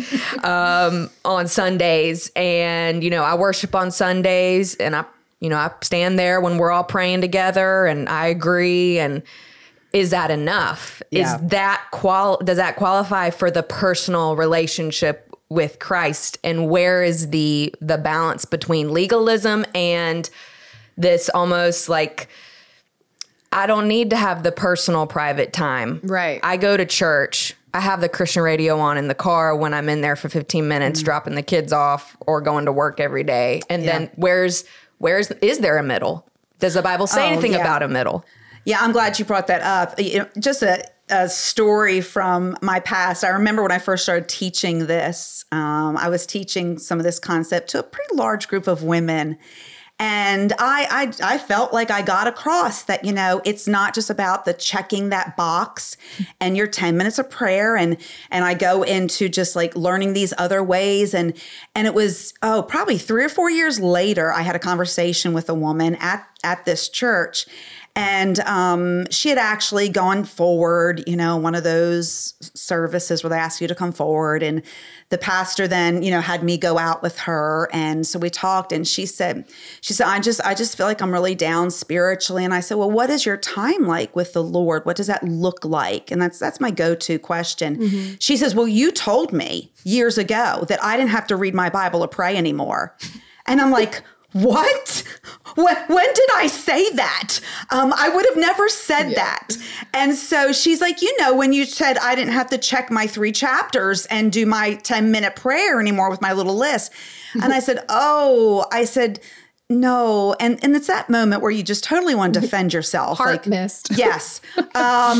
um, 0.44 1.10
on 1.26 1.48
sundays. 1.48 2.32
And 2.36 3.04
you 3.04 3.10
know 3.10 3.24
i 3.24 3.36
worship 3.36 3.76
on 3.76 3.92
sundays 3.92 4.76
and 4.76 4.96
i 4.96 5.06
you 5.40 5.50
know 5.50 5.58
i 5.58 5.72
stand 5.82 6.18
there 6.18 6.42
when 6.42 6.58
we're 6.58 6.72
all 6.72 6.84
praying 6.84 7.22
together 7.22 7.86
and 7.86 8.08
i 8.10 8.28
agree. 8.28 9.00
And 9.00 9.24
is 9.92 10.12
that 10.12 10.32
enough? 10.32 11.02
Yeah. 11.12 11.36
is 11.36 11.50
that 11.50 11.84
qual 11.92 12.38
does 12.38 12.58
that 12.58 12.76
qualify 12.76 13.32
for 13.32 13.50
the 13.50 13.64
personal 13.64 14.36
relationship 14.36 15.36
with 15.50 15.80
christ? 15.80 16.38
And 16.44 16.70
where 16.70 17.04
is 17.04 17.32
the 17.32 17.74
the 17.82 17.98
balance 17.98 18.46
between 18.46 18.94
legalism 18.94 19.66
and 19.74 20.30
this 20.96 21.30
almost 21.30 21.90
like 21.90 22.30
I 23.52 23.66
don't 23.68 23.88
need 23.88 24.12
to 24.12 24.16
have 24.16 24.44
the 24.44 24.52
personal 24.52 25.08
private 25.08 25.52
time. 25.54 26.02
Right. 26.04 26.40
I 26.44 26.58
go 26.58 26.78
to 26.78 26.86
church. 26.86 27.56
I 27.74 27.80
have 27.82 28.02
the 28.02 28.10
Christian 28.10 28.42
radio 28.44 28.80
on 28.80 28.98
in 28.98 29.08
the 29.08 29.16
car 29.16 29.56
when 29.56 29.74
I'm 29.74 29.90
in 29.90 30.02
there 30.02 30.16
for 30.16 30.30
15 30.30 30.68
minutes 30.68 31.02
dropping 31.04 31.36
the 31.36 31.42
kids 31.44 31.72
off 31.74 32.16
or 32.28 32.42
going 32.42 32.66
to 32.66 32.72
work 32.72 33.00
every 33.00 33.24
day. 33.24 33.62
And 33.70 33.84
Yeah. 33.84 33.92
then 34.00 34.12
where's 34.16 34.66
where's 34.98 35.32
is 35.32 35.60
there 35.60 35.78
a 35.78 35.84
middle? 35.84 36.28
Does 36.60 36.74
the 36.74 36.82
Bible 36.82 37.08
say 37.08 37.24
Oh, 37.24 37.32
anything 37.32 37.54
yeah. 37.54 37.60
about 37.62 37.84
a 37.84 37.88
middle? 37.88 38.26
Yeah, 38.66 38.80
I'm 38.82 38.92
glad 38.92 39.18
you 39.18 39.26
brought 39.26 39.48
that 39.48 39.62
up. 39.62 40.00
You 40.00 40.20
know, 40.20 40.28
just 40.40 40.62
a, 40.62 40.84
a 41.10 41.30
story 41.30 42.02
from 42.02 42.58
my 42.62 42.80
past. 42.82 43.24
I 43.24 43.30
remember 43.30 43.62
when 43.62 43.72
I 43.72 43.80
first 43.80 44.04
started 44.04 44.28
teaching 44.28 44.86
this, 44.88 45.46
um, 45.52 45.96
I 45.98 46.10
was 46.10 46.26
teaching 46.26 46.78
some 46.78 47.00
of 47.00 47.04
this 47.06 47.18
concept 47.20 47.70
to 47.72 47.80
a 47.80 47.84
pretty 47.84 48.14
large 48.16 48.48
group 48.48 48.68
of 48.68 48.84
women. 48.84 49.38
And 50.02 50.54
I, 50.60 51.14
I 51.22 51.34
I 51.34 51.38
felt 51.38 51.74
like 51.74 51.92
I 51.92 52.02
got 52.02 52.28
across 52.28 52.84
that 52.84 53.04
you 53.04 53.12
know 53.12 53.42
it's 53.44 53.68
not 53.68 53.94
just 53.94 54.10
about 54.10 54.46
the 54.46 54.54
checking 54.54 55.10
that 55.10 55.36
box 55.36 55.98
and 56.40 56.56
your 56.56 56.68
10 56.68 56.96
minutes 56.96 57.20
of 57.20 57.30
prayer 57.30 57.76
and 57.76 57.98
and 58.32 58.46
I 58.46 58.54
go 58.54 58.84
into 58.84 59.28
just 59.28 59.58
like 59.58 59.76
learning 59.76 60.14
these 60.14 60.34
other 60.38 60.64
ways. 60.64 61.14
And 61.14 61.34
and 61.76 61.86
it 61.86 61.94
was 61.94 62.34
oh 62.42 62.64
probably 62.64 62.98
3 62.98 63.26
or 63.26 63.30
4 63.30 63.50
years 63.52 63.80
later 63.80 64.32
I 64.32 64.42
had 64.42 64.56
a 64.56 64.60
conversation 64.60 65.34
with 65.34 65.50
a 65.50 65.54
woman 65.54 65.96
at 65.96 66.26
at 66.44 66.64
this 66.64 66.88
church 66.88 67.46
and 67.96 68.40
um, 68.42 69.10
she 69.10 69.30
had 69.30 69.38
actually 69.38 69.90
gone 69.90 70.24
forward, 70.24 71.04
you 71.08 71.16
know, 71.16 71.36
one 71.38 71.56
of 71.56 71.64
those 71.64 72.34
services 72.54 73.24
where 73.24 73.30
they 73.30 73.38
ask 73.38 73.60
you 73.60 73.68
to 73.68 73.76
come 73.76 73.92
forward. 73.92 74.42
And 74.44 74.62
the 75.10 75.18
pastor 75.18 75.68
then, 75.68 76.04
you 76.04 76.12
know, 76.12 76.22
had 76.22 76.44
me 76.44 76.58
go 76.58 76.78
out 76.78 77.02
with 77.02 77.18
her. 77.20 77.70
And 77.74 78.06
so 78.06 78.20
we 78.20 78.30
talked 78.30 78.72
and 78.72 78.88
she 78.88 79.06
said, 79.06 79.48
she 79.82 79.94
said, 79.94 80.08
I 80.08 80.20
just, 80.20 80.40
I 80.46 80.54
just 80.54 80.78
feel 80.78 80.86
like 80.86 81.02
I'm 81.02 81.12
really 81.12 81.36
down 81.36 81.72
spiritually. 81.72 82.46
And 82.46 82.54
I 82.54 82.60
said, 82.60 82.78
well, 82.78 82.92
what 82.92 83.10
is 83.10 83.26
your 83.26 83.38
time 83.38 83.88
like 83.88 84.16
with 84.16 84.34
the 84.34 84.44
Lord? 84.44 84.86
What 84.86 84.96
does 84.96 85.08
that 85.08 85.24
look 85.24 85.66
like? 85.66 86.12
And 86.12 86.22
that's, 86.22 86.40
that's 86.40 86.60
my 86.60 86.72
go-to 86.72 87.20
question. 87.20 88.18
She 88.20 88.38
says, 88.38 88.56
well, 88.56 88.68
you 88.68 88.92
told 88.92 89.34
me 89.34 89.72
years 89.84 90.18
ago 90.18 90.66
that 90.70 90.84
I 90.84 90.96
didn't 90.96 91.10
have 91.10 91.28
to 91.28 91.36
read 91.36 91.56
my 91.56 91.70
Bible 91.70 92.04
or 92.04 92.08
pray 92.08 92.38
anymore. 92.38 92.96
And 93.46 93.60
I'm 93.60 93.72
like, 93.72 94.04
what? 94.34 95.04
When, 95.56 95.76
when 95.88 96.14
did 96.14 96.30
I 96.36 96.48
say 96.48 96.92
that? 96.92 97.40
Um, 97.72 97.94
I 97.96 98.10
would 98.10 98.26
have 98.26 98.38
never 98.38 98.70
said 98.70 99.16
that. 99.16 99.58
And 99.94 100.14
so 100.16 100.52
she's 100.52 100.82
like, 100.82 101.02
you 101.02 101.16
know, 101.20 101.36
when 101.36 101.52
you 101.52 101.66
said 101.66 101.98
I 101.98 102.16
didn't 102.16 102.34
have 102.34 102.50
to 102.52 102.58
check 102.58 102.92
my 102.92 103.08
three 103.08 103.32
chapters 103.32 104.06
and 104.08 104.32
do 104.32 104.46
my 104.46 104.76
10 104.76 105.12
minute 105.12 105.36
prayer 105.36 105.80
anymore 105.80 106.10
with 106.10 106.22
my 106.22 106.34
little 106.34 106.56
list. 106.56 106.92
And 107.42 107.54
I 107.54 107.60
said, 107.60 107.84
oh, 107.90 108.66
I 108.72 108.86
said, 108.86 109.20
no. 109.72 110.36
And, 110.40 110.64
and 110.64 110.76
it's 110.76 110.88
that 110.88 111.12
moment 111.12 111.44
where 111.44 111.52
you 111.52 111.62
just 111.62 111.84
totally 111.84 112.16
want 112.16 112.34
to 112.34 112.40
defend 112.42 112.74
yourself. 112.74 113.18
Heart 113.18 113.48
missed. 113.48 113.90
Yes. 114.00 114.42
Um, 114.58 114.66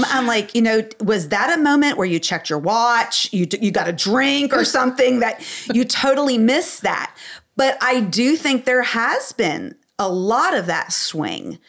I'm 0.08 0.26
like, 0.26 0.56
you 0.56 0.62
know, 0.62 0.88
was 1.02 1.30
that 1.30 1.58
a 1.58 1.62
moment 1.62 1.98
where 1.98 2.08
you 2.08 2.18
checked 2.18 2.50
your 2.50 2.60
watch, 2.60 3.32
you 3.34 3.46
you 3.60 3.72
got 3.72 3.90
a 3.90 3.92
drink 3.92 4.54
or 4.54 4.64
something 4.64 5.20
that 5.20 5.44
you 5.74 5.84
totally 5.84 6.38
missed 6.38 6.82
that? 6.84 7.14
But 7.60 7.78
I 7.82 8.00
do 8.00 8.38
think 8.38 8.64
there 8.64 8.84
has 8.84 9.34
been 9.34 9.76
a 10.00 10.08
lot 10.10 10.56
of 10.56 10.66
that 10.68 10.94
swing 10.94 11.60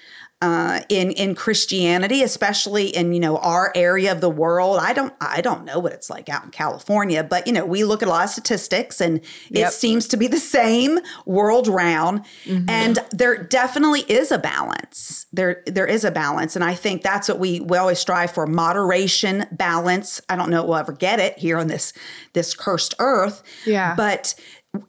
uh, 0.42 0.80
in 0.88 1.10
in 1.10 1.34
Christianity, 1.34 2.22
especially 2.22 2.86
in 2.86 3.12
you 3.12 3.20
know 3.20 3.36
our 3.38 3.72
area 3.74 4.10
of 4.10 4.22
the 4.22 4.30
world. 4.30 4.78
I 4.80 4.94
don't 4.94 5.12
I 5.20 5.42
don't 5.42 5.66
know 5.66 5.78
what 5.78 5.92
it's 5.92 6.08
like 6.08 6.30
out 6.30 6.44
in 6.44 6.50
California, 6.50 7.22
but 7.22 7.46
you 7.46 7.52
know 7.52 7.66
we 7.66 7.84
look 7.84 8.02
at 8.02 8.08
a 8.08 8.10
lot 8.10 8.24
of 8.24 8.30
statistics, 8.30 9.02
and 9.02 9.20
Yep. 9.50 9.68
it 9.68 9.72
seems 9.72 10.06
to 10.08 10.16
be 10.16 10.28
the 10.28 10.38
same 10.38 10.98
world 11.26 11.68
round. 11.68 12.24
And 12.46 12.98
there 13.10 13.42
definitely 13.42 14.00
is 14.02 14.30
a 14.30 14.38
balance. 14.38 15.26
There 15.30 15.62
there 15.66 15.86
is 15.86 16.04
a 16.04 16.10
balance, 16.10 16.56
and 16.56 16.64
I 16.64 16.74
think 16.74 17.02
that's 17.02 17.28
what 17.28 17.38
we 17.38 17.60
we 17.60 17.76
always 17.76 17.98
strive 17.98 18.30
for: 18.30 18.46
moderation, 18.46 19.44
balance. 19.52 20.22
I 20.30 20.36
don't 20.36 20.48
know 20.48 20.62
if 20.62 20.68
we'll 20.68 20.76
ever 20.76 20.92
get 20.92 21.20
it 21.20 21.36
here 21.38 21.58
on 21.58 21.66
this 21.66 21.92
this 22.32 22.54
cursed 22.54 22.94
earth. 22.98 23.42
Yeah. 23.66 23.94
but. 23.94 24.34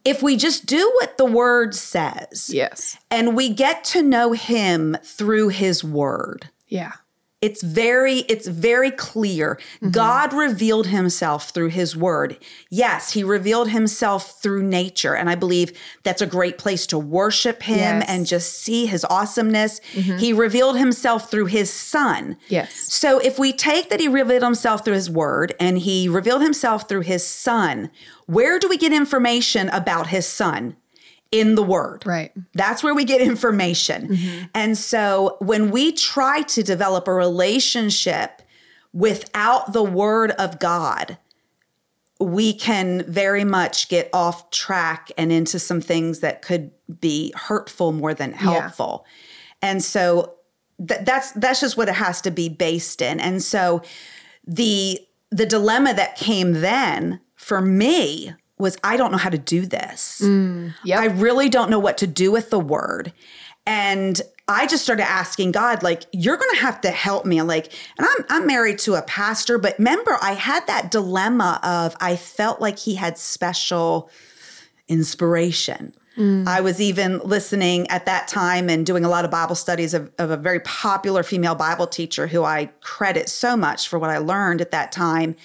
If 0.04 0.22
we 0.22 0.36
just 0.36 0.66
do 0.66 0.90
what 1.00 1.18
the 1.18 1.24
word 1.24 1.74
says, 1.74 2.50
Yes. 2.52 2.96
and 3.10 3.36
we 3.36 3.48
get 3.48 3.84
to 3.84 4.02
know 4.02 4.32
him 4.32 4.96
through 5.02 5.48
his 5.48 5.82
word 5.84 6.48
Yeah. 6.68 6.92
It's 7.42 7.62
very 7.62 8.20
it's 8.20 8.46
very 8.46 8.90
clear. 8.90 9.56
Mm-hmm. 9.76 9.90
God 9.90 10.32
revealed 10.32 10.86
himself 10.86 11.50
through 11.50 11.68
his 11.68 11.96
word. 11.96 12.38
Yes 12.70 13.12
he 13.12 13.22
revealed 13.24 13.68
himself 13.70 14.40
through 14.42 14.62
nature 14.62 15.14
and 15.14 15.28
i 15.28 15.34
believe 15.34 15.72
that's 16.04 16.22
a 16.22 16.26
great 16.26 16.56
place 16.56 16.86
to 16.86 16.98
worship 16.98 17.62
him 17.64 17.78
Yes. 18.00 18.04
and 18.08 18.26
just 18.26 18.60
see 18.60 18.86
his 18.86 19.04
awesomeness. 19.10 19.80
Mm-hmm. 19.92 20.18
He 20.18 20.32
revealed 20.32 20.78
himself 20.78 21.30
through 21.30 21.46
his 21.46 21.70
son. 21.72 22.36
Yes. 22.48 22.72
so 22.92 23.18
if 23.18 23.38
we 23.38 23.52
take 23.52 23.90
that 23.90 23.98
he 24.00 24.08
revealed 24.08 24.42
himself 24.44 24.84
through 24.84 24.94
his 24.94 25.10
word 25.10 25.54
and 25.58 25.78
he 25.78 26.08
revealed 26.08 26.42
himself 26.42 26.88
through 26.88 27.00
his 27.02 27.26
son 27.26 27.90
where 28.26 28.58
do 28.58 28.68
we 28.68 28.76
get 28.78 28.92
information 28.92 29.68
about 29.70 30.06
his 30.06 30.26
son 30.26 30.76
in 31.32 31.54
the 31.56 31.62
word 31.62 32.04
Right. 32.06 32.30
that's 32.54 32.84
where 32.84 32.94
we 32.94 33.04
get 33.04 33.20
information. 33.22 34.08
Mm-hmm. 34.08 34.44
And 34.54 34.78
so 34.78 35.36
when 35.40 35.70
we 35.70 35.92
try 35.92 36.42
to 36.42 36.62
develop 36.62 37.08
a 37.08 37.12
relationship 37.12 38.42
without 38.92 39.72
the 39.72 39.82
word 39.82 40.32
of 40.32 40.58
God, 40.60 41.16
we 42.20 42.52
can 42.52 43.04
very 43.08 43.42
much 43.44 43.88
get 43.88 44.08
off 44.12 44.50
track 44.50 45.10
and 45.18 45.32
into 45.32 45.58
some 45.58 45.80
things 45.80 46.20
that 46.20 46.42
could 46.42 46.70
be 47.00 47.32
hurtful 47.34 47.90
more 47.92 48.14
than 48.14 48.32
helpful. 48.32 49.04
And 49.60 49.82
so 49.82 50.34
th- 50.86 51.00
that's 51.04 51.32
that's 51.32 51.60
just 51.60 51.76
what 51.76 51.88
it 51.88 51.94
has 51.94 52.20
to 52.20 52.30
be 52.30 52.48
based 52.48 53.02
in. 53.02 53.18
And 53.18 53.42
so 53.42 53.82
the 54.46 55.00
the 55.30 55.46
dilemma 55.46 55.94
that 55.94 56.16
came 56.16 56.52
then 56.52 57.20
for 57.34 57.60
me 57.60 58.34
was 58.62 58.78
I 58.82 58.96
don't 58.96 59.12
know 59.12 59.18
how 59.18 59.30
to 59.30 59.38
do 59.38 59.66
this. 59.66 60.22
Mm, 60.24 60.74
yep. 60.84 61.00
I 61.00 61.06
really 61.06 61.48
don't 61.48 61.70
know 61.70 61.78
what 61.78 61.98
to 61.98 62.06
do 62.06 62.32
with 62.32 62.50
the 62.50 62.60
word. 62.60 63.12
And 63.66 64.20
I 64.48 64.66
just 64.66 64.82
started 64.82 65.08
asking 65.08 65.52
God, 65.52 65.82
like, 65.82 66.02
you're 66.12 66.36
gonna 66.36 66.56
have 66.56 66.80
to 66.80 66.90
help 66.90 67.24
me. 67.24 67.42
Like, 67.42 67.72
and 67.98 68.06
I'm 68.08 68.24
I'm 68.28 68.46
married 68.46 68.78
to 68.80 68.94
a 68.94 69.02
pastor, 69.02 69.58
but 69.58 69.78
remember, 69.78 70.16
I 70.20 70.32
had 70.32 70.66
that 70.66 70.90
dilemma 70.90 71.60
of 71.62 71.96
I 72.00 72.16
felt 72.16 72.60
like 72.60 72.78
he 72.78 72.94
had 72.94 73.18
special 73.18 74.10
inspiration. 74.88 75.94
Mm. 76.16 76.46
I 76.46 76.60
was 76.60 76.80
even 76.80 77.20
listening 77.20 77.88
at 77.88 78.04
that 78.06 78.28
time 78.28 78.68
and 78.68 78.84
doing 78.84 79.04
a 79.04 79.08
lot 79.08 79.24
of 79.24 79.30
Bible 79.30 79.54
studies 79.54 79.94
of, 79.94 80.10
of 80.18 80.30
a 80.30 80.36
very 80.36 80.60
popular 80.60 81.22
female 81.22 81.54
Bible 81.54 81.86
teacher 81.86 82.26
who 82.26 82.44
I 82.44 82.66
credit 82.80 83.28
so 83.28 83.56
much 83.56 83.88
for 83.88 83.98
what 83.98 84.10
I 84.10 84.18
learned 84.18 84.60
at 84.60 84.72
that 84.72 84.92
time. 84.92 85.36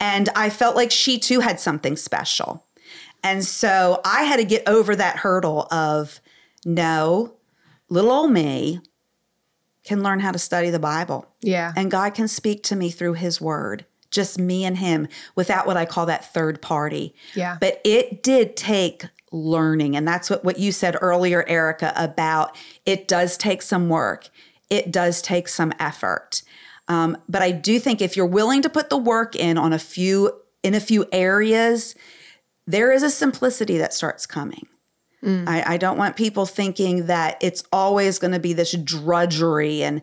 And 0.00 0.28
I 0.36 0.50
felt 0.50 0.76
like 0.76 0.90
she 0.90 1.18
too 1.18 1.40
had 1.40 1.58
something 1.58 1.96
special. 1.96 2.64
And 3.22 3.44
so 3.44 4.00
I 4.04 4.22
had 4.22 4.36
to 4.36 4.44
get 4.44 4.68
over 4.68 4.94
that 4.94 5.16
hurdle 5.16 5.66
of 5.72 6.20
no, 6.64 7.34
little 7.88 8.10
old 8.10 8.32
me 8.32 8.80
can 9.84 10.02
learn 10.02 10.20
how 10.20 10.30
to 10.30 10.38
study 10.38 10.70
the 10.70 10.78
Bible. 10.78 11.26
Yeah. 11.40 11.72
And 11.76 11.90
God 11.90 12.14
can 12.14 12.28
speak 12.28 12.62
to 12.64 12.76
me 12.76 12.90
through 12.90 13.14
his 13.14 13.40
word, 13.40 13.86
just 14.10 14.38
me 14.38 14.64
and 14.64 14.76
him 14.76 15.08
without 15.34 15.66
what 15.66 15.76
I 15.76 15.86
call 15.86 16.06
that 16.06 16.32
third 16.32 16.60
party. 16.60 17.14
Yeah. 17.34 17.56
But 17.60 17.80
it 17.84 18.22
did 18.22 18.56
take 18.56 19.04
learning. 19.32 19.96
And 19.96 20.06
that's 20.06 20.30
what, 20.30 20.44
what 20.44 20.58
you 20.58 20.72
said 20.72 20.96
earlier, 21.00 21.44
Erica, 21.48 21.92
about 21.96 22.56
it 22.86 23.08
does 23.08 23.36
take 23.36 23.62
some 23.62 23.88
work, 23.88 24.28
it 24.70 24.92
does 24.92 25.22
take 25.22 25.48
some 25.48 25.72
effort. 25.80 26.42
Um, 26.88 27.16
but 27.28 27.42
I 27.42 27.52
do 27.52 27.78
think 27.78 28.00
if 28.00 28.16
you're 28.16 28.26
willing 28.26 28.62
to 28.62 28.68
put 28.68 28.90
the 28.90 28.96
work 28.96 29.36
in 29.36 29.58
on 29.58 29.72
a 29.72 29.78
few 29.78 30.32
in 30.62 30.74
a 30.74 30.80
few 30.80 31.06
areas, 31.12 31.94
there 32.66 32.90
is 32.92 33.02
a 33.02 33.10
simplicity 33.10 33.78
that 33.78 33.94
starts 33.94 34.26
coming. 34.26 34.66
I, 35.48 35.74
I 35.74 35.76
don't 35.78 35.98
want 35.98 36.16
people 36.16 36.46
thinking 36.46 37.06
that 37.06 37.38
it's 37.40 37.64
always 37.72 38.18
going 38.18 38.32
to 38.32 38.38
be 38.38 38.52
this 38.52 38.72
drudgery 38.72 39.82
and 39.82 40.00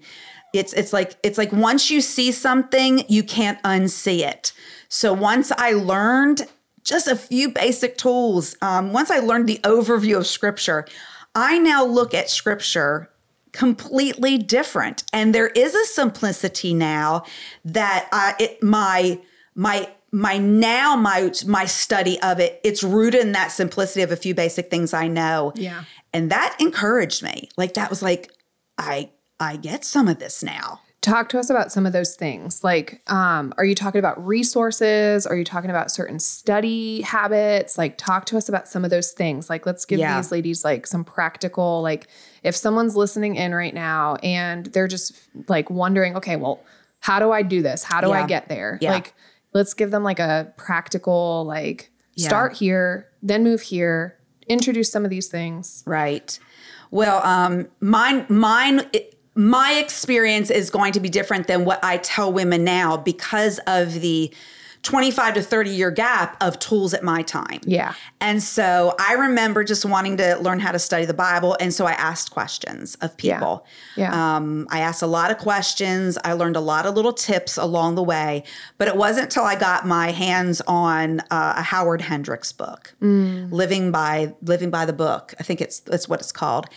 it's 0.53 0.73
it's 0.73 0.93
like 0.93 1.15
it's 1.23 1.37
like 1.37 1.51
once 1.51 1.89
you 1.89 2.01
see 2.01 2.31
something, 2.31 3.03
you 3.07 3.23
can't 3.23 3.61
unsee 3.63 4.19
it. 4.19 4.53
So 4.89 5.13
once 5.13 5.51
I 5.57 5.73
learned 5.73 6.47
just 6.83 7.07
a 7.07 7.15
few 7.15 7.49
basic 7.49 7.97
tools, 7.97 8.55
um, 8.61 8.93
once 8.93 9.09
I 9.09 9.19
learned 9.19 9.47
the 9.47 9.59
overview 9.63 10.17
of 10.17 10.27
Scripture, 10.27 10.85
I 11.33 11.59
now 11.59 11.83
look 11.85 12.13
at 12.13 12.29
Scripture 12.29 13.09
completely 13.55 14.37
different, 14.37 15.03
and 15.13 15.33
there 15.33 15.47
is 15.47 15.73
a 15.73 15.85
simplicity 15.85 16.73
now 16.73 17.23
that 17.63 18.07
I, 18.11 18.35
it 18.37 18.61
my 18.61 19.19
my 19.55 19.89
my 20.11 20.37
now 20.37 20.95
my 20.95 21.31
my 21.47 21.65
study 21.65 22.21
of 22.21 22.39
it 22.39 22.59
it's 22.63 22.83
rooted 22.83 23.21
in 23.21 23.31
that 23.31 23.51
simplicity 23.51 24.01
of 24.01 24.11
a 24.11 24.15
few 24.15 24.35
basic 24.35 24.69
things 24.69 24.93
i 24.93 25.07
know. 25.07 25.53
Yeah. 25.55 25.83
and 26.13 26.29
that 26.31 26.55
encouraged 26.59 27.23
me. 27.23 27.49
Like 27.57 27.73
that 27.73 27.89
was 27.89 28.01
like 28.01 28.31
i 28.77 29.09
i 29.39 29.55
get 29.55 29.83
some 29.83 30.07
of 30.07 30.19
this 30.19 30.43
now 30.43 30.81
Talk 31.05 31.29
to 31.29 31.39
us 31.39 31.51
about 31.51 31.71
some 31.71 31.85
of 31.85 31.93
those 31.93 32.15
things. 32.15 32.63
Like, 32.63 32.99
um, 33.05 33.53
are 33.59 33.63
you 33.63 33.75
talking 33.75 33.99
about 33.99 34.25
resources? 34.25 35.27
Are 35.27 35.35
you 35.35 35.43
talking 35.43 35.69
about 35.69 35.91
certain 35.91 36.17
study 36.17 37.01
habits? 37.01 37.77
Like, 37.77 37.95
talk 37.99 38.25
to 38.25 38.37
us 38.37 38.49
about 38.49 38.67
some 38.67 38.83
of 38.83 38.89
those 38.89 39.11
things. 39.11 39.47
Like, 39.47 39.67
let's 39.67 39.85
give 39.85 39.99
Yeah. 39.99 40.15
these 40.17 40.31
ladies 40.31 40.65
like 40.65 40.87
some 40.87 41.03
practical, 41.03 41.83
like, 41.83 42.07
if 42.41 42.55
someone's 42.55 42.95
listening 42.95 43.35
in 43.35 43.53
right 43.53 43.73
now 43.75 44.15
and 44.23 44.65
they're 44.65 44.87
just 44.87 45.13
like 45.47 45.69
wondering, 45.69 46.15
okay, 46.17 46.37
well, 46.37 46.59
how 47.01 47.19
do 47.19 47.31
I 47.31 47.43
do 47.43 47.61
this? 47.61 47.83
How 47.83 48.01
do 48.01 48.11
I 48.11 48.25
get 48.25 48.49
there? 48.49 48.79
Yeah. 48.81 48.93
Like, 48.93 49.13
let's 49.53 49.75
give 49.75 49.91
them 49.91 50.03
like 50.03 50.17
a 50.19 50.53
practical, 50.57 51.45
like, 51.45 51.91
Yeah. 52.15 52.29
start 52.29 52.53
here, 52.53 53.09
then 53.21 53.43
move 53.43 53.61
here, 53.61 54.17
introduce 54.47 54.91
some 54.91 55.03
of 55.03 55.11
these 55.11 55.27
things. 55.27 55.83
Right. 55.85 56.39
Well, 56.89 57.21
um, 57.23 57.67
mine, 57.79 58.25
mine, 58.27 58.89
it, 58.91 59.14
my 59.35 59.73
experience 59.73 60.49
is 60.49 60.69
going 60.69 60.93
to 60.93 60.99
be 60.99 61.09
different 61.09 61.47
than 61.47 61.65
what 61.65 61.83
I 61.83 61.97
tell 61.97 62.31
women 62.31 62.63
now 62.63 62.97
because 62.97 63.59
of 63.67 63.93
the 64.01 64.33
25 64.85 65.33
to 65.33 65.41
30 65.41 65.71
year 65.71 65.89
gap 65.89 66.37
of 66.41 66.59
tools 66.59 66.93
at 66.93 67.03
my 67.03 67.23
time. 67.23 67.59
Yeah. 67.65 67.95
And 68.21 68.41
so 68.41 68.95
I 68.99 69.13
remember 69.13 69.63
just 69.63 69.83
wanting 69.83 70.15
to 70.17 70.37
learn 70.37 70.59
how 70.59 70.71
to 70.71 70.77
study 70.77 71.05
the 71.05 71.13
Bible. 71.13 71.57
And 71.59 71.73
so 71.73 71.87
I 71.87 71.93
asked 71.93 72.29
questions 72.29 72.93
of 73.01 73.17
people. 73.17 73.65
Yeah. 73.97 74.35
Um, 74.35 74.67
I 74.69 74.81
asked 74.81 75.01
a 75.01 75.07
lot 75.07 75.31
of 75.31 75.39
questions. 75.39 76.19
I 76.23 76.33
learned 76.33 76.55
a 76.55 76.61
lot 76.61 76.85
of 76.85 76.93
little 76.93 77.13
tips 77.13 77.57
along 77.57 77.95
the 77.95 78.03
way. 78.03 78.43
But 78.77 78.87
it 78.87 78.95
wasn't 78.95 79.25
until 79.25 79.43
I 79.43 79.55
got 79.55 79.87
my 79.87 80.11
hands 80.11 80.61
on 80.67 81.21
uh, 81.31 81.55
a 81.57 81.63
Howard 81.63 82.01
Hendricks 82.01 82.53
book, 82.53 82.93
"Living 83.01 83.91
by 83.91 84.35
Living 84.43 84.69
by 84.69 84.85
the 84.85 84.93
Book." 84.93 85.33
I 85.39 85.43
think 85.43 85.61
it's 85.61 85.79
that's 85.79 86.07
what 86.07 86.19
it's 86.19 86.31
called. 86.31 86.67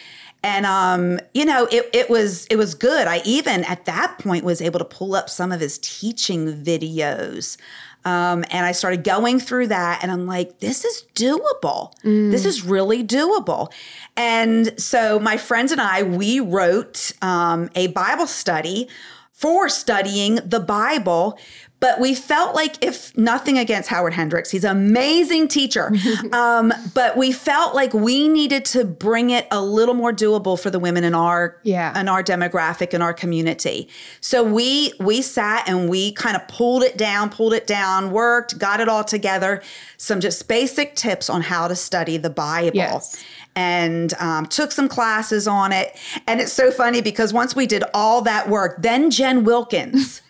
And 0.42 0.66
um, 0.66 1.20
you 1.34 1.44
know, 1.44 1.66
it 1.70 1.88
it 1.92 2.08
was 2.08 2.46
it 2.46 2.56
was 2.56 2.74
good. 2.74 3.06
I 3.06 3.22
even 3.24 3.64
at 3.64 3.84
that 3.86 4.18
point 4.18 4.44
was 4.44 4.60
able 4.60 4.78
to 4.78 4.84
pull 4.84 5.14
up 5.14 5.28
some 5.28 5.52
of 5.52 5.60
his 5.60 5.78
teaching 5.78 6.62
videos. 6.62 7.56
Um, 8.04 8.44
and 8.50 8.64
I 8.64 8.72
started 8.72 9.02
going 9.04 9.40
through 9.40 9.66
that, 9.66 9.98
and 10.02 10.10
I'm 10.12 10.24
like, 10.24 10.60
this 10.60 10.84
is 10.84 11.04
doable. 11.14 11.92
This 12.30 12.44
is 12.46 12.64
really 12.64 13.04
doable. 13.04 13.72
And 14.16 14.80
so 14.80 15.18
my 15.18 15.36
friends 15.36 15.72
and 15.72 15.80
I, 15.80 16.04
we 16.04 16.40
wrote 16.40 17.12
um, 17.20 17.68
a 17.74 17.88
Bible 17.88 18.28
study 18.28 18.88
for 19.32 19.68
studying 19.68 20.36
the 20.36 20.60
Bible. 20.60 21.38
But 21.80 22.00
we 22.00 22.12
felt 22.14 22.56
like, 22.56 22.82
if 22.84 23.16
nothing 23.16 23.56
against 23.56 23.88
Howard 23.88 24.12
Hendricks, 24.12 24.50
he's 24.50 24.64
an 24.64 24.76
amazing 24.76 25.46
teacher. 25.46 25.92
um, 26.32 26.72
but 26.92 27.16
we 27.16 27.30
felt 27.30 27.72
like 27.74 27.94
we 27.94 28.26
needed 28.26 28.64
to 28.66 28.84
bring 28.84 29.30
it 29.30 29.46
a 29.52 29.62
little 29.62 29.94
more 29.94 30.12
doable 30.12 30.60
for 30.60 30.70
the 30.70 30.80
women 30.80 31.04
in 31.04 31.14
our 31.14 31.56
Yeah. 31.62 31.98
in 31.98 32.08
our 32.08 32.22
demographic 32.24 32.92
in 32.94 33.00
our 33.00 33.14
community. 33.14 33.88
So 34.20 34.42
we 34.42 34.92
we 34.98 35.22
sat 35.22 35.68
and 35.68 35.88
we 35.88 36.10
kind 36.12 36.34
of 36.34 36.48
pulled 36.48 36.82
it 36.82 36.96
down, 36.98 37.30
pulled 37.30 37.52
it 37.54 37.68
down, 37.68 38.10
worked, 38.10 38.58
got 38.58 38.80
it 38.80 38.88
all 38.88 39.04
together. 39.04 39.62
Some 39.98 40.18
just 40.20 40.48
basic 40.48 40.96
tips 40.96 41.30
on 41.30 41.42
how 41.42 41.68
to 41.68 41.76
study 41.76 42.16
the 42.16 42.30
Bible 42.30 42.72
Yes. 42.74 43.22
and 43.54 44.14
um, 44.14 44.46
took 44.46 44.72
some 44.72 44.88
classes 44.88 45.46
on 45.46 45.72
it. 45.72 45.96
And 46.26 46.40
it's 46.40 46.52
so 46.52 46.72
funny 46.72 47.02
because 47.02 47.32
once 47.32 47.54
we 47.54 47.66
did 47.68 47.84
all 47.94 48.22
that 48.22 48.48
work, 48.48 48.82
then 48.82 49.10
Jen 49.12 49.44
Wilkins. 49.44 50.22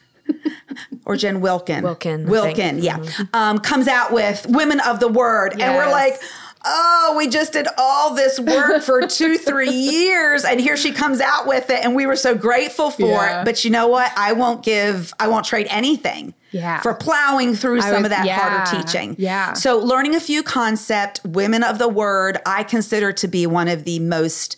Or 1.08 1.16
Jen 1.16 1.40
Wilkin. 1.40 1.82
Wilkin, 1.82 2.26
Wilkin, 2.26 2.78
yeah. 2.82 2.98
Um, 3.32 3.58
comes 3.58 3.88
out 3.88 4.12
with 4.12 4.46
Women 4.48 4.78
of 4.80 5.00
the 5.00 5.08
Word. 5.08 5.60
And 5.60 5.74
we're 5.74 5.90
like, 5.90 6.20
oh, 6.66 7.14
we 7.16 7.28
just 7.28 7.54
did 7.54 7.66
all 7.78 8.14
this 8.14 8.38
work 8.38 8.82
for 8.82 9.06
two, 9.06 9.38
three 9.38 9.70
years, 9.70 10.44
and 10.44 10.60
here 10.60 10.76
she 10.76 10.92
comes 10.92 11.20
out 11.20 11.46
with 11.46 11.70
it, 11.70 11.82
and 11.82 11.94
we 11.94 12.04
were 12.04 12.16
so 12.16 12.34
grateful 12.34 12.90
for 12.90 13.06
Yeah. 13.06 13.40
it. 13.40 13.44
But 13.46 13.64
you 13.64 13.70
know 13.70 13.88
what? 13.88 14.12
I 14.16 14.34
won't 14.34 14.62
give, 14.62 15.14
I 15.18 15.28
won't 15.28 15.46
trade 15.46 15.66
anything. 15.70 16.34
Yeah. 16.50 16.80
For 16.80 16.92
plowing 16.94 17.54
through 17.54 17.80
some 17.82 17.90
would- 17.96 18.04
of 18.04 18.10
that 18.10 18.26
yeah. 18.26 18.38
harder 18.38 18.82
teaching. 18.82 19.16
Yeah. 19.18 19.52
So 19.54 19.78
learning 19.78 20.14
a 20.14 20.20
few 20.20 20.42
concept, 20.42 21.20
women 21.24 21.62
of 21.62 21.78
the 21.78 21.88
word, 21.88 22.38
I 22.44 22.62
consider 22.64 23.12
to 23.12 23.28
be 23.28 23.46
one 23.46 23.68
of 23.68 23.84
the 23.84 23.98
most 24.00 24.56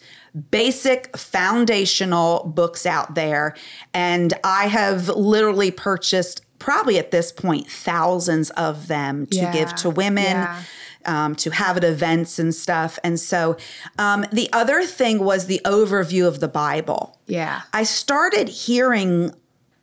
basic 0.50 1.16
foundational 1.16 2.44
books 2.44 2.86
out 2.86 3.14
there. 3.14 3.54
And 3.92 4.34
I 4.44 4.66
have 4.66 5.08
literally 5.08 5.70
purchased 5.70 6.42
probably 6.58 6.98
at 6.98 7.10
this 7.10 7.32
point 7.32 7.66
thousands 7.68 8.50
of 8.50 8.86
them 8.88 9.26
to 9.26 9.36
Yeah. 9.36 9.52
give 9.52 9.74
to 9.76 9.90
women. 9.90 10.24
Yeah. 10.24 10.62
Um, 11.06 11.34
to 11.36 11.48
have 11.50 11.78
at 11.78 11.84
events 11.84 12.38
and 12.38 12.54
stuff. 12.54 12.98
And 13.02 13.18
so 13.18 13.56
um, 13.98 14.26
the 14.32 14.50
other 14.52 14.84
thing 14.84 15.24
was 15.24 15.46
the 15.46 15.62
overview 15.64 16.28
of 16.28 16.40
the 16.40 16.46
Bible. 16.48 17.18
Yeah. 17.26 17.62
I 17.72 17.84
started 17.84 18.50
hearing 18.50 19.34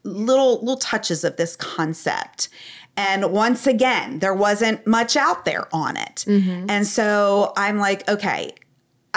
little 0.03 0.59
little 0.59 0.77
touches 0.77 1.23
of 1.23 1.37
this 1.37 1.55
concept. 1.55 2.49
And 2.95 3.31
once 3.31 3.65
again, 3.65 4.19
there 4.19 4.33
wasn't 4.35 4.85
much 4.85 5.15
out 5.17 5.43
there 5.43 5.67
on 5.73 5.97
it. 5.97 6.23
And 6.27 6.85
so 6.85 7.51
I'm 7.57 7.79
like, 7.79 8.07
okay, 8.07 8.53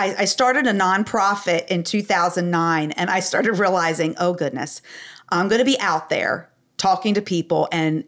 I, 0.00 0.14
I 0.20 0.24
started 0.24 0.66
a 0.66 0.72
nonprofit 0.72 1.66
in 1.66 1.84
2009 1.84 2.92
and 2.92 3.10
I 3.10 3.20
started 3.20 3.58
realizing, 3.58 4.14
oh 4.18 4.32
goodness, 4.32 4.80
I'm 5.28 5.48
going 5.48 5.58
to 5.58 5.64
be 5.64 5.78
out 5.78 6.08
there 6.08 6.50
talking 6.78 7.12
to 7.14 7.22
people 7.22 7.68
and 7.70 8.04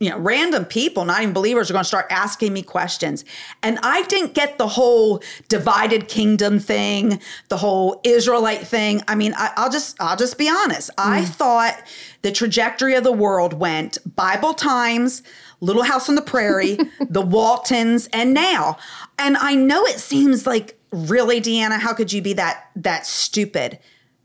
you 0.00 0.08
know, 0.08 0.18
random 0.18 0.64
people, 0.64 1.04
not 1.04 1.20
even 1.20 1.34
believers, 1.34 1.68
are 1.68 1.74
going 1.74 1.82
to 1.82 1.88
start 1.88 2.06
asking 2.08 2.52
me 2.54 2.62
questions. 2.62 3.26
And 3.62 3.78
I 3.82 4.04
didn't 4.04 4.32
get 4.32 4.56
the 4.56 4.68
whole 4.68 5.22
divided 5.48 6.08
kingdom 6.08 6.58
thing, 6.60 7.20
the 7.48 7.58
whole 7.58 8.00
Israelite 8.02 8.66
thing. 8.66 9.02
I 9.06 9.16
mean, 9.16 9.34
I, 9.36 9.52
I'll 9.56 9.68
just, 9.68 10.00
I'll 10.00 10.16
just 10.16 10.38
be 10.38 10.48
honest. 10.48 10.88
I 10.96 11.22
mm. 11.22 11.28
thought 11.28 11.76
the 12.22 12.32
trajectory 12.32 12.94
of 12.94 13.04
the 13.04 13.12
world 13.12 13.52
went 13.52 13.98
Bible 14.16 14.54
times, 14.54 15.22
Little 15.60 15.82
House 15.82 16.08
on 16.08 16.14
the 16.14 16.22
Prairie, 16.22 16.78
the 17.10 17.20
Waltons, 17.20 18.08
and 18.14 18.32
now. 18.32 18.78
And 19.18 19.36
I 19.36 19.56
know 19.56 19.84
it 19.84 20.00
seems 20.00 20.46
like 20.46 20.78
really, 20.96 21.40
Deanna, 21.40 21.78
how 21.78 21.92
could 21.92 22.12
you 22.12 22.22
be 22.22 22.32
that 22.34 22.70
that 22.76 23.06
stupid? 23.06 23.78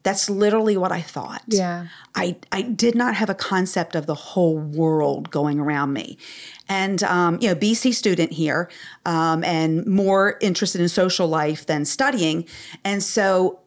That's 0.04 0.30
literally 0.32 0.78
what 0.78 0.92
I 0.92 1.02
thought. 1.02 1.44
Yeah. 1.48 1.88
I, 2.16 2.38
I 2.52 2.64
did 2.64 2.96
not 2.96 3.14
have 3.14 3.30
a 3.30 3.36
concept 3.36 3.96
of 3.96 4.08
the 4.08 4.16
whole 4.16 4.58
world 4.58 5.30
going 5.30 5.60
around 5.60 5.94
me. 5.94 6.18
And, 6.68 7.04
um, 7.04 7.38
you 7.40 7.50
know, 7.50 7.56
BC 7.56 7.94
student 7.94 8.32
here 8.32 8.68
um, 9.06 9.44
and 9.44 9.86
more 9.86 10.40
interested 10.42 10.82
in 10.82 10.90
social 10.90 11.28
life 11.28 11.68
than 11.68 11.86
studying. 11.86 12.48
And 12.84 13.04
so 13.04 13.60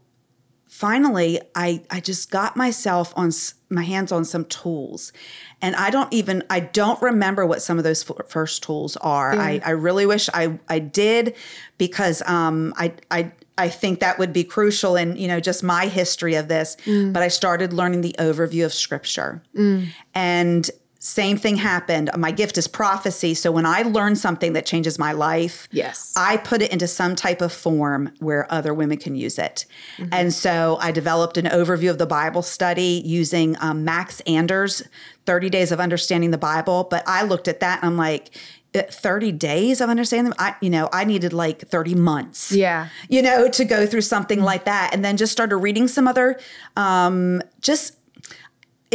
finally, 0.66 1.40
I, 1.54 1.84
I 1.88 2.00
just 2.00 2.32
got 2.32 2.56
myself 2.56 3.12
on 3.16 3.30
my 3.74 3.82
hands 3.82 4.12
on 4.12 4.24
some 4.24 4.44
tools. 4.46 5.12
And 5.60 5.74
I 5.76 5.90
don't 5.90 6.12
even, 6.12 6.42
I 6.48 6.60
don't 6.60 7.00
remember 7.02 7.44
what 7.44 7.62
some 7.62 7.78
of 7.78 7.84
those 7.84 8.08
f- 8.08 8.28
first 8.28 8.62
tools 8.62 8.96
are. 8.98 9.32
I, 9.32 9.58
mm. 9.58 9.66
I 9.66 9.70
really 9.70 10.06
wish 10.06 10.28
I, 10.32 10.58
I 10.68 10.78
did 10.78 11.36
because 11.78 12.22
um, 12.26 12.72
I, 12.76 12.94
I, 13.10 13.32
I 13.56 13.68
think 13.68 14.00
that 14.00 14.18
would 14.18 14.32
be 14.32 14.44
crucial 14.44 14.96
in, 14.96 15.16
you 15.16 15.28
know, 15.28 15.40
just 15.40 15.62
my 15.62 15.86
history 15.86 16.34
of 16.34 16.48
this. 16.48 16.76
Mm. 16.84 17.12
But 17.12 17.22
I 17.22 17.28
started 17.28 17.72
learning 17.72 18.00
the 18.00 18.14
overview 18.18 18.64
of 18.64 18.72
scripture. 18.72 19.42
Mm. 19.56 19.88
And 20.14 20.70
same 21.06 21.36
thing 21.36 21.56
happened. 21.56 22.08
My 22.16 22.30
gift 22.30 22.56
is 22.56 22.66
prophecy. 22.66 23.34
So 23.34 23.52
when 23.52 23.66
I 23.66 23.82
learn 23.82 24.16
something 24.16 24.54
that 24.54 24.64
changes 24.64 24.98
my 24.98 25.12
life, 25.12 25.68
Yes. 25.70 26.14
I 26.16 26.38
put 26.38 26.62
it 26.62 26.72
into 26.72 26.88
some 26.88 27.14
type 27.14 27.42
of 27.42 27.52
form 27.52 28.10
where 28.20 28.50
other 28.50 28.72
women 28.72 28.96
can 28.96 29.14
use 29.14 29.38
it. 29.38 29.66
And 30.10 30.32
so 30.32 30.78
I 30.80 30.92
developed 30.92 31.36
an 31.36 31.44
overview 31.44 31.90
of 31.90 31.98
the 31.98 32.06
Bible 32.06 32.40
study 32.40 33.02
using 33.04 33.54
um, 33.60 33.84
Max 33.84 34.20
Anders' 34.20 34.82
30 35.26 35.50
Days 35.50 35.72
of 35.72 35.78
Understanding 35.78 36.30
the 36.30 36.38
Bible. 36.38 36.84
But 36.90 37.02
I 37.06 37.22
looked 37.22 37.48
at 37.48 37.60
that 37.60 37.82
and 37.82 37.90
I'm 37.90 37.96
like, 37.98 38.30
"Uh, 38.74 38.82
30 38.90 39.30
days 39.32 39.82
of 39.82 39.90
understanding 39.90 40.30
them? 40.30 40.34
I, 40.38 40.54
you 40.62 40.70
know, 40.70 40.88
I 40.90 41.04
needed 41.04 41.34
like 41.34 41.68
30 41.68 41.94
months 41.96 42.50
Yeah. 42.50 42.88
you 43.10 43.20
know, 43.20 43.48
to 43.50 43.64
go 43.66 43.86
through 43.86 44.00
something 44.02 44.40
like 44.40 44.64
that. 44.64 44.94
And 44.94 45.04
then 45.04 45.18
just 45.18 45.32
started 45.32 45.58
reading 45.58 45.86
some 45.86 46.08
other, 46.08 46.40
um, 46.78 47.42
just, 47.60 47.96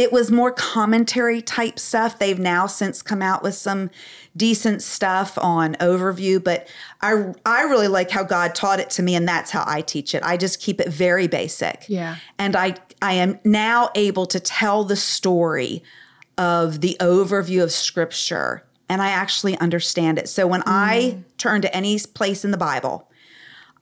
it 0.00 0.10
was 0.10 0.30
more 0.30 0.50
commentary 0.50 1.42
type 1.42 1.78
stuff. 1.78 2.18
They've 2.18 2.38
now 2.38 2.66
since 2.66 3.02
come 3.02 3.20
out 3.20 3.42
with 3.42 3.54
some 3.54 3.90
decent 4.34 4.80
stuff 4.80 5.36
on 5.36 5.74
overview, 5.74 6.42
but 6.42 6.68
I, 7.02 7.34
I 7.44 7.64
really 7.64 7.86
like 7.86 8.10
how 8.10 8.22
God 8.22 8.54
taught 8.54 8.80
it 8.80 8.88
to 8.90 9.02
me, 9.02 9.14
and 9.14 9.28
that's 9.28 9.50
how 9.50 9.62
I 9.66 9.82
teach 9.82 10.14
it. 10.14 10.22
I 10.22 10.38
just 10.38 10.58
keep 10.58 10.80
it 10.80 10.88
very 10.88 11.26
basic. 11.26 11.84
Yeah. 11.86 12.16
And 12.38 12.56
I, 12.56 12.76
I 13.02 13.12
am 13.12 13.40
now 13.44 13.90
able 13.94 14.24
to 14.28 14.40
tell 14.40 14.84
the 14.84 14.96
story 14.96 15.82
of 16.38 16.80
the 16.80 16.96
overview 16.98 17.62
of 17.62 17.70
scripture 17.70 18.64
and 18.88 19.02
I 19.02 19.08
actually 19.08 19.58
understand 19.58 20.18
it. 20.18 20.30
So 20.30 20.46
when 20.46 20.62
I 20.64 21.14
mm. 21.14 21.24
turn 21.36 21.60
to 21.60 21.76
any 21.76 21.98
place 22.14 22.42
in 22.42 22.50
the 22.50 22.56
Bible, 22.56 23.08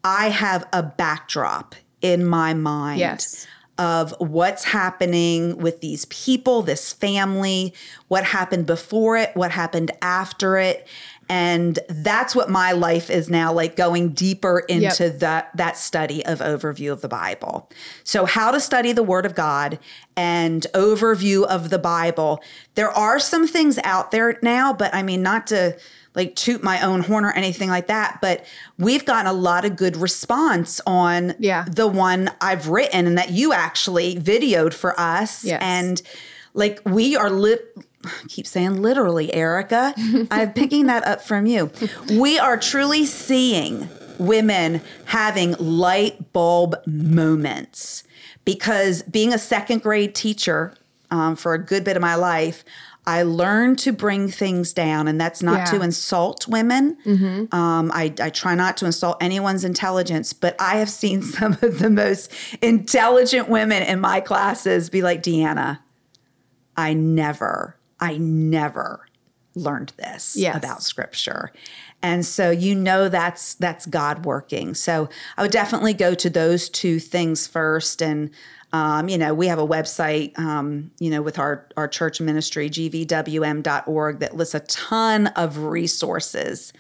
I 0.03 0.31
have 0.31 0.67
a 0.73 0.83
backdrop 0.83 1.77
in 2.03 2.27
my 2.27 2.55
mind 2.55 2.99
Yes. 2.99 3.47
Of 3.79 4.13
what's 4.19 4.65
happening 4.65 5.57
with 5.57 5.81
these 5.81 6.05
people, 6.07 6.63
this 6.63 6.93
family, 6.93 7.73
what 8.09 8.25
happened 8.25 8.67
before 8.67 9.17
it, 9.17 9.35
what 9.35 9.53
happened 9.53 9.93
after 10.03 10.59
it. 10.59 10.87
And 11.31 11.79
that's 11.89 12.35
what 12.35 12.49
my 12.49 12.73
life 12.73 13.11
is 13.11 13.29
now 13.29 13.53
like 13.53 13.77
going 13.77 14.11
deeper 14.11 14.61
into 14.61 15.11
that 15.11 15.55
that 15.57 15.77
study 15.77 16.25
of 16.25 16.39
overview 16.39 16.91
of 16.91 17.03
the 17.03 17.09
Bible. 17.09 17.71
So 18.03 18.25
how 18.25 18.51
to 18.51 18.59
study 18.59 18.93
the 18.93 19.03
word 19.03 19.27
of 19.27 19.35
God 19.35 19.79
and 20.17 20.67
overview 20.75 21.45
of 21.45 21.69
the 21.69 21.79
Bible. 21.79 22.43
There 22.77 22.91
are 22.91 23.19
some 23.19 23.47
things 23.47 23.79
out 23.85 24.11
there 24.11 24.39
now, 24.43 24.73
but 24.73 24.95
I 24.95 25.03
mean 25.03 25.23
not 25.23 25.47
to 25.49 25.79
like 26.19 26.35
toot 26.37 26.63
my 26.63 26.83
own 26.83 27.01
horn 27.01 27.25
or 27.25 27.33
anything 27.33 27.71
like 27.71 27.87
that, 27.87 28.19
but 28.21 28.45
we've 28.77 29.07
gotten 29.07 29.27
a 29.27 29.33
lot 29.33 29.65
of 29.65 29.77
good 29.77 29.97
response 29.97 30.81
on 30.87 31.35
Yeah. 31.39 31.65
the 31.71 31.87
one 31.87 32.31
I've 32.43 32.69
written 32.69 33.07
and 33.07 33.17
that 33.17 33.31
you 33.31 33.55
actually 33.55 34.17
videoed 34.17 34.75
for 34.75 34.99
us. 35.01 35.43
Yes. 35.45 35.61
And 35.63 36.03
like 36.53 36.83
we 36.85 37.17
are 37.17 37.31
lit 37.31 37.75
I 38.05 38.11
keep 38.29 38.47
saying 38.47 38.81
literally, 38.83 39.33
Erica. 39.35 39.93
I'm 40.31 40.53
picking 40.53 40.87
that 40.87 41.05
up 41.07 41.21
from 41.21 41.47
you. 41.47 41.71
We 42.11 42.39
are 42.39 42.57
truly 42.57 43.05
seeing 43.07 43.89
women 44.19 44.81
having 45.07 45.55
light 45.59 46.33
bulb 46.33 46.77
moments 46.87 48.05
because 48.45 49.03
being 49.03 49.33
a 49.33 49.39
second 49.39 49.83
grade 49.83 50.15
teacher 50.15 50.75
um, 51.11 51.37
for 51.37 51.55
a 51.55 51.59
good 51.59 51.85
bit 51.85 51.97
of 51.97 52.03
my 52.03 52.15
life, 52.15 52.65
I 53.09 53.23
learned 53.23 53.79
to 53.81 53.93
bring 53.93 54.29
things 54.29 54.75
down, 54.75 55.09
and 55.09 55.19
that's 55.19 55.43
not 55.43 55.67
to 55.69 55.81
insult 55.83 56.47
women. 56.47 56.99
Um, 57.53 57.91
I, 57.95 58.13
I 58.21 58.29
try 58.29 58.55
not 58.55 58.77
to 58.79 58.85
insult 58.87 59.17
anyone's 59.23 59.65
intelligence, 59.65 60.35
but 60.35 60.55
I 60.61 60.77
have 60.77 60.91
seen 60.91 61.23
some 61.37 61.53
of 61.63 61.79
the 61.79 61.89
most 61.89 62.31
intelligent 62.61 63.49
women 63.49 63.83
in 63.83 63.99
my 63.99 64.21
classes 64.21 64.91
be 64.91 65.01
like, 65.01 65.23
Deanna, 65.23 65.79
I 66.77 66.93
never, 66.93 67.79
I 67.99 68.19
never 68.19 69.07
learned 69.55 69.93
this 69.97 70.37
Yes. 70.37 70.57
about 70.57 70.83
scripture. 70.83 71.51
And 72.03 72.25
so 72.27 72.51
you 72.51 72.75
know 72.75 73.09
that's 73.09 73.55
that's 73.55 73.85
God 73.87 74.25
working. 74.25 74.75
So 74.75 75.09
I 75.37 75.43
would 75.43 75.51
definitely 75.51 75.95
go 75.95 76.15
to 76.15 76.31
those 76.31 76.69
two 76.69 77.01
things 77.01 77.47
first 77.49 78.01
and 78.03 78.31
um, 78.73 79.09
you 79.09 79.17
know, 79.19 79.33
we 79.33 79.47
have 79.47 79.59
a 79.59 79.67
website, 79.67 80.39
um, 80.39 80.91
you 80.99 81.11
know, 81.11 81.23
with 81.23 81.39
our, 81.39 81.67
our 81.77 81.89
church 81.89 82.21
ministry, 82.21 82.69
gvwm.org, 82.69 84.21
that 84.21 84.37
lists 84.37 84.55
a 84.55 84.61
ton 84.61 85.29
of 85.29 85.59
resources 85.59 86.73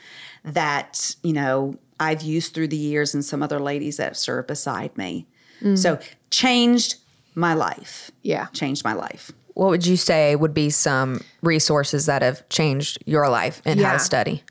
that, 0.45 1.17
you 1.23 1.33
know, 1.33 1.77
I've 1.99 2.23
used 2.23 2.55
through 2.55 2.69
the 2.69 2.77
years 2.77 3.15
and 3.15 3.25
some 3.25 3.43
other 3.43 3.59
ladies 3.59 3.97
that 3.97 4.05
have 4.05 4.17
served 4.17 4.49
beside 4.49 4.97
me. 4.97 5.27
So 5.75 5.99
changed 6.31 6.97
my 7.35 7.55
life. 7.55 8.11
Yeah. 8.23 8.47
Changed 8.53 8.85
my 8.85 8.93
life. 8.93 9.33
What 9.55 9.71
would 9.71 9.87
you 9.87 9.97
say 9.97 10.37
would 10.37 10.55
be 10.55 10.71
some 10.71 11.25
resources 11.43 12.07
that 12.07 12.23
have 12.23 12.49
changed 12.49 13.03
your 13.07 13.29
life 13.29 13.61
and 13.65 13.81
how 13.81 13.95
to 13.95 13.99
study? 13.99 14.45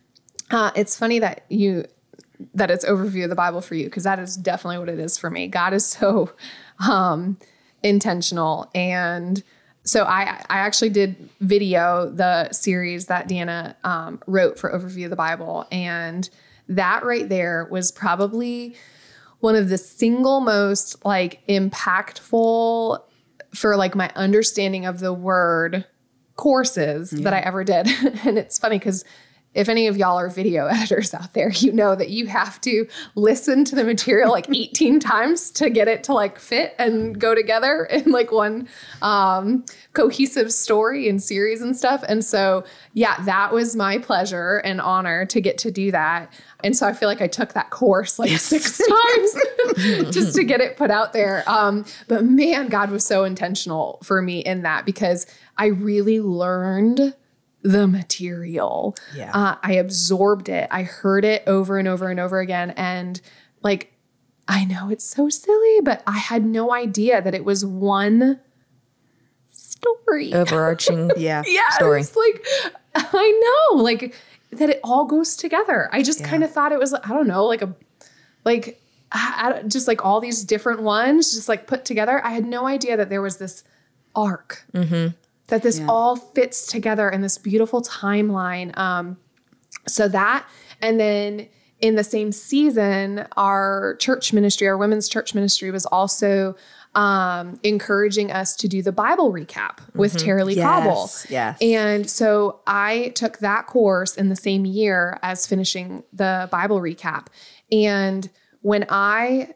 Uh, 0.51 0.71
it's 0.75 0.97
funny 0.97 1.19
that 1.19 1.45
you 1.49 1.85
that 2.53 2.69
it's 2.69 2.85
overview 2.85 3.23
of 3.23 3.29
the 3.29 3.35
Bible 3.35 3.61
for 3.61 3.73
you 3.73 3.85
because 3.85 4.03
that 4.03 4.19
is 4.19 4.35
definitely 4.35 4.77
what 4.77 4.89
it 4.89 4.99
is 4.99 5.17
for 5.17 5.29
me. 5.29 5.47
God 5.47 5.73
is 5.73 5.85
so 5.85 6.31
um, 6.79 7.37
intentional, 7.83 8.69
and 8.75 9.43
so 9.83 10.03
I 10.03 10.43
I 10.49 10.57
actually 10.59 10.89
did 10.89 11.29
video 11.39 12.09
the 12.09 12.51
series 12.51 13.07
that 13.07 13.27
Deanna 13.27 13.75
um, 13.83 14.21
wrote 14.27 14.59
for 14.59 14.71
overview 14.71 15.05
of 15.05 15.09
the 15.09 15.15
Bible, 15.15 15.65
and 15.71 16.29
that 16.69 17.05
right 17.05 17.27
there 17.27 17.67
was 17.71 17.91
probably 17.91 18.75
one 19.39 19.55
of 19.55 19.69
the 19.69 19.77
single 19.77 20.41
most 20.41 21.03
like 21.05 21.45
impactful 21.47 23.01
for 23.53 23.75
like 23.75 23.95
my 23.95 24.11
understanding 24.15 24.85
of 24.85 24.99
the 24.99 25.13
word 25.13 25.85
courses 26.35 27.09
that 27.11 27.33
I 27.33 27.39
ever 27.39 27.63
did. 27.63 27.87
and 28.25 28.37
it's 28.37 28.57
funny 28.57 28.77
because 28.77 29.03
if 29.57 29.69
any 29.69 29.87
of 29.87 29.97
y'all 29.97 30.19
are 30.19 30.29
video 30.29 30.67
editors 30.71 31.13
out 31.13 31.33
there, 31.33 31.49
you 31.49 31.73
know 31.73 31.95
that 31.95 32.09
you 32.09 32.27
have 32.27 32.61
to 32.61 32.87
listen 33.15 33.65
to 33.65 33.75
the 33.75 33.83
material 33.83 34.31
like 34.31 34.47
18 34.53 34.99
times 34.99 35.49
to 35.51 35.69
get 35.69 35.87
it 35.87 36.03
to 36.05 36.13
like 36.13 36.37
fit 36.39 36.75
and 36.77 37.19
go 37.19 37.33
together 37.35 37.85
in 37.91 38.11
like 38.11 38.31
one 38.31 38.69
um, 39.01 39.65
cohesive 39.93 40.53
story 40.53 41.09
and 41.09 41.21
series 41.21 41.61
and 41.61 41.75
stuff. 41.75 42.03
And 42.07 42.23
so, 42.23 42.63
yeah, 42.93 43.21
that 43.23 43.51
was 43.51 43.75
my 43.75 43.97
pleasure 43.97 44.57
and 44.57 44.79
honor 44.79 45.25
to 45.25 45.41
get 45.41 45.57
to 45.59 45.71
do 45.71 45.91
that. 45.91 46.31
And 46.63 46.77
so 46.77 46.87
I 46.87 46.93
feel 46.93 47.09
like 47.09 47.21
I 47.21 47.27
took 47.27 47.53
that 47.53 47.71
course 47.71 48.19
like 48.19 48.31
six 48.39 48.77
times 48.77 50.13
just 50.13 50.35
to 50.35 50.43
get 50.43 50.61
it 50.61 50.77
put 50.77 50.91
out 50.91 51.13
there. 51.13 51.43
Um, 51.47 51.85
but 52.07 52.23
man, 52.23 52.67
God 52.67 52.91
was 52.91 53.05
so 53.05 53.23
intentional 53.23 53.99
for 54.03 54.21
me 54.21 54.39
in 54.39 54.61
that 54.63 54.85
because 54.85 55.25
I 55.57 55.67
really 55.67 56.21
learned 56.21 57.15
the 57.71 57.87
material. 57.87 58.95
Yeah. 59.15 59.31
Uh, 59.33 59.55
I 59.61 59.73
absorbed 59.73 60.47
it. 60.49 60.67
I 60.71 60.83
heard 60.83 61.25
it 61.25 61.43
over 61.47 61.77
and 61.77 61.87
over 61.87 62.09
and 62.09 62.19
over 62.19 62.39
again. 62.39 62.71
And 62.71 63.19
like, 63.61 63.91
I 64.47 64.63
know 64.63 64.89
it's 64.89 65.05
so 65.05 65.27
silly, 65.29 65.81
but 65.83 66.01
I 66.07 66.17
had 66.17 66.45
no 66.45 66.71
idea 66.73 67.21
that 67.21 67.35
it 67.35 67.43
was 67.43 67.65
one 67.65 68.39
story. 69.51 70.33
Overarching. 70.41 71.11
Yeah. 71.17 71.43
yeah, 71.45 71.69
story. 71.71 72.01
it's 72.01 72.15
like 72.15 72.45
I 72.95 73.69
know, 73.73 73.81
like 73.83 74.15
that 74.51 74.69
it 74.69 74.79
all 74.83 75.05
goes 75.05 75.35
together. 75.35 75.89
I 75.91 76.01
just 76.01 76.21
Yeah. 76.21 76.29
kind 76.29 76.43
of 76.43 76.51
thought 76.51 76.71
it 76.71 76.79
was, 76.79 76.93
I 76.93 77.09
don't 77.09 77.27
know, 77.27 77.45
like 77.45 77.61
a, 77.61 77.75
like 78.45 78.81
I, 79.11 79.55
I- 79.59 79.67
just 79.67 79.87
like 79.87 80.05
all 80.05 80.19
these 80.21 80.43
different 80.43 80.81
ones, 80.81 81.33
just 81.33 81.49
like 81.49 81.67
put 81.67 81.83
together. 81.85 82.23
I 82.25 82.29
had 82.31 82.45
no 82.45 82.65
idea 82.65 82.95
that 82.97 83.09
there 83.09 83.21
was 83.21 83.37
this 83.37 83.63
arc, 84.15 84.65
that 85.47 85.63
this 85.63 85.79
Yeah. 85.79 85.87
all 85.87 86.15
fits 86.15 86.65
together 86.65 87.09
in 87.09 87.21
this 87.21 87.37
beautiful 87.37 87.81
timeline. 87.81 88.77
Um, 88.77 89.17
so 89.87 90.07
that, 90.09 90.45
and 90.81 90.99
then 90.99 91.47
in 91.79 91.95
the 91.95 92.03
same 92.03 92.31
season, 92.31 93.25
our 93.37 93.95
church 93.99 94.33
ministry, 94.33 94.67
our 94.67 94.77
women's 94.77 95.07
church 95.07 95.35
ministry, 95.35 95.71
was 95.71 95.85
also 95.85 96.55
um, 96.95 97.59
encouraging 97.61 98.31
us 98.31 98.55
to 98.55 98.67
do 98.67 98.81
the 98.81 98.91
Bible 98.91 99.31
recap 99.31 99.79
with 99.93 100.17
Tara-Leigh 100.17 100.55
Cobble. 100.55 101.01
Yes, 101.01 101.27
yes. 101.29 101.57
And 101.61 102.09
so 102.09 102.61
I 102.65 103.09
took 103.09 103.37
that 103.39 103.67
course 103.67 104.15
in 104.15 104.29
the 104.29 104.35
same 104.35 104.65
year 104.65 105.19
as 105.21 105.45
finishing 105.45 106.03
the 106.11 106.49
Bible 106.51 106.79
recap. 106.81 107.27
And 107.71 108.27
when 108.61 108.85
I 108.89 109.53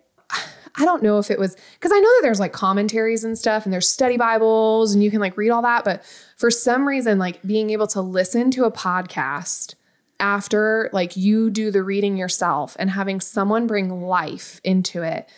I 0.75 0.85
don't 0.85 1.03
know 1.03 1.17
if 1.19 1.29
it 1.29 1.37
was 1.37 1.55
because 1.73 1.91
I 1.91 1.99
know 1.99 2.07
that 2.07 2.19
there's 2.21 2.39
like 2.39 2.53
commentaries 2.53 3.23
and 3.23 3.37
stuff 3.37 3.65
and 3.65 3.73
there's 3.73 3.89
study 3.89 4.17
Bibles 4.17 4.93
and 4.93 5.03
you 5.03 5.11
can 5.11 5.19
like 5.19 5.35
read 5.37 5.49
all 5.49 5.61
that. 5.63 5.83
But 5.83 6.03
for 6.37 6.49
some 6.49 6.87
reason, 6.87 7.19
like 7.19 7.41
being 7.43 7.71
able 7.71 7.87
to 7.87 8.01
listen 8.01 8.51
to 8.51 8.63
a 8.65 8.71
podcast 8.71 9.75
after 10.19 10.89
like 10.93 11.17
you 11.17 11.49
do 11.49 11.71
the 11.71 11.83
reading 11.83 12.15
yourself 12.15 12.77
and 12.79 12.89
having 12.91 13.19
someone 13.19 13.67
bring 13.67 13.89
life 14.01 14.61
into 14.63 15.01
it. 15.01 15.29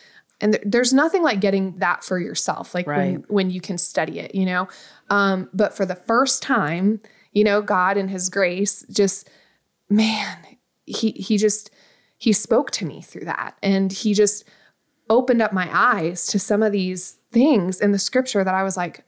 And 0.41 0.53
th- 0.53 0.63
there's 0.67 0.93
nothing 0.93 1.23
like 1.23 1.39
getting 1.39 1.77
that 1.77 2.03
for 2.03 2.19
yourself, 2.19 2.75
like 2.75 2.85
when, 2.85 2.97
Right. 2.97 3.31
when 3.31 3.49
you 3.49 3.61
can 3.61 3.77
study 3.77 4.19
it, 4.19 4.35
you 4.35 4.45
know? 4.45 4.67
Um, 5.09 5.49
but 5.53 5.73
for 5.73 5.85
the 5.85 5.95
first 5.95 6.43
time, 6.43 6.99
you 7.31 7.43
know, 7.43 7.61
God 7.61 7.97
and 7.97 8.09
his 8.09 8.29
grace 8.29 8.85
just, 8.91 9.29
man, 9.89 10.37
he, 10.85 11.11
he 11.11 11.37
just, 11.37 11.71
he 12.17 12.33
spoke 12.33 12.71
to 12.71 12.85
me 12.85 13.01
through 13.01 13.25
that. 13.25 13.57
And 13.63 13.91
he 13.91 14.13
just 14.13 14.43
opened 15.14 15.41
up 15.41 15.53
my 15.53 15.70
eyes 15.72 16.26
to 16.28 16.39
some 16.39 16.64
of 16.64 16.72
these 16.72 17.20
things 17.32 17.80
in 17.80 17.91
the 17.91 17.99
scripture 17.99 18.43
that 18.43 18.53
I 18.53 18.64
was 18.64 18.76
like, 18.76 19.03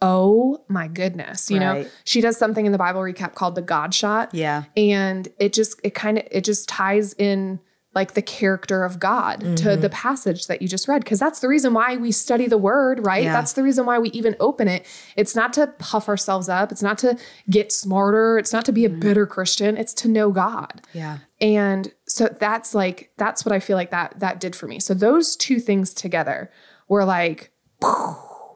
oh 0.00 0.62
my 0.68 0.88
goodness. 0.88 1.50
You 1.50 1.60
know, 1.60 1.84
she 2.04 2.20
does 2.20 2.38
something 2.38 2.64
in 2.64 2.72
the 2.72 2.78
Bible 2.78 3.00
recap 3.00 3.34
called 3.34 3.56
the 3.56 3.62
God 3.62 3.92
shot. 3.92 4.32
Yeah. 4.32 4.64
And 4.76 5.28
it 5.38 5.52
just, 5.52 5.80
it 5.84 5.94
kind 5.94 6.18
of, 6.18 6.24
it 6.30 6.44
just 6.44 6.68
ties 6.68 7.12
in 7.14 7.60
like 7.92 8.14
the 8.14 8.22
character 8.22 8.84
of 8.84 9.00
God 9.00 9.40
to 9.40 9.46
Mm-hmm. 9.46 9.80
the 9.80 9.90
passage 9.90 10.46
that 10.46 10.62
you 10.62 10.68
just 10.68 10.86
read. 10.86 11.04
Cause 11.04 11.18
that's 11.18 11.40
the 11.40 11.48
reason 11.48 11.74
why 11.74 11.96
we 11.96 12.12
study 12.12 12.46
the 12.46 12.56
word, 12.58 13.04
right? 13.04 13.24
Yeah. 13.24 13.32
That's 13.32 13.54
the 13.54 13.64
reason 13.64 13.84
why 13.84 13.98
we 13.98 14.10
even 14.10 14.36
open 14.38 14.68
it. 14.68 14.86
It's 15.16 15.34
not 15.34 15.52
to 15.54 15.66
puff 15.66 16.08
ourselves 16.08 16.48
up. 16.48 16.70
It's 16.70 16.82
not 16.84 16.98
to 16.98 17.18
get 17.48 17.72
smarter. 17.72 18.38
It's 18.38 18.52
not 18.52 18.64
to 18.66 18.72
be 18.72 18.84
a 18.84 18.88
Mm-hmm. 18.88 19.00
better 19.00 19.26
Christian. 19.26 19.76
It's 19.76 19.92
to 19.94 20.08
know 20.08 20.30
God. 20.30 20.82
Yeah. 20.92 21.18
And 21.40 21.92
so 22.06 22.28
that's 22.38 22.74
like 22.76 23.10
that's 23.16 23.44
what 23.44 23.52
I 23.52 23.58
feel 23.58 23.76
like 23.76 23.90
that 23.90 24.20
that 24.20 24.38
did 24.38 24.54
for 24.54 24.68
me. 24.68 24.78
So 24.78 24.94
those 24.94 25.34
two 25.34 25.58
things 25.58 25.92
together 25.92 26.50
were 26.88 27.04
like 27.04 27.50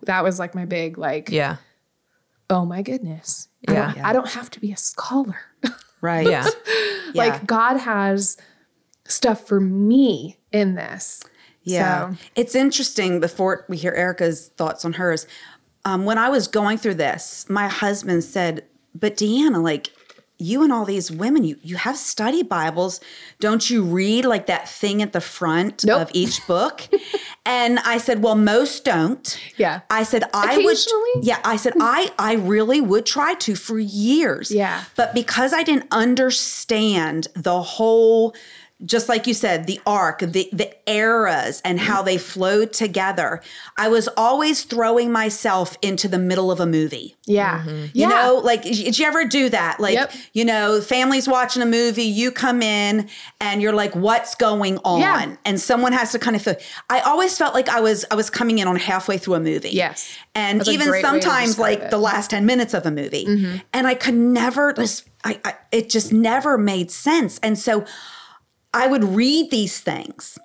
that 0.05 0.23
was 0.23 0.39
like 0.39 0.55
my 0.55 0.65
big 0.65 0.97
like 0.99 1.29
Yeah. 1.31 1.57
oh 2.51 2.65
my 2.65 2.83
goodness. 2.83 3.49
Yeah. 3.69 3.89
I 3.91 3.93
don't, 3.95 4.05
I 4.05 4.13
don't 4.13 4.29
have 4.29 4.51
to 4.51 4.61
be 4.61 4.71
a 4.73 4.77
scholar. 4.77 5.39
Right. 6.01 6.27
Yeah. 6.31 6.49
like 7.15 7.47
God 7.47 7.79
has 7.79 8.37
stuff 9.07 9.47
for 9.47 9.61
me 9.61 10.39
in 10.53 10.75
this. 10.75 11.23
Yeah. 11.63 12.11
So, 12.11 12.17
It's 12.37 12.55
interesting 12.55 13.21
before 13.21 13.65
we 13.69 13.77
hear 13.77 13.93
Erica's 13.93 14.49
thoughts 14.57 14.85
on 14.85 14.95
hers. 14.95 15.27
Um, 15.85 16.05
when 16.05 16.19
I 16.19 16.29
was 16.29 16.47
going 16.49 16.79
through 16.79 16.95
this, 16.95 17.47
my 17.49 17.69
husband 17.69 18.25
said, 18.25 18.65
But 18.95 19.17
Deanna, 19.17 19.63
like 19.63 19.91
you 20.39 20.63
and 20.63 20.73
all 20.73 20.85
these 20.85 21.11
women, 21.11 21.45
you, 21.45 21.57
you 21.63 21.77
have 21.77 21.97
study 21.97 22.43
Bibles. 22.43 23.01
Don't 23.39 23.71
you 23.71 23.83
read 23.85 24.25
like 24.25 24.47
that 24.47 24.69
thing 24.69 25.01
at 25.01 25.13
the 25.13 25.21
front 25.21 25.85
Nope. 25.85 26.03
of 26.03 26.11
each 26.13 26.45
book? 26.47 26.83
and 27.47 27.79
I 27.81 27.99
said, 27.99 28.23
Well, 28.23 28.35
most 28.35 28.85
don't. 28.85 29.39
Yeah. 29.57 29.83
I 29.91 30.03
said, 30.03 30.25
I 30.35 30.59
would. 30.59 30.77
Yeah. 31.23 31.39
I 31.45 31.57
said, 31.57 31.75
I, 31.81 32.13
I 32.19 32.35
really 32.35 32.81
would 32.81 33.07
try 33.07 33.35
to 33.35 33.55
for 33.55 33.79
years. 33.79 34.51
Yeah. 34.51 34.85
But 34.97 35.15
because 35.15 35.53
I 35.53 35.63
didn't 35.63 35.87
understand 35.91 37.29
the 37.35 37.63
whole, 37.63 38.35
just 38.85 39.09
like 39.09 39.27
you 39.27 39.35
said, 39.35 39.67
the 39.67 39.81
arc, 39.87 40.19
the 40.19 40.49
the 40.53 40.71
eras 40.91 41.63
and 41.65 41.79
how 41.79 42.03
they 42.03 42.19
flowed 42.19 42.73
together, 42.73 43.41
I 43.79 43.89
was 43.89 44.09
always 44.17 44.65
throwing 44.65 45.13
myself 45.13 45.79
into 45.81 46.09
the 46.09 46.19
middle 46.19 46.51
of 46.51 46.59
a 46.61 46.67
movie. 46.67 47.17
yeah. 47.27 47.65
You 47.67 47.89
Yeah. 47.95 48.09
know, 48.09 48.41
like 48.45 48.63
did 48.63 48.99
you 48.99 49.07
ever 49.07 49.25
do 49.25 49.49
that? 49.49 49.79
Like, 49.81 49.95
Yep. 49.95 50.13
you 50.35 50.45
know, 50.45 50.81
family's 50.81 51.27
watching 51.29 51.63
a 51.63 51.67
movie, 51.67 52.03
you 52.05 52.31
come 52.33 52.61
in 52.63 53.09
and 53.41 53.63
you're 53.63 53.73
like, 53.73 53.95
what's 53.95 54.35
going 54.35 54.79
on? 54.85 55.01
Yeah. 55.01 55.37
And 55.45 55.61
someone 55.61 55.93
has 55.93 56.11
to 56.13 56.19
kind 56.19 56.35
of 56.37 56.43
feel 56.43 56.57
I 56.91 57.01
always 57.01 57.39
felt 57.39 57.55
like 57.55 57.69
I 57.69 57.81
was 57.81 58.05
I 58.11 58.17
was 58.17 58.29
coming 58.29 58.59
in 58.59 58.67
on 58.69 58.77
halfway 58.77 59.19
through 59.19 59.35
a 59.35 59.41
movie. 59.41 59.71
Yes. 59.71 60.09
And 60.35 60.61
That's 60.61 60.69
even 60.69 60.89
great 60.89 61.05
way 61.05 61.11
to 61.19 61.23
sometimes 61.23 61.59
like 61.61 61.79
it. 61.79 61.81
Mm-hmm. 61.83 61.91
the 61.91 61.99
last 61.99 62.31
10 62.31 62.45
minutes 62.45 62.75
of 62.75 62.85
a 62.87 62.91
movie. 62.91 63.25
And 63.73 63.87
I 63.87 63.95
could 63.95 64.15
never 64.15 64.73
just 64.73 65.09
I, 65.27 65.41
I 65.45 65.55
it 65.73 65.89
just 65.89 66.13
never 66.13 66.59
made 66.59 66.91
sense. 66.91 67.39
And 67.43 67.59
so 67.59 67.85
I 68.75 68.89
would 68.89 69.05
read 69.05 69.51
these 69.51 69.81
things 69.81 70.39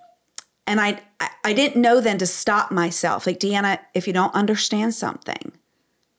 and 0.67 0.79
I, 0.79 1.01
I 1.43 1.53
didn't 1.53 1.81
know 1.81 1.99
then 1.99 2.19
to 2.19 2.27
stop 2.27 2.71
myself. 2.71 3.25
Like 3.25 3.39
Deanna, 3.39 3.79
if 3.95 4.05
you 4.05 4.13
don't 4.13 4.33
understand 4.35 4.93
something, 4.93 5.51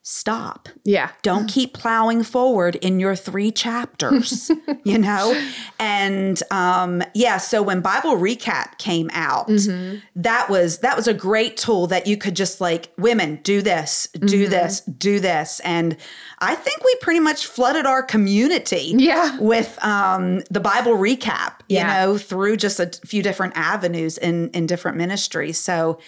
stop. 0.02 0.68
yeah. 0.84 1.10
Don't 1.22 1.46
keep 1.56 1.74
plowing 1.74 2.22
forward 2.22 2.76
in 2.76 2.98
your 3.00 3.14
three 3.14 3.50
chapters, 3.52 4.50
you 4.84 4.98
know? 4.98 5.38
And 5.78 6.42
um, 6.50 7.02
yeah, 7.14 7.36
so 7.38 7.62
when 7.62 7.80
Bible 7.80 8.16
Recap 8.16 8.78
came 8.78 9.10
out, 9.12 9.48
that 10.16 10.48
was 10.50 10.78
that 10.78 10.96
was 10.96 11.06
a 11.06 11.14
great 11.14 11.56
tool 11.56 11.86
that 11.88 12.06
you 12.06 12.16
could 12.16 12.34
just 12.36 12.60
like, 12.60 12.92
women, 12.98 13.40
do 13.42 13.62
this, 13.62 14.08
do 14.12 14.48
this, 14.48 14.80
do 14.80 15.20
this. 15.20 15.60
And 15.60 15.96
I 16.38 16.54
think 16.54 16.82
we 16.84 16.94
pretty 17.02 17.20
much 17.20 17.46
flooded 17.46 17.84
our 17.86 18.02
community 18.02 18.94
Yeah. 18.96 19.38
with 19.38 19.78
um, 19.84 20.40
the 20.50 20.60
Bible 20.60 20.92
Recap, 20.92 21.54
you 21.68 21.76
Yeah. 21.76 22.04
know, 22.04 22.18
through 22.18 22.56
just 22.56 22.80
a 22.80 22.90
few 23.06 23.22
different 23.22 23.52
avenues 23.56 24.16
in 24.18 24.48
in 24.50 24.66
different 24.66 24.96
ministries. 24.96 25.58
So 25.58 25.98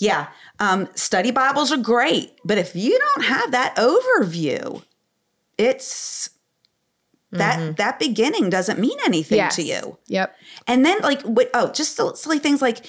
yeah, 0.00 0.28
um, 0.58 0.88
study 0.94 1.30
Bibles 1.30 1.70
are 1.70 1.76
great, 1.76 2.32
but 2.44 2.58
if 2.58 2.74
you 2.74 2.98
don't 2.98 3.24
have 3.26 3.52
that 3.52 3.76
overview, 3.76 4.82
it's 5.58 6.30
that 7.32 7.76
that 7.76 7.98
beginning 8.00 8.50
doesn't 8.50 8.80
mean 8.80 8.98
anything 9.04 9.36
Yes. 9.38 9.54
to 9.56 9.62
you. 9.62 9.98
Yep. 10.08 10.34
And 10.66 10.84
then 10.84 10.98
like 11.02 11.22
what, 11.22 11.48
oh, 11.54 11.70
just 11.70 11.94
silly 12.16 12.38
things 12.40 12.60
like 12.60 12.84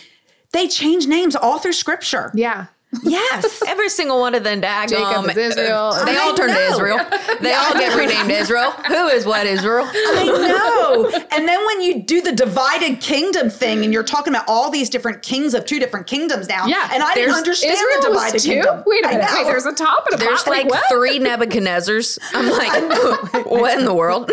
they 0.51 0.67
change 0.67 1.05
names 1.05 1.35
all 1.35 1.59
through 1.59 1.73
Scripture. 1.73 2.31
Yeah. 2.33 2.67
Yes. 3.03 3.63
Every 3.67 3.89
single 3.89 4.19
one 4.19 4.35
of 4.35 4.43
them, 4.43 4.61
daggum, 4.61 4.89
Jacob 4.89 5.29
is 5.29 5.37
Israel. 5.37 5.91
Uh, 5.93 6.05
they 6.05 6.17
all 6.17 6.33
I 6.33 6.35
turn 6.35 6.49
to. 6.49 6.55
Israel. 6.71 6.97
They 7.41 7.53
all 7.53 7.73
get 7.73 7.97
renamed 7.97 8.29
Israel. 8.31 8.71
Who 8.71 9.07
is 9.07 9.25
what 9.25 9.47
Israel? 9.47 9.85
I 9.85 10.25
know. 10.25 11.09
And 11.31 11.47
then 11.47 11.65
when 11.65 11.81
you 11.81 12.03
do 12.03 12.21
the 12.21 12.33
divided 12.33 12.99
kingdom 12.99 13.49
thing 13.49 13.83
and 13.85 13.93
you're 13.93 14.03
talking 14.03 14.33
about 14.33 14.45
all 14.47 14.69
these 14.69 14.89
different 14.89 15.21
kings 15.23 15.53
of 15.53 15.65
two 15.65 15.79
different 15.79 16.05
kingdoms 16.07 16.49
now. 16.49 16.65
Yeah. 16.67 16.89
And 16.93 17.01
I 17.01 17.13
didn't 17.13 17.35
understand 17.35 17.73
Israel 17.73 18.01
the 18.01 18.09
was 18.09 18.17
divided 18.17 18.39
two? 18.41 18.49
kingdom. 18.49 18.83
Wait 18.85 19.05
a 19.05 19.07
I 19.07 19.11
minute. 19.13 19.29
Wait, 19.35 19.43
there's 19.45 19.65
a 19.65 19.73
top 19.73 20.05
and 20.07 20.15
a 20.15 20.17
There's 20.23 20.43
bottom. 20.43 20.53
like 20.53 20.69
what? 20.69 20.83
three 20.89 21.17
Nebuchadnezzars. 21.19 22.19
I'm 22.33 22.49
like, 23.31 23.45
what 23.45 23.77
in 23.79 23.85
the 23.85 23.93
world? 23.93 24.29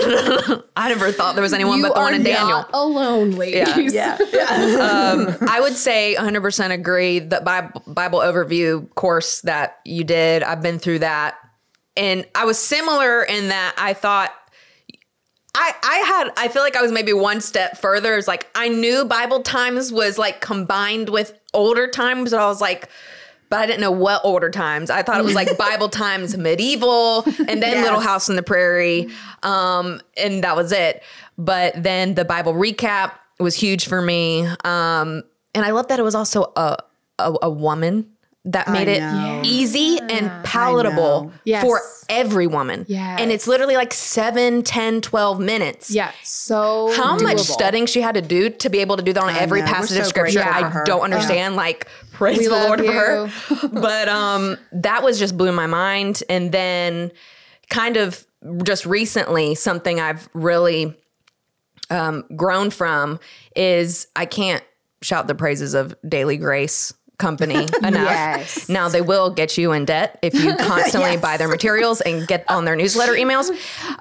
I 0.77 0.89
never 0.89 1.13
thought 1.13 1.35
there 1.37 1.43
was 1.43 1.53
anyone 1.53 1.79
you 1.79 1.85
but 1.85 1.95
the 1.95 2.01
are 2.01 2.05
one 2.05 2.15
in 2.15 2.23
Daniel. 2.25 2.49
not 2.49 2.71
alone, 2.73 3.33
ladies. 3.33 3.95
Yeah. 3.95 4.19
yeah. 4.33 5.15
Um, 5.15 5.37
I 5.49 5.61
would 5.61 5.75
say 5.75 6.17
100% 6.19 6.71
agree 6.73 7.21
that 7.21 7.45
Bible, 7.45 7.83
Bible 7.87 8.21
overview 8.49 8.93
course 8.95 9.41
that 9.43 9.79
you 9.85 10.05
did, 10.05 10.43
I've 10.43 10.63
been 10.63 10.79
through 10.79 11.01
that. 11.01 11.37
And 11.97 12.25
I 12.35 12.45
was 12.45 12.59
similar 12.59 13.23
in 13.25 13.49
that 13.49 13.75
I 13.77 13.93
thought 13.93 14.33
I, 15.55 15.73
I 15.83 15.97
had 16.07 16.31
I 16.37 16.49
feel 16.49 16.63
like 16.63 16.77
I 16.77 16.83
was 16.83 16.93
maybe 16.93 17.13
one 17.13 17.41
step 17.41 17.79
further. 17.79 18.17
It's 18.17 18.29
like 18.29 18.49
I 18.55 18.69
knew 18.69 19.05
Bible 19.05 19.43
times 19.43 19.93
was 19.93 20.17
like 20.19 20.41
combined 20.41 21.09
with 21.09 21.37
older 21.53 21.89
times, 21.89 22.31
but 22.31 22.41
I 22.41 22.47
was 22.47 22.61
like, 22.61 22.89
but 23.49 23.59
I 23.59 23.67
didn't 23.67 23.81
know 23.81 23.91
what 23.91 24.21
older 24.25 24.51
times. 24.51 24.91
I 24.91 25.03
thought 25.03 25.19
it 25.19 25.25
was 25.25 25.35
like 25.35 25.59
Bible 25.59 25.89
times 25.89 26.37
medieval 26.37 27.25
and 27.25 27.61
then 27.63 27.73
Yes. 27.73 27.85
Little 27.85 28.01
House 28.01 28.31
on 28.31 28.37
the 28.37 28.43
Prairie. 28.45 29.09
Um, 29.43 30.01
and 30.17 30.45
that 30.45 30.55
was 30.55 30.71
it. 30.71 31.03
But 31.37 31.83
then 31.83 32.15
the 32.15 32.25
Bible 32.25 32.53
recap 32.53 33.13
was 33.41 33.57
huge 33.57 33.89
for 33.89 34.01
me. 34.01 34.47
Um, 34.65 35.25
and 35.55 35.65
I 35.65 35.71
love 35.71 35.89
that 35.89 35.99
it 35.99 36.03
was 36.03 36.15
also 36.15 36.53
a 36.55 36.77
a, 37.19 37.35
a 37.43 37.51
woman 37.51 38.09
that 38.45 38.71
made 38.71 38.89
it 38.89 39.03
easy 39.45 39.99
and 39.99 40.45
palatable. 40.45 41.33
Yes. 41.45 41.63
for 41.63 41.81
every 42.09 42.47
woman. 42.47 42.87
Yes. 42.89 43.21
And 43.21 43.31
it's 43.31 43.47
literally 43.47 43.77
like 43.77 43.93
7, 43.93 44.63
10, 44.63 45.01
12 45.01 45.41
minutes. 45.41 45.91
Yeah. 45.91 46.13
So 46.23 46.93
How 46.95 47.17
much 47.17 47.41
studying 47.41 47.87
she 47.87 48.01
had 48.01 48.15
to 48.15 48.23
do 48.23 48.51
to 48.51 48.71
be 48.71 48.79
able 48.79 48.97
to 48.97 49.03
do 49.03 49.13
that 49.13 49.23
on 49.23 49.35
every 49.35 49.61
know. 49.61 49.67
We're 49.67 49.73
passage 49.73 49.99
of 49.99 50.07
scripture, 50.07 50.43
I 50.43 50.83
don't 50.85 51.03
understand. 51.03 51.57
Like, 51.57 51.89
praise 52.13 52.39
We 52.39 52.47
the 52.47 52.55
Lord 52.55 52.81
you. 52.81 52.87
for 52.87 52.93
her. 52.93 53.69
but 53.73 54.09
um, 54.09 54.57
that 54.73 55.03
was 55.03 55.19
just 55.19 55.37
blew 55.37 55.53
my 55.53 55.67
mind. 55.67 56.23
And 56.29 56.51
then, 56.53 57.13
kind 57.69 57.97
of 57.97 58.27
just 58.63 58.87
recently, 58.87 59.55
something 59.55 60.01
I've 60.01 60.29
really 60.33 60.97
um, 61.91 62.25
grown 62.35 62.71
from 62.71 63.21
is 63.55 64.07
I 64.17 64.27
can't 64.27 64.65
shout 65.03 65.27
the 65.27 65.35
praises 65.35 65.75
of 65.75 65.95
Daily 66.09 66.37
Grace 66.37 66.93
company 67.19 67.55
enough. 67.83 67.95
Yes. 67.95 68.69
Now 68.69 68.89
they 68.89 69.01
will 69.01 69.31
get 69.31 69.59
you 69.59 69.73
in 69.73 69.85
debt 69.85 70.19
if 70.23 70.35
you 70.35 70.55
constantly 70.59 71.13
Yes. 71.13 71.21
buy 71.21 71.37
their 71.37 71.49
materials 71.49 72.01
and 72.01 72.27
get 72.27 72.45
on 72.49 72.65
their 72.65 72.77
newsletter 72.77 73.13
emails 73.15 73.51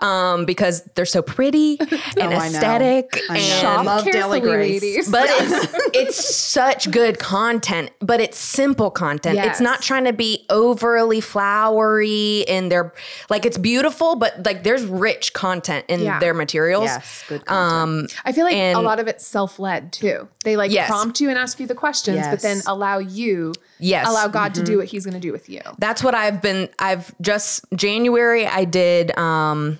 um, 0.04 0.46
because 0.46 0.84
they're 0.96 1.06
so 1.06 1.22
pretty 1.22 1.78
and 1.80 1.90
Oh, 1.92 2.26
I 2.26 2.30
know. 2.50 2.58
aesthetic 2.58 3.20
I 3.30 3.34
know. 3.34 3.40
and 3.40 3.44
Shop 3.62 3.86
Love 3.86 4.06
Daily 4.06 4.40
Grace. 4.40 5.10
but 5.10 5.26
it's 5.30 5.74
it's 5.96 6.36
such 6.36 6.92
good 6.92 7.18
content, 7.20 7.92
but 8.00 8.20
it's 8.22 8.38
simple 8.38 8.92
content. 8.92 9.40
It's 9.40 9.60
not 9.62 9.82
trying 9.82 10.06
to 10.06 10.14
be 10.14 10.46
overly 10.50 11.22
flowery 11.22 12.48
and 12.48 12.72
they're 12.72 12.94
like 13.30 13.46
it's 13.46 13.58
beautiful, 13.58 14.16
but 14.16 14.46
like 14.46 14.64
there's 14.64 14.84
rich 14.86 15.34
content 15.34 15.86
in 15.88 16.02
Yeah. 16.02 16.20
their 16.20 16.34
materials. 16.34 16.86
Yes, 16.86 17.24
good 17.28 17.46
content. 17.46 17.74
Um 17.84 18.08
I 18.26 18.32
feel 18.32 18.46
like 18.46 18.56
a 18.56 18.76
lot 18.80 19.00
of 19.00 19.08
it's 19.08 19.26
self 19.26 19.60
led 19.60 19.92
too. 19.92 20.28
They 20.44 20.56
like 20.56 20.72
Yes. 20.72 20.88
prompt 20.88 21.20
you 21.20 21.30
and 21.30 21.38
ask 21.38 21.60
you 21.60 21.66
the 21.68 21.76
questions, 21.76 22.26
but 22.28 22.42
then 22.42 22.62
allow 22.68 23.00
you, 23.00 23.07
You 23.10 23.54
yes. 23.80 24.08
allow 24.08 24.28
God 24.28 24.56
to 24.56 24.64
do 24.64 24.78
what 24.78 24.88
He's 24.88 25.06
going 25.06 25.14
to 25.16 25.20
do 25.20 25.32
with 25.32 25.50
you. 25.50 25.62
that's 25.80 26.04
what 26.04 26.16
I've 26.16 26.42
been 26.42 26.70
I've 26.80 27.14
just 27.22 27.66
January 27.76 28.46
I 28.46 28.66
did 28.66 29.18
um 29.18 29.80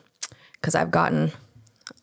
cuz 0.62 0.76
I've 0.76 0.92
gotten 0.92 1.32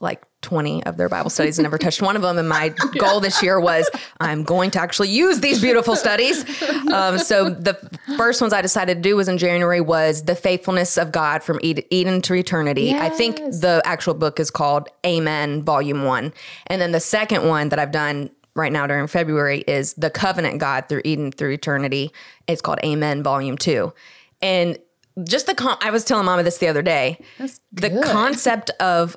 like 0.01 0.23
20 0.45 0.85
of 0.85 0.97
their 0.97 1.09
Bible 1.09 1.31
studies 1.31 1.59
and 1.59 1.65
never 1.65 1.79
touched 1.79 2.03
one 2.03 2.15
of 2.15 2.23
them. 2.23 2.39
And 2.39 2.49
my 2.49 2.69
goal 2.99 3.19
this 3.19 3.43
year 3.43 3.59
was 3.59 3.91
I'm 4.21 4.45
going 4.45 4.71
to 4.73 4.81
actually 4.81 5.09
use 5.09 5.41
these 5.41 5.61
beautiful 5.61 5.97
studies. 5.97 6.45
Um, 6.93 7.19
so 7.19 7.49
the 7.49 7.75
first 8.17 8.41
ones 8.41 8.53
I 8.53 8.63
decided 8.63 8.97
to 8.97 9.01
do 9.01 9.17
was 9.17 9.27
in 9.27 9.39
January 9.39 9.81
was 9.81 10.25
the 10.25 10.37
faithfulness 10.37 10.97
of 10.97 11.11
God 11.11 11.43
from 11.43 11.59
Eden 11.63 12.21
to 12.23 12.35
eternity. 12.35 12.95
I 12.95 13.09
think 13.09 13.37
the 13.37 13.83
actual 13.85 14.15
book 14.15 14.39
is 14.39 14.51
called 14.51 14.89
Amen 15.05 15.63
Volume 15.65 16.05
One. 16.05 16.33
And 16.67 16.81
then 16.81 16.93
the 16.93 17.01
second 17.01 17.49
one 17.49 17.71
that 17.71 17.79
I've 17.79 17.93
done 17.93 18.31
right 18.55 18.73
now 18.73 18.87
during 18.87 19.07
February 19.07 19.61
is 19.67 19.95
the 19.95 20.11
covenant 20.11 20.59
God 20.59 20.89
through 20.89 21.03
Eden 21.05 21.33
through 21.33 21.51
eternity. 21.51 22.13
It's 22.47 22.61
called 22.61 22.79
Amen 22.85 23.23
Volume 23.23 23.59
Two. 23.59 23.93
And 24.41 24.79
just 25.23 25.47
the 25.47 25.55
con- 25.55 25.79
I 25.81 25.91
was 25.91 26.05
telling 26.05 26.27
Mama 26.27 26.43
this 26.43 26.59
the 26.59 26.69
other 26.69 26.83
day. 26.83 27.19
the 27.73 28.01
concept 28.05 28.71
of 28.81 29.17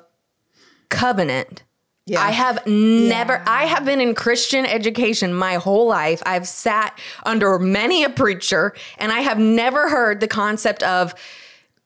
covenant. 0.88 1.64
Yeah. 2.06 2.22
I 2.22 2.30
have 2.30 2.66
never, 2.66 3.42
I 3.46 3.66
have 3.66 3.84
been 3.84 4.00
in 4.00 4.14
Christian 4.14 4.64
education 4.64 5.34
my 5.34 5.56
whole 5.56 5.86
life. 5.86 6.22
I've 6.24 6.48
sat 6.48 6.98
under 7.26 7.58
many 7.58 8.02
a 8.02 8.08
preacher 8.08 8.74
and 8.96 9.12
I 9.12 9.20
have 9.20 9.38
never 9.38 9.90
heard 9.90 10.20
the 10.20 10.28
concept 10.28 10.82
of 10.82 11.14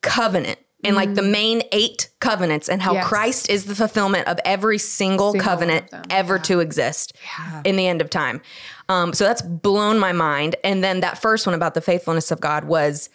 covenant 0.00 0.60
and 0.84 0.96
like 0.96 1.14
the 1.14 1.22
main 1.22 1.62
eight 1.72 2.10
covenants 2.20 2.68
and 2.68 2.82
how 2.82 2.94
Yes. 2.94 3.06
Christ 3.06 3.50
is 3.50 3.66
the 3.66 3.74
fulfillment 3.74 4.26
of 4.28 4.38
every 4.44 4.78
single, 4.78 5.32
Single 5.32 5.44
covenant 5.44 5.86
ever 6.10 6.38
to 6.40 6.60
exist 6.60 7.14
in 7.64 7.76
the 7.76 7.86
end 7.86 8.00
of 8.00 8.10
time. 8.10 8.40
Um, 8.88 9.12
so 9.12 9.24
that's 9.24 9.42
blown 9.42 9.98
my 9.98 10.12
mind. 10.12 10.56
And 10.64 10.82
then 10.82 11.00
that 11.00 11.18
first 11.18 11.46
one 11.46 11.54
about 11.54 11.74
the 11.74 11.80
faithfulness 11.80 12.30
of 12.30 12.40
God 12.40 12.64
was 12.64 13.10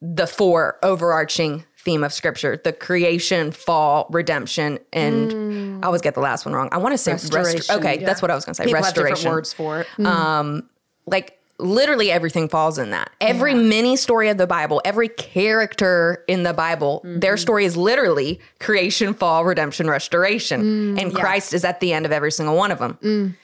the 0.00 0.26
four 0.26 0.78
overarching 0.82 1.64
theme 1.78 2.04
of 2.04 2.12
scripture 2.12 2.60
the 2.62 2.72
creation 2.72 3.50
fall 3.50 4.06
redemption 4.10 4.78
and 4.92 5.82
i 5.84 5.86
always 5.86 6.00
get 6.00 6.14
the 6.14 6.20
last 6.20 6.44
one 6.44 6.54
wrong 6.54 6.68
i 6.70 6.78
want 6.78 6.92
to 6.92 6.98
say 6.98 7.12
restor- 7.12 7.34
Restoration, 7.34 7.74
okay 7.76 7.98
yeah. 8.00 8.06
that's 8.06 8.22
what 8.22 8.30
i 8.30 8.34
was 8.36 8.44
going 8.44 8.54
to 8.54 8.56
say 8.56 8.66
People 8.66 8.80
restoration 8.82 9.30
words 9.32 9.52
for 9.52 9.80
it. 9.80 10.06
Um, 10.06 10.68
like 11.06 11.40
literally 11.62 12.10
everything 12.10 12.48
falls 12.48 12.78
in 12.78 12.90
that. 12.90 13.10
Every 13.20 13.54
mini 13.54 13.96
story 13.96 14.28
of 14.28 14.38
the 14.38 14.46
bible 14.46 14.80
every 14.84 15.08
character 15.08 16.24
in 16.28 16.42
the 16.42 16.52
bible 16.52 17.00
their 17.04 17.34
mm-hmm. 17.34 17.40
story 17.40 17.64
is 17.64 17.76
literally 17.76 18.40
creation 18.60 19.14
fall 19.14 19.44
redemption 19.44 19.88
restoration. 19.88 20.62
Mm, 20.96 21.00
and 21.00 21.14
christ 21.14 21.54
is 21.54 21.64
at 21.64 21.80
the 21.80 21.92
end 21.92 22.06
of 22.06 22.12
every 22.12 22.32
single 22.32 22.56
one 22.56 22.70
of 22.70 22.78
them. 22.78 22.98
Mm. 23.02 23.34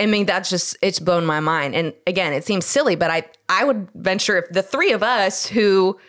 I 0.00 0.06
mean, 0.06 0.24
that's 0.24 0.48
just 0.48 0.76
it's 0.80 0.98
blown 0.98 1.26
my 1.26 1.40
mind. 1.40 1.74
And 1.74 1.92
again, 2.06 2.32
it 2.32 2.44
seems 2.44 2.64
silly, 2.64 2.96
but 2.96 3.10
I 3.10 3.24
I 3.48 3.64
would 3.64 3.88
venture 3.94 4.38
if 4.38 4.48
the 4.48 4.62
three 4.62 4.92
of 4.92 5.02
us 5.02 5.46
who 5.46 6.00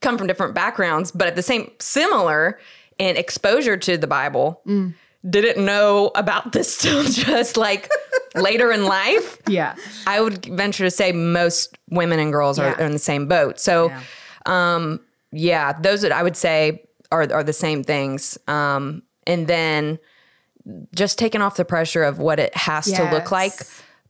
come 0.00 0.18
from 0.18 0.26
different 0.26 0.54
backgrounds, 0.54 1.12
but 1.12 1.28
at 1.28 1.36
the 1.36 1.42
same 1.42 1.70
similar 1.78 2.58
in 2.98 3.16
exposure 3.16 3.76
to 3.76 3.96
the 3.96 4.06
Bible, 4.06 4.60
mm. 4.66 4.92
didn't 5.28 5.64
know 5.64 6.10
about 6.14 6.52
this 6.52 6.76
till 6.82 7.04
just 7.04 7.56
like 7.56 7.88
later 8.34 8.70
in 8.72 8.84
life. 8.84 9.38
Yeah. 9.48 9.74
I 10.06 10.20
would 10.20 10.44
venture 10.46 10.84
to 10.84 10.90
say 10.90 11.12
most 11.12 11.76
women 11.90 12.18
and 12.18 12.32
girls 12.32 12.58
are, 12.58 12.74
Yeah. 12.78 12.86
in 12.86 12.92
the 12.92 12.98
same 12.98 13.26
boat. 13.26 13.58
So, 13.60 13.88
Yeah. 13.88 14.00
um, 14.46 15.00
yeah, 15.32 15.72
those 15.80 16.02
that 16.02 16.12
I 16.12 16.22
would 16.22 16.36
say 16.36 16.82
are 17.12 17.26
are 17.32 17.42
the 17.42 17.52
same 17.52 17.82
things. 17.84 18.38
Um, 18.48 19.02
and 19.26 19.46
then 19.46 19.98
just 20.94 21.18
taking 21.18 21.40
off 21.42 21.56
the 21.56 21.64
pressure 21.64 22.02
of 22.04 22.18
what 22.18 22.38
it 22.38 22.54
has 22.56 22.84
to 22.92 23.10
look 23.10 23.30
like, 23.32 23.52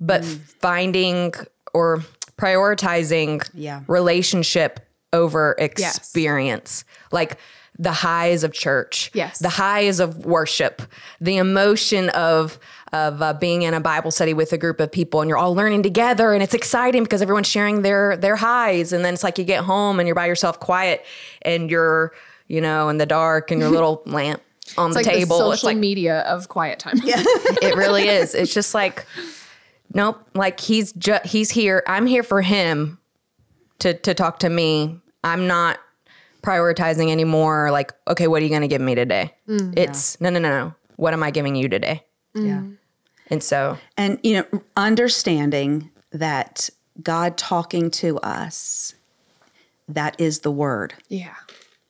but 0.01 0.25
finding 0.25 1.33
or 1.73 2.03
prioritizing 2.37 3.49
Yeah. 3.55 3.81
relationship 3.87 4.81
over 5.13 5.55
experience. 5.59 6.85
Like 7.13 7.37
the 7.79 7.93
highs 7.93 8.45
of 8.45 8.53
church, 8.53 9.11
Yes. 9.15 9.39
the 9.39 9.49
highs 9.49 10.01
of 10.01 10.27
worship, 10.27 10.83
the 11.21 11.37
emotion 11.39 12.09
of 12.11 12.59
of 12.93 13.23
uh, 13.23 13.33
being 13.35 13.63
in 13.63 13.73
a 13.75 13.81
Bible 13.81 14.11
study 14.11 14.35
with 14.35 14.53
a 14.53 14.59
group 14.59 14.81
of 14.81 14.91
people, 14.91 15.21
and 15.21 15.29
you're 15.29 15.39
all 15.39 15.55
learning 15.55 15.83
together, 15.83 16.33
and 16.33 16.43
it's 16.43 16.55
exciting 16.55 17.03
because 17.05 17.23
everyone's 17.23 17.47
sharing 17.47 17.83
their 17.83 18.17
their 18.17 18.37
highs, 18.37 18.93
and 18.93 19.05
then 19.05 19.15
it's 19.15 19.23
like 19.25 19.39
you 19.39 19.45
get 19.45 19.65
home 19.65 20.01
and 20.01 20.07
you're 20.09 20.15
by 20.17 20.27
yourself, 20.27 20.59
quiet, 20.61 21.05
and 21.43 21.71
you're 21.71 22.13
you 22.49 22.61
know 22.61 22.89
in 22.89 22.99
the 22.99 23.07
dark, 23.07 23.51
and 23.51 23.61
your 23.61 23.71
little 23.71 24.03
lamp 24.07 24.43
on 24.77 24.91
It's 24.91 24.99
the 24.99 25.03
like 25.05 25.15
table. 25.15 25.39
the 25.39 25.51
it's 25.51 25.61
social 25.61 25.69
like 25.71 25.77
media 25.79 26.21
of 26.23 26.49
quiet 26.49 26.79
time. 26.79 26.99
Yeah. 27.05 27.23
it 27.63 27.77
really 27.77 28.09
is. 28.09 28.35
It's 28.35 28.53
just 28.55 28.75
like, 28.75 29.07
nope. 29.95 30.21
Like 30.35 30.59
he's 30.61 30.93
just 30.93 31.27
he's 31.27 31.51
here. 31.51 31.83
I'm 31.87 32.07
here 32.07 32.23
for 32.23 32.43
him 32.43 32.99
to 33.81 33.95
to 33.95 34.15
talk 34.15 34.41
to 34.41 34.49
me. 34.51 35.01
I'm 35.23 35.47
not 35.47 35.79
prioritizing 36.43 37.11
anymore. 37.11 37.71
Like, 37.71 37.93
okay, 38.09 38.27
what 38.27 38.41
are 38.41 38.45
you 38.45 38.49
going 38.49 38.63
to 38.63 38.69
give 38.69 38.81
me 38.81 38.95
today? 38.95 39.35
it's 39.47 40.21
no, 40.21 40.31
no, 40.31 40.39
no, 40.39 40.49
no. 40.49 40.75
What 40.97 41.13
am 41.13 41.23
I 41.23 41.31
giving 41.31 41.55
you 41.55 41.69
today? 41.69 42.05
Yeah. 42.35 42.63
And 43.31 43.43
so, 43.43 43.79
And, 43.97 44.19
you 44.23 44.35
know, 44.35 44.61
understanding 44.77 45.91
that 46.13 46.69
God 47.03 47.37
talking 47.39 47.91
to 47.93 48.19
us, 48.19 48.95
that 49.89 50.21
is 50.21 50.41
the 50.41 50.51
word. 50.51 50.95
yeah. 51.09 51.35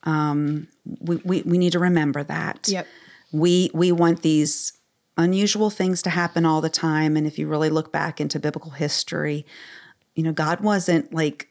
Um, 0.05 0.68
we, 1.01 1.16
we, 1.16 1.43
we 1.43 1.59
need 1.59 1.72
to 1.72 1.78
remember 1.78 2.22
that. 2.24 2.66
Yep. 2.68 2.86
We, 3.32 3.70
we 3.74 3.93
want 3.93 4.22
these 4.22 4.72
unusual 5.18 5.68
things 5.68 6.01
to 6.03 6.11
happen 6.11 6.47
all 6.47 6.62
the 6.62 6.70
time. 6.70 7.18
And 7.18 7.26
if 7.26 7.38
you 7.38 7.47
really 7.47 7.68
look 7.68 7.93
back 7.93 8.18
into 8.18 8.38
biblical 8.41 8.70
history, 8.70 9.45
you 10.14 10.22
know, 10.22 10.32
God 10.32 10.61
wasn't 10.61 11.12
like 11.12 11.49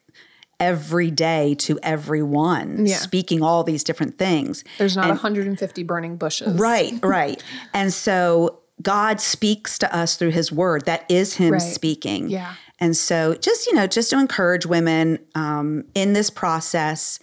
every 0.60 1.12
day 1.12 1.54
to 1.60 1.80
everyone 1.84 2.88
Yeah. 2.88 2.96
speaking 2.98 3.44
all 3.44 3.64
these 3.64 3.84
different 3.84 4.18
things. 4.18 4.64
There's 4.80 4.96
not 4.96 5.08
150 5.10 5.84
burning 5.84 6.18
bushes. 6.18 6.60
Right, 6.60 6.94
right. 7.04 7.42
and 7.76 7.94
so 7.94 8.60
God 8.82 9.20
speaks 9.20 9.78
to 9.80 9.96
us 9.96 10.16
through 10.16 10.32
his 10.32 10.52
word. 10.52 10.86
That 10.86 11.06
is 11.10 11.36
him 11.36 11.54
Right. 11.54 11.62
speaking. 11.62 12.30
Yeah. 12.30 12.54
And 12.80 12.96
so 12.96 13.36
just, 13.36 13.68
you 13.68 13.74
know, 13.74 13.88
just 13.88 14.10
to 14.12 14.20
encourage 14.20 14.66
women 14.66 15.20
um, 15.36 15.84
in 15.96 16.14
this 16.14 16.30
process, 16.30 17.20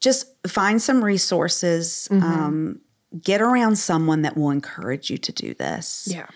just 0.00 0.26
find 0.46 0.80
some 0.80 1.04
resources, 1.04 2.08
Mm-hmm. 2.10 2.22
um, 2.24 2.80
get 3.22 3.40
around 3.40 3.76
someone 3.76 4.22
that 4.22 4.36
will 4.36 4.50
encourage 4.50 5.10
you 5.10 5.18
to 5.18 5.32
do 5.32 5.54
this. 5.54 6.08
Yeah. 6.10 6.26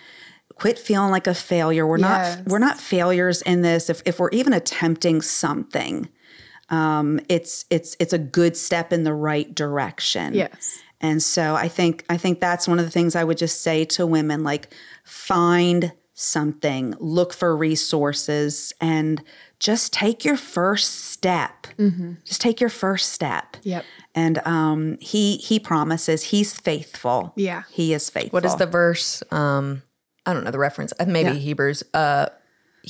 Quit 0.57 0.79
feeling 0.79 1.11
like 1.11 1.27
a 1.27 1.35
failure. 1.35 1.87
We're 1.87 1.99
Yes. 1.99 2.37
not 2.39 2.47
we're 2.49 2.59
not 2.59 2.79
failures 2.79 3.41
in 3.43 3.63
this. 3.63 3.89
If 3.89 4.03
if 4.05 4.19
we're 4.21 4.29
even 4.31 4.53
attempting 4.53 5.23
something, 5.23 6.09
um, 6.69 7.19
it's 7.31 7.65
it's 7.71 7.97
it's 7.99 8.13
a 8.13 8.19
good 8.19 8.57
step 8.59 8.93
in 8.93 9.05
the 9.05 9.15
right 9.15 9.55
direction. 9.55 10.35
Yes. 10.35 10.79
And 11.01 11.23
so 11.23 11.55
I 11.55 11.69
think 11.69 12.05
I 12.11 12.17
think 12.17 12.41
that's 12.41 12.69
one 12.69 12.79
of 12.79 12.85
the 12.85 12.91
things 12.91 13.17
I 13.17 13.25
would 13.25 13.39
just 13.39 13.63
say 13.63 13.85
to 13.87 14.07
women 14.07 14.45
like 14.45 14.73
find 15.05 15.93
something, 16.15 16.95
look 16.99 17.33
for 17.33 17.57
resources 17.57 18.75
and 18.81 19.23
just 19.59 19.93
take 19.93 20.25
your 20.25 20.37
first 20.37 21.07
step. 21.07 21.67
Just 22.25 22.41
take 22.43 22.61
your 22.61 22.69
first 22.71 23.13
step. 23.13 23.57
Yep. 23.63 23.85
And 24.15 24.47
um 24.47 24.99
he 25.01 25.37
he 25.39 25.59
promises 25.59 26.25
he's 26.25 26.53
faithful. 26.53 27.33
Yeah. 27.37 27.63
He 27.71 27.95
is 27.95 28.11
faithful. 28.11 28.37
What 28.37 28.45
is 28.45 28.57
the 28.57 28.67
verse? 28.67 29.23
Um, 29.31 29.83
I 30.27 30.35
don't 30.35 30.45
know 30.45 30.51
the 30.51 30.59
reference. 30.59 30.93
Uh, 31.01 31.07
Maybe 31.07 31.31
Yeah. 31.31 31.35
Hebrews. 31.37 31.83
Uh, 31.95 32.27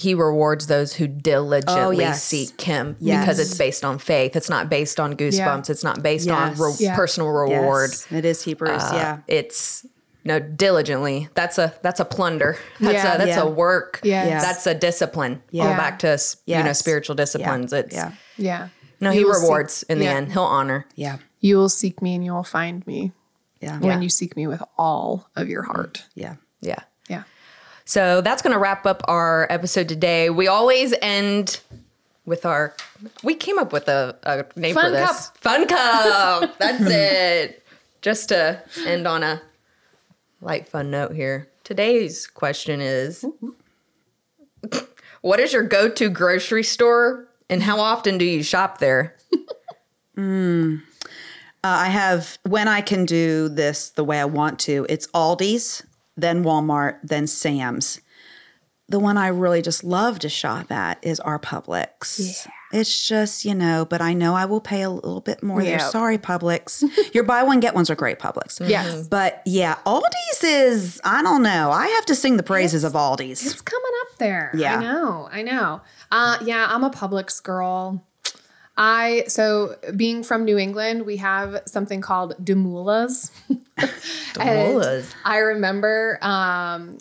he 0.01 0.15
rewards 0.15 0.67
those 0.67 0.95
who 0.95 1.07
diligently 1.07 1.81
Oh, 1.83 1.91
yes. 1.91 2.23
seek 2.23 2.61
him 2.61 2.97
Yes. 3.01 3.23
because 3.25 3.39
it's 3.39 3.55
based 3.59 3.85
on 3.85 3.99
faith. 3.99 4.35
It's 4.37 4.49
not 4.51 4.69
based 4.71 4.99
on 4.99 5.15
goosebumps. 5.15 5.69
It's 5.71 5.85
not 5.85 6.03
based 6.03 6.29
on 6.29 6.55
re- 6.57 6.73
Yeah. 6.79 6.97
personal 6.97 7.29
reward. 7.31 7.91
Yes, 7.91 8.07
it 8.11 8.25
is 8.25 8.43
Hebrews, 8.43 8.83
Uh, 8.83 8.91
yeah. 8.95 9.19
It's 9.27 9.85
no 10.25 10.39
diligently. 10.39 11.29
That's 11.35 11.59
a 11.59 11.75
that's 11.83 12.01
a 12.01 12.05
plunder. 12.05 12.57
That's 12.81 13.05
Yeah. 13.05 13.15
a 13.15 13.19
that's 13.19 13.29
Yeah. 13.37 13.43
a 13.43 13.49
work. 13.49 14.01
Yes. 14.03 14.29
Yes. 14.29 14.43
That's 14.45 14.67
a 14.67 14.75
discipline. 14.75 15.43
Yeah. 15.51 15.65
All 15.69 15.75
back 15.77 15.99
to 16.01 16.09
s- 16.09 16.37
you 16.47 16.63
know 16.63 16.73
spiritual 16.73 17.15
disciplines. 17.17 17.73
It's 17.73 17.95
yeah. 17.95 18.13
Yeah. 18.37 18.69
no, 19.01 19.11
You 19.11 19.19
he 19.21 19.25
will 19.25 19.35
seek- 19.35 19.43
rewards 19.43 19.83
in 19.89 19.99
the 19.99 20.05
yeah. 20.07 20.13
end. 20.13 20.33
He'll 20.33 20.43
honor. 20.59 20.87
Yeah. 20.95 21.17
You 21.41 21.57
will 21.57 21.69
seek 21.71 22.01
me 22.03 22.15
and 22.15 22.25
you 22.25 22.33
will 22.33 22.45
find 22.45 22.87
me 22.87 23.13
Yeah. 23.61 23.79
when 23.79 24.03
you 24.03 24.09
seek 24.09 24.37
me 24.37 24.47
with 24.47 24.63
all 24.79 25.29
of 25.37 25.49
your 25.49 25.63
heart. 25.63 26.05
Yeah. 26.15 26.35
Yeah. 26.61 26.81
Yeah. 27.09 27.23
So 27.91 28.21
that's 28.21 28.41
going 28.41 28.53
to 28.53 28.59
wrap 28.61 28.87
up 28.87 29.03
our 29.09 29.49
episode 29.51 29.89
today. 29.89 30.31
We 30.31 30.47
always 30.47 30.95
end 31.03 31.61
with 32.25 32.47
our. 32.47 32.73
We 33.25 33.35
came 33.35 33.59
up 33.59 33.73
with 33.73 33.89
a, 33.89 34.17
a 34.23 34.47
name 34.57 34.75
for 34.75 34.83
Fun 34.83 34.93
this. 34.93 35.27
cup. 35.27 35.39
Fun 35.39 35.67
cup. 35.67 36.57
That's 36.61 36.85
it. 36.89 37.65
Just 38.01 38.29
to 38.29 38.63
end 38.87 39.09
on 39.09 39.25
a 39.25 39.43
light, 40.41 40.69
fun 40.69 40.93
note 40.93 41.17
here. 41.17 41.49
Today's 41.65 42.29
question 42.29 42.81
is 42.81 43.25
What 45.21 45.41
is 45.41 45.53
your 45.53 45.65
go 45.65 45.89
to 45.89 46.11
grocery 46.11 46.63
store 46.63 47.27
and 47.49 47.61
how 47.61 47.81
often 47.81 48.19
do 48.19 48.25
you 48.25 48.45
shop 48.45 48.79
there? 48.79 49.17
Uh, 50.17 50.79
I 51.63 51.89
have 51.89 52.39
when 52.45 52.69
I 52.69 52.81
can 52.81 53.05
do 53.05 53.49
this 53.51 53.91
the 53.91 54.05
way 54.05 54.19
I 54.19 54.25
want 54.25 54.59
to. 54.61 54.87
It's 54.89 55.07
Aldi's, 55.09 55.83
then 56.17 56.45
Walmart, 56.45 56.99
then 57.03 57.27
Sam's. 57.27 58.01
The 58.89 58.99
one 58.99 59.17
I 59.17 59.29
really 59.29 59.63
just 59.63 59.85
love 59.85 60.19
to 60.19 60.29
shop 60.29 60.73
at 60.73 60.99
is 61.03 61.21
our 61.21 61.39
Publix. 61.39 62.45
It's 62.73 63.07
just 63.07 63.45
you 63.45 63.55
know, 63.55 63.85
but 63.85 64.01
I 64.01 64.15
know 64.15 64.35
I 64.35 64.47
will 64.47 64.61
pay 64.61 64.83
a 64.83 64.91
little 64.91 65.21
bit 65.21 65.43
more 65.45 65.63
there. 65.63 65.79
Yeah. 65.79 65.89
Sorry, 65.89 66.19
Publix. 66.19 66.85
Your 67.15 67.23
buy 67.23 67.45
one 67.45 67.61
get 67.61 67.75
ones 67.75 67.89
are 67.89 67.95
great, 67.95 68.19
Publix. 68.19 68.69
Yes. 68.69 69.07
but 69.07 69.43
yeah, 69.47 69.77
Aldi's 69.87 70.43
is 70.43 71.01
I 71.05 71.23
don't 71.23 71.43
know. 71.45 71.71
I 71.71 71.87
have 71.87 72.07
to 72.07 72.17
sing 72.17 72.37
the 72.37 72.43
praises 72.43 72.83
of 72.83 72.95
Aldi's. 72.95 73.47
It's 73.47 73.61
coming 73.61 73.93
up 74.03 74.19
there. 74.19 74.51
Yeah. 74.55 74.79
I 74.79 74.81
know. 74.83 75.29
I 75.31 75.43
know. 75.43 75.81
Uh, 76.11 76.39
yeah, 76.45 76.67
I'm 76.69 76.83
a 76.83 76.91
Publix 76.91 77.41
girl. 77.41 78.05
I 78.83 79.25
so 79.29 79.77
being 79.95 80.23
from 80.23 80.47
New 80.47 80.57
England, 80.57 81.05
we 81.05 81.19
have 81.19 81.63
something 81.67 82.01
called 82.01 82.35
Demoulas. 82.43 83.31
Demoulas. 84.33 85.13
I 85.23 85.37
remember 85.39 86.19
um, 86.23 86.97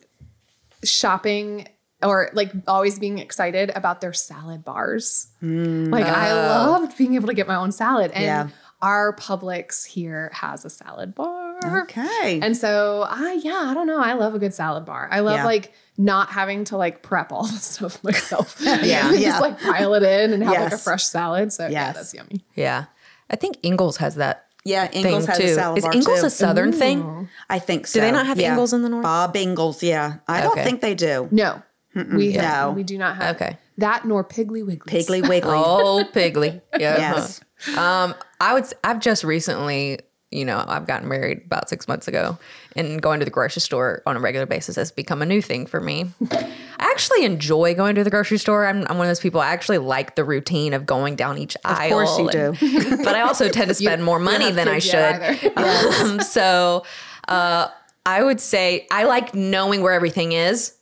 shopping 0.84 1.70
or 2.04 2.30
like 2.34 2.52
always 2.68 3.00
being 3.00 3.18
excited 3.20 3.72
about 3.76 4.02
their 4.02 4.12
salad 4.12 4.66
bars. 4.66 5.28
like 5.42 6.06
I 6.06 6.34
loved 6.68 6.98
being 6.98 7.16
able 7.16 7.28
to 7.28 7.34
get 7.34 7.48
my 7.48 7.56
own 7.56 7.72
salad, 7.72 8.12
and 8.12 8.24
Yeah. 8.26 8.48
our 8.82 9.16
Publix 9.16 9.86
here 9.86 10.32
has 10.34 10.66
a 10.66 10.70
salad 10.70 11.16
bar. 11.16 11.49
Okay. 11.66 12.39
And 12.41 12.55
so 12.55 13.05
I 13.10 13.39
yeah, 13.43 13.66
I 13.68 13.74
don't 13.74 13.88
know. 13.88 13.99
I 13.99 14.14
love 14.14 14.36
a 14.36 14.39
good 14.39 14.53
salad 14.53 14.86
bar. 14.86 15.07
I 15.12 15.20
love 15.20 15.38
Yeah. 15.38 15.45
like 15.45 15.74
not 15.97 16.30
having 16.30 16.64
to 16.66 16.78
like 16.78 17.01
prep 17.03 17.32
all 17.32 17.43
the 17.47 17.57
stuff 17.57 18.03
myself. 18.03 18.55
Yeah. 18.62 19.12
just 19.18 19.41
like 19.41 19.60
pile 19.62 19.93
it 19.95 20.03
in 20.03 20.34
and 20.34 20.43
have 20.43 20.53
like 20.64 20.74
a 20.74 20.78
fresh 20.78 21.03
salad. 21.03 21.51
So 21.53 21.68
yeah, 21.68 21.91
that's 21.91 22.14
yummy. 22.14 22.43
Yeah. 22.55 22.86
I 23.30 23.36
think 23.36 23.57
Ingles 23.64 23.97
has 23.97 24.16
that 24.16 24.45
yeah, 24.66 24.88
thing 24.88 25.05
Ingles 25.05 25.26
has 25.28 25.38
too. 25.38 25.43
a 25.45 25.53
salad 25.55 25.78
is 25.78 25.84
bar 25.86 25.93
Ingles 25.93 26.20
too. 26.22 26.26
a 26.26 26.30
southern 26.30 26.74
thing? 26.74 27.30
I 27.49 27.60
think 27.60 27.88
so. 27.88 27.99
Do 27.99 28.05
they 28.05 28.12
not 28.12 28.26
have 28.26 28.39
yeah. 28.39 28.49
Ingles 28.51 28.74
in 28.74 28.82
the 28.84 28.89
north? 28.89 29.03
Bob 29.03 29.36
Ingles, 29.38 29.82
yeah. 29.84 30.16
I 30.28 30.41
don't 30.41 30.55
think 30.60 30.82
they 30.82 30.95
do. 30.95 31.28
No. 31.32 31.62
We 31.95 32.34
No. 32.34 32.74
we 32.76 32.84
do 32.84 32.97
not 32.97 33.16
have 33.18 33.36
Okay. 33.38 33.57
that 33.78 34.05
nor 34.05 34.24
Piggly 34.24 34.66
Wiggly. 34.66 34.91
Piggly 34.91 35.28
Wiggly. 35.28 35.51
Oh, 35.53 36.03
Piggly. 36.14 36.62
Yeah. 36.78 36.97
Yes. 36.97 37.41
Um, 37.78 38.14
I 38.39 38.53
would. 38.53 38.66
I've 38.84 38.99
just 38.99 39.24
recently, 39.24 39.99
you 40.32 40.46
know, 40.46 40.64
I've 40.68 40.86
gotten 40.86 41.08
married 41.10 41.42
about 41.46 41.70
six 41.70 41.88
months 41.88 42.08
ago, 42.08 42.38
and 42.76 43.02
going 43.02 43.20
to 43.20 43.26
the 43.26 43.32
grocery 43.32 43.62
store 43.62 44.04
on 44.06 44.16
a 44.16 44.20
regular 44.20 44.46
basis 44.46 44.76
has 44.76 44.92
become 44.92 45.22
a 45.22 45.26
new 45.26 45.42
thing 45.42 45.66
for 45.66 45.80
me. 45.82 46.12
I 46.32 46.54
actually 46.80 47.26
enjoy 47.26 47.74
going 47.74 47.96
to 47.96 48.04
the 48.04 48.10
grocery 48.12 48.38
store. 48.38 48.66
I'm, 48.68 48.86
I'm 48.90 48.98
one 48.98 49.08
of 49.08 49.10
those 49.10 49.20
people. 49.20 49.42
I 49.42 49.48
actually 49.48 49.80
like 49.80 50.16
the 50.16 50.24
routine 50.24 50.74
of 50.74 50.86
going 50.86 51.16
down 51.16 51.38
each 51.40 51.58
aisle. 51.66 52.00
Of 52.00 52.08
course 52.08 52.20
you 52.20 52.26
and- 52.26 52.32
but 53.04 53.16
I 53.16 53.22
also 53.22 53.50
tend 53.50 53.70
to 53.70 53.74
spend 53.74 54.04
more 54.04 54.20
money 54.20 54.52
than 54.52 54.68
I 54.68 54.80
should. 54.80 55.58
um, 55.58 56.20
so 56.22 56.86
uh, 57.28 57.68
I 58.06 58.24
would 58.24 58.40
say 58.40 58.88
I 58.92 59.06
like 59.06 59.34
knowing 59.34 59.82
where 59.82 59.94
everything 59.94 60.32
is. 60.34 60.76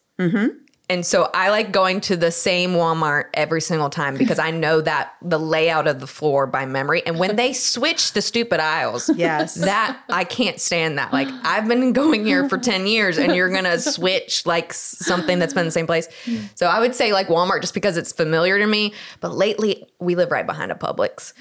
And 0.89 1.05
so 1.05 1.29
I 1.33 1.49
like 1.49 1.73
going 1.73 1.99
to 2.01 2.15
the 2.15 2.31
same 2.31 2.71
Walmart 2.71 3.25
every 3.33 3.59
single 3.59 3.89
time 3.89 4.15
because 4.15 4.39
I 4.39 4.51
know 4.51 4.79
that 4.79 5.15
the 5.21 5.37
layout 5.37 5.85
of 5.85 5.99
the 5.99 6.07
floor 6.07 6.47
by 6.47 6.65
memory. 6.65 7.05
And 7.05 7.19
when 7.19 7.35
they 7.35 7.51
switch 7.51 8.13
the 8.13 8.21
stupid 8.21 8.61
aisles, 8.61 9.09
Yes. 9.13 9.55
that 9.55 9.99
I 10.09 10.23
can't 10.23 10.61
stand 10.61 10.97
that. 10.97 11.11
Like 11.11 11.27
I've 11.43 11.67
been 11.67 11.91
going 11.91 12.25
here 12.25 12.47
for 12.47 12.57
10 12.57 12.87
years 12.87 13.17
and 13.17 13.35
you're 13.35 13.49
going 13.49 13.65
to 13.65 13.79
switch 13.81 14.45
like 14.45 14.71
something 14.71 15.39
that's 15.39 15.53
been 15.53 15.61
in 15.61 15.67
the 15.67 15.71
same 15.71 15.87
place. 15.87 16.07
So 16.55 16.67
I 16.67 16.79
would 16.79 16.95
say 16.95 17.11
like 17.11 17.27
Walmart 17.27 17.59
just 17.61 17.73
because 17.73 17.97
it's 17.97 18.13
familiar 18.13 18.57
to 18.57 18.65
me. 18.67 18.93
But 19.19 19.33
lately 19.35 19.85
we 19.99 20.15
live 20.15 20.31
right 20.31 20.45
behind 20.45 20.71
a 20.71 20.75
Publix. 20.75 21.33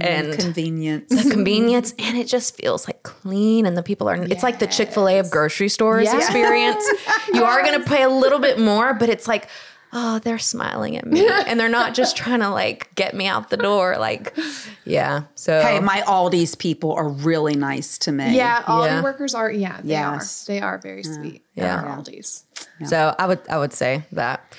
And 0.00 0.32
Convenience. 0.38 1.08
the 1.10 1.30
convenience 1.30 1.94
and 1.98 2.16
it 2.16 2.26
just 2.26 2.56
feels 2.56 2.86
like 2.86 3.02
clean 3.02 3.66
and 3.66 3.76
the 3.76 3.82
people 3.82 4.08
are 4.08 4.16
it's 4.16 4.42
like 4.42 4.58
the 4.58 4.66
chick-fil-a 4.66 5.18
of 5.18 5.30
grocery 5.30 5.68
stores 5.68 6.04
Yes. 6.04 6.22
experience 6.24 6.84
you 7.34 7.44
are 7.44 7.62
going 7.62 7.80
to 7.80 7.86
pay 7.88 8.02
a 8.02 8.08
little 8.08 8.38
bit 8.40 8.58
more 8.58 8.94
but 8.94 9.08
it's 9.08 9.28
like 9.28 9.48
oh 9.92 10.18
they're 10.18 10.38
smiling 10.38 10.96
at 10.96 11.06
me 11.06 11.26
and 11.46 11.60
they're 11.60 11.68
not 11.68 11.94
just 11.94 12.16
trying 12.16 12.40
to 12.40 12.48
like 12.50 12.92
get 12.96 13.14
me 13.14 13.26
out 13.26 13.50
the 13.50 13.56
door 13.56 13.96
like 13.98 14.36
yeah 14.84 15.22
so 15.34 15.60
Hey, 15.62 15.78
my 15.80 16.00
Aldi's 16.02 16.54
people 16.54 16.92
are 16.92 17.08
really 17.08 17.54
nice 17.54 17.98
to 17.98 18.12
me. 18.12 18.36
Yeah, 18.36 18.64
all 18.66 18.84
Yeah. 18.86 18.96
the 18.98 19.02
workers 19.04 19.34
are 19.34 19.50
yeah, 19.50 19.80
they 19.82 19.90
Yes. 19.90 20.48
are. 20.48 20.52
They 20.52 20.60
are 20.60 20.78
very 20.78 21.04
sweet. 21.04 21.44
Yeah. 21.54 21.76
Our 21.82 21.96
Aldi's. 21.98 22.44
So 22.86 23.14
I 23.18 23.26
would 23.26 23.40
I 23.48 23.58
would 23.58 23.72
say 23.72 24.02
that. 24.12 24.52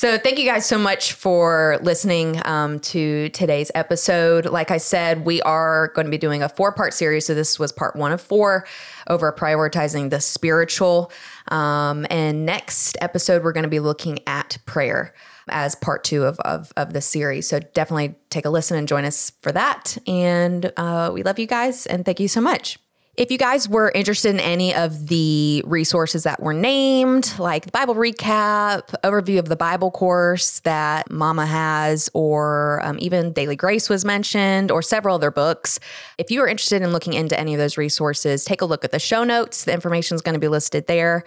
So 0.00 0.16
thank 0.16 0.38
you 0.38 0.46
guys 0.46 0.64
so 0.64 0.78
much 0.78 1.12
for 1.12 1.78
listening 1.82 2.40
um, 2.46 2.80
to 2.80 3.28
today's 3.28 3.70
episode. 3.74 4.46
Like 4.46 4.70
I 4.70 4.78
said, 4.78 5.26
we 5.26 5.42
are 5.42 5.88
going 5.88 6.06
to 6.06 6.10
be 6.10 6.16
doing 6.16 6.42
a 6.42 6.48
four 6.48 6.72
part 6.72 6.94
series. 6.94 7.26
So 7.26 7.34
this 7.34 7.58
was 7.58 7.70
part 7.70 7.96
one 7.96 8.10
of 8.10 8.18
four 8.18 8.66
over 9.08 9.30
prioritizing 9.30 10.08
the 10.08 10.18
spiritual. 10.18 11.12
Um, 11.48 12.06
and 12.08 12.46
next 12.46 12.96
episode, 13.02 13.44
we're 13.44 13.52
going 13.52 13.64
to 13.64 13.68
be 13.68 13.78
looking 13.78 14.20
at 14.26 14.56
prayer 14.64 15.12
as 15.50 15.74
part 15.74 16.02
two 16.02 16.24
of, 16.24 16.40
of, 16.46 16.72
of 16.78 16.94
the 16.94 17.02
series. 17.02 17.46
So 17.46 17.60
definitely 17.60 18.14
take 18.30 18.46
a 18.46 18.50
listen 18.50 18.78
and 18.78 18.88
join 18.88 19.04
us 19.04 19.32
for 19.42 19.52
that. 19.52 19.98
And 20.06 20.72
uh, 20.78 21.10
we 21.12 21.22
love 21.22 21.38
you 21.38 21.46
guys 21.46 21.84
and 21.84 22.06
thank 22.06 22.20
you 22.20 22.28
so 22.28 22.40
much. 22.40 22.78
If 23.16 23.30
you 23.30 23.38
guys 23.38 23.68
were 23.68 23.90
interested 23.90 24.30
in 24.30 24.40
any 24.40 24.72
of 24.72 25.08
the 25.08 25.64
resources 25.66 26.22
that 26.22 26.40
were 26.40 26.54
named, 26.54 27.34
like 27.38 27.66
the 27.66 27.72
Bible 27.72 27.96
recap, 27.96 28.82
overview 29.02 29.40
of 29.40 29.48
the 29.48 29.56
Bible 29.56 29.90
course 29.90 30.60
that 30.60 31.10
Mama 31.10 31.44
has, 31.44 32.08
or 32.14 32.80
um, 32.84 32.96
even 33.00 33.32
Daily 33.32 33.56
Grace 33.56 33.88
was 33.88 34.04
mentioned, 34.04 34.70
or 34.70 34.80
several 34.80 35.16
other 35.16 35.32
books, 35.32 35.80
if 36.18 36.30
you 36.30 36.40
are 36.40 36.46
interested 36.46 36.82
in 36.82 36.92
looking 36.92 37.14
into 37.14 37.38
any 37.38 37.52
of 37.52 37.58
those 37.58 37.76
resources, 37.76 38.44
take 38.44 38.62
a 38.62 38.64
look 38.64 38.84
at 38.84 38.92
the 38.92 39.00
show 39.00 39.24
notes. 39.24 39.64
The 39.64 39.74
information 39.74 40.14
is 40.14 40.22
going 40.22 40.34
to 40.34 40.40
be 40.40 40.48
listed 40.48 40.86
there 40.86 41.24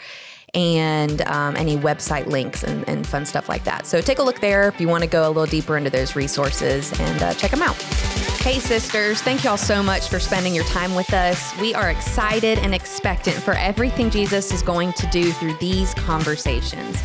and 0.54 1.22
um, 1.24 1.56
any 1.56 1.78
website 1.78 2.28
links 2.28 2.64
and, 2.64 2.88
and 2.88 3.08
fun 3.08 3.26
stuff 3.26 3.49
like 3.49 3.64
that. 3.64 3.86
So 3.86 4.01
take 4.01 4.20
a 4.20 4.24
look 4.24 4.39
there 4.39 4.68
if 4.68 4.80
you 4.80 4.88
want 4.88 5.04
to 5.04 5.10
go 5.10 5.28
a 5.28 5.30
little 5.30 5.45
deeper 5.45 5.78
into 5.78 5.89
those 5.89 6.16
resources 6.16 6.91
and 6.99 7.24
uh, 7.24 7.34
check 7.34 7.51
them 7.51 7.62
out. 7.62 7.76
Hey, 8.43 8.60
sisters, 8.60 9.22
thank 9.22 9.43
y'all 9.43 9.58
so 9.58 9.82
much 9.82 10.10
for 10.10 10.20
spending 10.20 10.54
your 10.54 10.66
time 10.66 10.95
with 10.95 11.14
us. 11.14 11.58
We 11.60 11.74
are 11.74 11.89
excited 11.89 12.60
and 12.60 12.76
expectant 12.76 13.38
for 13.38 13.54
everything 13.54 14.10
Jesus 14.10 14.51
is 14.51 14.62
going 14.62 14.93
to 14.93 15.08
do 15.08 15.32
through 15.32 15.56
these 15.60 15.93
conversations. 15.93 17.01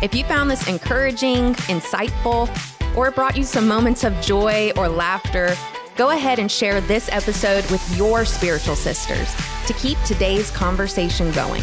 If 0.00 0.14
you 0.14 0.24
found 0.24 0.50
this 0.50 0.66
encouraging, 0.66 1.54
insightful, 1.66 2.48
or 2.96 3.08
it 3.08 3.14
brought 3.14 3.36
you 3.36 3.44
some 3.44 3.68
moments 3.68 4.02
of 4.02 4.18
joy 4.20 4.72
or 4.76 4.88
laughter, 4.88 5.54
go 5.96 6.10
ahead 6.10 6.38
and 6.38 6.50
share 6.50 6.80
this 6.80 7.08
episode 7.10 7.70
with 7.70 7.96
your 7.96 8.24
spiritual 8.24 8.76
sisters 8.76 9.34
to 9.66 9.74
keep 9.74 9.98
today's 10.04 10.50
conversation 10.52 11.30
going. 11.32 11.62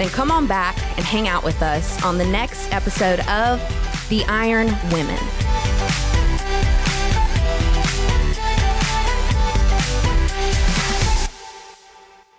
Then 0.00 0.08
come 0.08 0.30
on 0.30 0.46
back 0.46 0.78
and 0.96 1.04
hang 1.04 1.28
out 1.28 1.44
with 1.44 1.60
us 1.60 2.02
on 2.02 2.16
the 2.16 2.24
next 2.24 2.72
episode 2.72 3.20
of 3.28 3.60
The 4.08 4.24
Iron 4.30 4.68
Women. 4.90 5.18